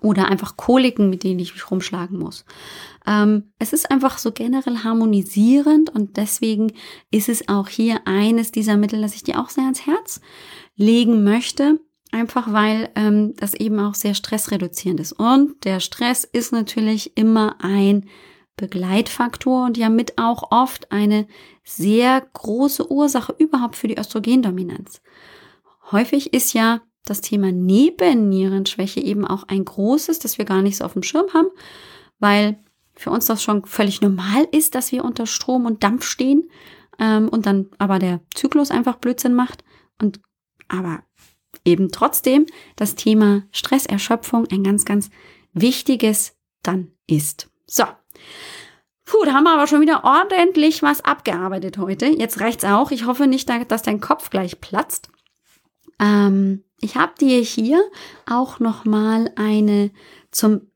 Oder 0.00 0.28
einfach 0.28 0.56
Koliken, 0.56 1.10
mit 1.10 1.22
denen 1.22 1.40
ich 1.40 1.54
mich 1.54 1.70
rumschlagen 1.70 2.18
muss. 2.18 2.44
Ähm, 3.06 3.52
es 3.58 3.72
ist 3.72 3.90
einfach 3.90 4.18
so 4.18 4.32
generell 4.32 4.78
harmonisierend 4.78 5.90
und 5.90 6.16
deswegen 6.16 6.72
ist 7.10 7.28
es 7.28 7.48
auch 7.48 7.68
hier 7.68 8.00
eines 8.04 8.52
dieser 8.52 8.76
Mittel, 8.76 9.00
das 9.00 9.14
ich 9.14 9.22
dir 9.22 9.40
auch 9.40 9.48
sehr 9.48 9.64
ans 9.64 9.86
Herz 9.86 10.20
legen 10.76 11.24
möchte. 11.24 11.80
Einfach 12.12 12.52
weil 12.52 12.90
ähm, 12.94 13.34
das 13.36 13.54
eben 13.54 13.80
auch 13.80 13.94
sehr 13.94 14.14
stressreduzierend 14.14 15.00
ist. 15.00 15.12
Und 15.12 15.64
der 15.64 15.80
Stress 15.80 16.24
ist 16.24 16.52
natürlich 16.52 17.16
immer 17.16 17.56
ein 17.60 18.08
Begleitfaktor 18.56 19.66
und 19.66 19.76
ja 19.76 19.90
mit 19.90 20.16
auch 20.16 20.50
oft 20.50 20.90
eine 20.90 21.26
sehr 21.62 22.20
große 22.32 22.90
Ursache 22.90 23.34
überhaupt 23.38 23.76
für 23.76 23.88
die 23.88 23.98
Östrogendominanz. 23.98 25.02
Häufig 25.92 26.32
ist 26.32 26.54
ja 26.54 26.80
das 27.04 27.20
Thema 27.20 27.52
Nebennierenschwäche 27.52 29.00
eben 29.00 29.26
auch 29.26 29.44
ein 29.44 29.64
großes, 29.64 30.18
das 30.18 30.38
wir 30.38 30.44
gar 30.44 30.62
nicht 30.62 30.78
so 30.78 30.84
auf 30.84 30.94
dem 30.94 31.02
Schirm 31.02 31.32
haben, 31.34 31.48
weil 32.18 32.58
für 32.94 33.10
uns 33.10 33.26
das 33.26 33.42
schon 33.42 33.64
völlig 33.66 34.00
normal 34.00 34.48
ist, 34.52 34.74
dass 34.74 34.90
wir 34.90 35.04
unter 35.04 35.26
Strom 35.26 35.66
und 35.66 35.84
Dampf 35.84 36.04
stehen 36.04 36.48
ähm, 36.98 37.28
und 37.28 37.46
dann 37.46 37.68
aber 37.78 37.98
der 37.98 38.20
Zyklus 38.34 38.70
einfach 38.70 38.96
Blödsinn 38.96 39.34
macht 39.34 39.64
und 40.00 40.20
aber 40.68 41.02
eben 41.64 41.90
trotzdem 41.90 42.46
das 42.76 42.94
Thema 42.94 43.42
Stresserschöpfung 43.52 44.46
ein 44.50 44.62
ganz, 44.62 44.84
ganz 44.84 45.10
wichtiges 45.52 46.36
dann 46.62 46.92
ist. 47.06 47.48
So. 47.66 47.84
Puh, 49.04 49.24
da 49.24 49.34
haben 49.34 49.44
wir 49.44 49.54
aber 49.54 49.68
schon 49.68 49.80
wieder 49.80 50.02
ordentlich 50.04 50.82
was 50.82 51.00
abgearbeitet 51.04 51.78
heute. 51.78 52.06
Jetzt 52.06 52.40
reicht's 52.40 52.64
auch. 52.64 52.90
Ich 52.90 53.06
hoffe 53.06 53.28
nicht, 53.28 53.48
dass 53.68 53.82
dein 53.82 54.00
Kopf 54.00 54.30
gleich 54.30 54.60
platzt. 54.60 55.10
Ähm, 56.00 56.64
ich 56.80 56.96
habe 56.96 57.12
dir 57.18 57.40
hier 57.40 57.82
auch 58.28 58.58
noch 58.58 58.84
mal 58.84 59.30
eine 59.36 59.92
zum 60.32 60.70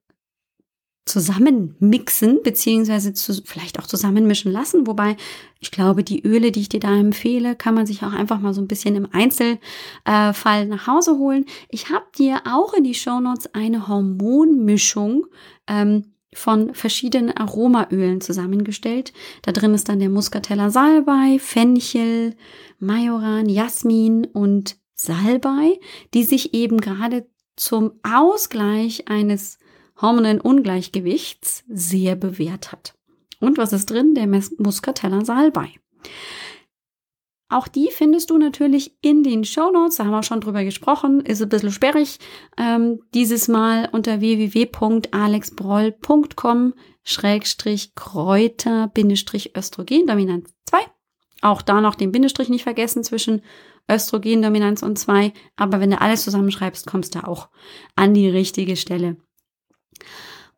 zusammenmixen 1.07 2.43
beziehungsweise 2.43 3.13
zu, 3.13 3.43
vielleicht 3.45 3.79
auch 3.79 3.87
zusammenmischen 3.87 4.53
lassen. 4.53 4.87
Wobei 4.87 5.17
ich 5.59 5.71
glaube, 5.71 6.05
die 6.05 6.23
Öle, 6.23 6.53
die 6.53 6.61
ich 6.61 6.69
dir 6.69 6.81
da 6.81 6.97
empfehle, 6.97 7.57
kann 7.57 7.75
man 7.75 7.87
sich 7.87 8.03
auch 8.03 8.13
einfach 8.13 8.41
mal 8.41 8.55
so 8.55 8.61
ein 8.61 8.69
bisschen 8.69 8.97
im 8.97 9.09
Einzelfall 9.13 10.67
nach 10.67 10.87
Hause 10.87 11.19
holen. 11.19 11.47
Ich 11.69 11.91
habe 11.91 12.05
dir 12.17 12.43
auch 12.47 12.75
in 12.75 12.85
die 12.85 12.95
Shownotes 12.95 13.55
eine 13.55 13.89
Hormonmischung 13.89 15.27
ähm, 15.67 16.13
von 16.33 16.75
verschiedenen 16.75 17.37
Aromaölen 17.37 18.21
zusammengestellt. 18.21 19.13
Da 19.43 19.53
drin 19.53 19.75
ist 19.75 19.89
dann 19.89 19.99
der 19.99 20.11
Muscatella 20.11 20.71
Salbei, 20.71 21.39
Fenchel, 21.41 22.37
Majoran, 22.79 23.49
Jasmin 23.49 24.27
und 24.27 24.77
Salbei, 24.95 25.81
die 26.15 26.25
sich 26.25 26.55
eben 26.55 26.81
gerade 26.81 27.27
zum 27.57 27.93
Ausgleich 28.03 29.09
eines 29.09 29.59
hormonellen 30.01 30.41
Ungleichgewichts 30.41 31.65
sehr 31.69 32.17
bewährt 32.17 32.73
hat. 32.73 32.95
Und 33.41 33.59
was 33.59 33.73
ist 33.73 33.91
drin? 33.91 34.15
Der 34.15 34.27
Muscatella 34.27 35.25
Salbei. 35.25 35.75
Auch 37.53 37.67
die 37.67 37.89
findest 37.91 38.31
du 38.31 38.39
natürlich 38.39 38.97
in 39.03 39.25
den 39.25 39.45
Show 39.45 39.73
Notes. 39.73 39.97
Da 39.97 40.05
haben 40.05 40.13
wir 40.13 40.23
schon 40.23 40.41
drüber 40.41 40.63
gesprochen. 40.63 41.19
Ist 41.21 41.43
ein 41.43 41.49
bisschen 41.49 41.73
sperrig. 41.73 42.21
Ähm, 42.57 43.01
dieses 43.13 43.49
Mal 43.49 43.89
unter 43.91 44.21
www.alexbroll.com 44.21 46.75
Schrägstrich 47.03 47.97
Kräuter 47.97 48.87
Bindestrich 48.89 49.57
Östrogendominanz 49.57 50.55
2. 50.67 50.79
Auch 51.43 51.63
da 51.63 51.81
noch 51.81 51.97
den 51.97 52.13
Bindestrich 52.13 52.51
nicht 52.51 52.63
vergessen 52.63 53.03
zwischen 53.03 53.43
Östrogendominanz 53.91 54.85
und 54.85 54.97
2. 54.97 55.33
Aber 55.57 55.81
wenn 55.81 55.91
du 55.91 56.01
alles 56.01 56.23
zusammenschreibst, 56.23 56.87
kommst 56.87 57.17
du 57.17 57.27
auch 57.27 57.49
an 57.97 58.15
die 58.15 58.29
richtige 58.29 58.77
Stelle. 58.77 59.17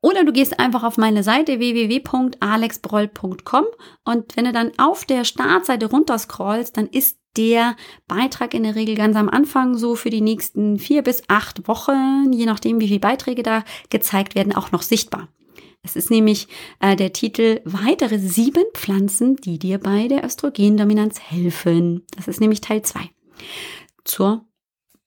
Oder 0.01 0.25
du 0.25 0.33
gehst 0.33 0.59
einfach 0.59 0.83
auf 0.83 0.99
meine 0.99 1.23
Seite 1.23 1.61
www.alexbroll.com 1.61 3.65
und 4.05 4.37
wenn 4.37 4.47
du 4.47 4.53
dann 4.53 4.73
auf 4.79 5.05
der 5.05 5.25
Startseite 5.25 5.87
runterscrollst, 5.87 6.77
dann 6.77 6.89
ist 6.89 7.19
der 7.37 7.77
Beitrag 8.09 8.53
in 8.53 8.65
der 8.65 8.75
Regel 8.75 8.97
ganz 8.97 9.17
am 9.17 9.29
Anfang 9.29 9.77
so 9.77 9.95
für 9.95 10.11
die 10.11 10.21
nächsten 10.21 10.79
vier 10.79 11.03
bis 11.03 11.23
acht 11.29 11.67
Wochen, 11.69 12.33
je 12.33 12.47
nachdem 12.47 12.81
wie 12.81 12.89
viele 12.89 13.01
Beiträge 13.01 13.43
da 13.43 13.65
gezeigt 13.91 14.35
werden, 14.35 14.55
auch 14.55 14.73
noch 14.73 14.83
sichtbar. 14.83 15.29
Es 15.85 15.97
ist 15.97 16.11
nämlich 16.11 16.49
äh, 16.81 16.95
der 16.95 17.13
Titel 17.13 17.61
Weitere 17.65 18.19
sieben 18.19 18.65
Pflanzen, 18.75 19.37
die 19.37 19.59
dir 19.59 19.79
bei 19.79 20.09
der 20.09 20.25
Östrogendominanz 20.25 21.21
helfen. 21.21 22.07
Das 22.15 22.29
ist 22.29 22.41
nämlich 22.41 22.61
Teil 22.61 22.83
zwei 22.83 23.11
Zur 24.05 24.47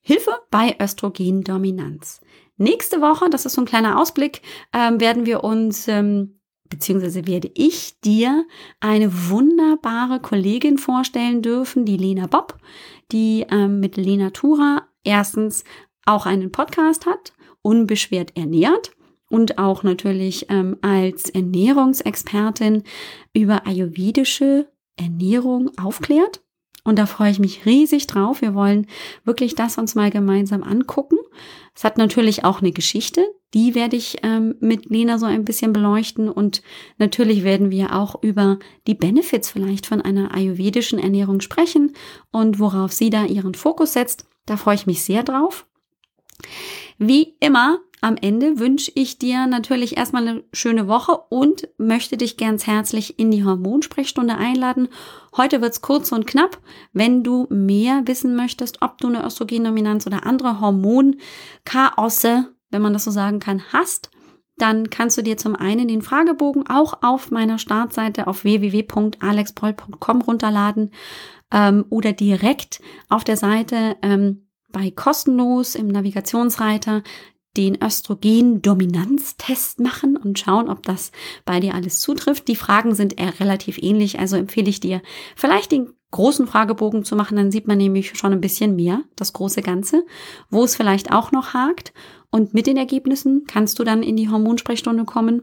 Hilfe 0.01 0.31
bei 0.51 0.75
Östrogendominanz. 0.79 2.21
Nächste 2.57 3.01
Woche, 3.01 3.29
das 3.29 3.45
ist 3.45 3.53
so 3.53 3.61
ein 3.61 3.67
kleiner 3.67 3.99
Ausblick, 3.99 4.41
ähm, 4.73 4.99
werden 5.01 5.25
wir 5.25 5.43
uns, 5.43 5.87
ähm, 5.87 6.39
beziehungsweise 6.69 7.27
werde 7.27 7.51
ich 7.53 7.99
dir 7.99 8.45
eine 8.79 9.29
wunderbare 9.29 10.21
Kollegin 10.21 10.77
vorstellen 10.77 11.41
dürfen, 11.41 11.85
die 11.85 11.97
Lena 11.97 12.27
Bob, 12.27 12.57
die 13.11 13.45
ähm, 13.51 13.79
mit 13.81 13.97
Lena 13.97 14.29
Tura 14.29 14.87
erstens 15.03 15.63
auch 16.05 16.25
einen 16.25 16.51
Podcast 16.51 17.05
hat, 17.05 17.33
unbeschwert 17.61 18.37
ernährt 18.37 18.91
und 19.29 19.57
auch 19.57 19.83
natürlich 19.83 20.45
ähm, 20.49 20.77
als 20.81 21.29
Ernährungsexpertin 21.29 22.83
über 23.33 23.67
ayurvedische 23.67 24.69
Ernährung 24.97 25.71
aufklärt. 25.77 26.44
Und 26.85 26.99
da 26.99 27.07
freue 27.07 27.31
ich 27.31 27.39
mich 27.39 27.65
riesig 27.65 28.07
drauf. 28.07 28.41
Wir 28.41 28.53
wollen 28.53 28.87
wirklich 29.25 29.55
das 29.55 29.77
uns 29.77 29.95
mal 29.95 30.11
gemeinsam 30.11 30.63
angucken. 30.63 31.17
Es 31.75 31.83
hat 31.83 31.97
natürlich 31.97 32.45
auch 32.45 32.61
eine 32.61 32.71
Geschichte. 32.71 33.25
Die 33.55 33.73
werde 33.73 33.97
ich 33.97 34.17
ähm, 34.21 34.55
mit 34.59 34.85
Lena 34.85 35.17
so 35.17 35.25
ein 35.25 35.45
bisschen 35.45 35.73
beleuchten. 35.73 36.29
Und 36.29 36.61
natürlich 36.99 37.43
werden 37.43 37.71
wir 37.71 37.95
auch 37.95 38.21
über 38.21 38.59
die 38.85 38.93
Benefits 38.93 39.49
vielleicht 39.49 39.87
von 39.87 39.99
einer 39.99 40.33
ayurvedischen 40.33 40.99
Ernährung 40.99 41.41
sprechen 41.41 41.93
und 42.31 42.59
worauf 42.59 42.93
sie 42.93 43.09
da 43.09 43.25
ihren 43.25 43.55
Fokus 43.55 43.93
setzt. 43.93 44.27
Da 44.45 44.55
freue 44.55 44.75
ich 44.75 44.85
mich 44.85 45.03
sehr 45.03 45.23
drauf. 45.23 45.65
Wie 46.99 47.35
immer 47.39 47.79
am 48.01 48.17
Ende 48.17 48.59
wünsche 48.59 48.91
ich 48.93 49.17
dir 49.17 49.47
natürlich 49.47 49.97
erstmal 49.97 50.27
eine 50.27 50.43
schöne 50.53 50.87
Woche 50.87 51.17
und 51.29 51.67
möchte 51.77 52.17
dich 52.17 52.37
ganz 52.37 52.67
herzlich 52.67 53.17
in 53.17 53.31
die 53.31 53.43
Hormonsprechstunde 53.43 54.35
einladen. 54.35 54.89
Heute 55.35 55.61
wird's 55.61 55.81
kurz 55.81 56.11
und 56.11 56.27
knapp. 56.27 56.59
Wenn 56.93 57.23
du 57.23 57.47
mehr 57.49 58.03
wissen 58.05 58.35
möchtest, 58.35 58.81
ob 58.81 58.97
du 58.99 59.07
eine 59.07 59.25
Östrogendominanz 59.25 60.05
oder 60.05 60.25
andere 60.25 60.59
Hormonchaosse, 60.59 62.53
wenn 62.69 62.81
man 62.81 62.93
das 62.93 63.05
so 63.05 63.11
sagen 63.11 63.39
kann, 63.39 63.63
hast, 63.71 64.11
dann 64.57 64.89
kannst 64.89 65.17
du 65.17 65.21
dir 65.21 65.37
zum 65.37 65.55
einen 65.55 65.87
den 65.87 66.01
Fragebogen 66.01 66.67
auch 66.67 67.01
auf 67.01 67.31
meiner 67.31 67.59
Startseite 67.59 68.27
auf 68.27 68.43
www.alexproll.com 68.43 70.21
runterladen 70.21 70.91
ähm, 71.51 71.85
oder 71.89 72.13
direkt 72.13 72.81
auf 73.09 73.23
der 73.23 73.37
Seite 73.37 73.97
ähm, 74.01 74.47
bei 74.71 74.91
kostenlos 74.91 75.75
im 75.75 75.87
Navigationsreiter 75.87 77.03
den 77.57 77.81
Östrogen-Dominanztest 77.81 79.79
machen 79.79 80.17
und 80.17 80.39
schauen, 80.39 80.69
ob 80.69 80.83
das 80.83 81.11
bei 81.45 81.59
dir 81.59 81.73
alles 81.75 81.99
zutrifft. 82.01 82.47
Die 82.47 82.55
Fragen 82.55 82.95
sind 82.95 83.19
eher 83.19 83.39
relativ 83.39 83.77
ähnlich, 83.81 84.19
also 84.19 84.35
empfehle 84.35 84.69
ich 84.69 84.79
dir 84.79 85.01
vielleicht 85.35 85.71
den 85.71 85.93
großen 86.11 86.47
Fragebogen 86.47 87.03
zu 87.03 87.15
machen, 87.15 87.35
dann 87.35 87.51
sieht 87.51 87.67
man 87.67 87.77
nämlich 87.77 88.17
schon 88.17 88.31
ein 88.31 88.39
bisschen 88.41 88.75
mehr, 88.75 89.03
das 89.15 89.33
große 89.33 89.61
Ganze, 89.61 90.05
wo 90.49 90.63
es 90.63 90.75
vielleicht 90.75 91.11
auch 91.11 91.31
noch 91.31 91.53
hakt. 91.53 91.93
Und 92.29 92.53
mit 92.53 92.67
den 92.67 92.77
Ergebnissen 92.77 93.43
kannst 93.47 93.79
du 93.79 93.83
dann 93.83 94.01
in 94.01 94.15
die 94.15 94.29
Hormonsprechstunde 94.29 95.03
kommen 95.05 95.41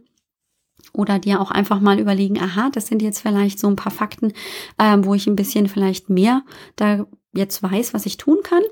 oder 0.95 1.19
dir 1.19 1.41
auch 1.41 1.51
einfach 1.51 1.81
mal 1.81 1.99
überlegen, 1.99 2.41
aha, 2.41 2.71
das 2.71 2.87
sind 2.87 3.03
jetzt 3.03 3.21
vielleicht 3.21 3.59
so 3.59 3.69
ein 3.69 3.77
paar 3.77 3.93
Fakten, 3.93 4.33
äh, 4.79 4.99
wo 5.01 5.15
ich 5.15 5.27
ein 5.27 5.37
bisschen 5.37 5.69
vielleicht 5.69 6.11
mehr 6.11 6.43
da 6.77 7.07
jetzt 7.35 7.63
weiß, 7.63 7.95
was 7.95 8.07
ich 8.07 8.17
tun 8.17 8.39
kann. 8.43 8.63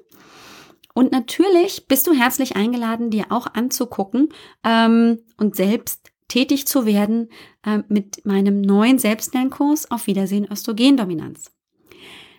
Und 0.95 1.13
natürlich 1.13 1.87
bist 1.87 2.07
du 2.07 2.13
herzlich 2.13 2.57
eingeladen, 2.57 3.11
dir 3.11 3.27
auch 3.31 3.47
anzugucken 3.55 4.31
ähm, 4.65 5.21
und 5.37 5.57
selbst 5.57 6.11
tätig 6.29 6.67
zu 6.67 6.87
werden 6.87 7.29
äh, 7.65 7.81
mit 7.89 8.25
meinem 8.25 8.61
neuen 8.61 8.99
Selbstlernkurs 8.99 9.91
auf 9.91 10.07
Wiedersehen 10.07 10.51
Östrogendominanz. 10.51 11.53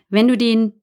Wenn 0.09 0.27
du 0.27 0.37
den 0.37 0.81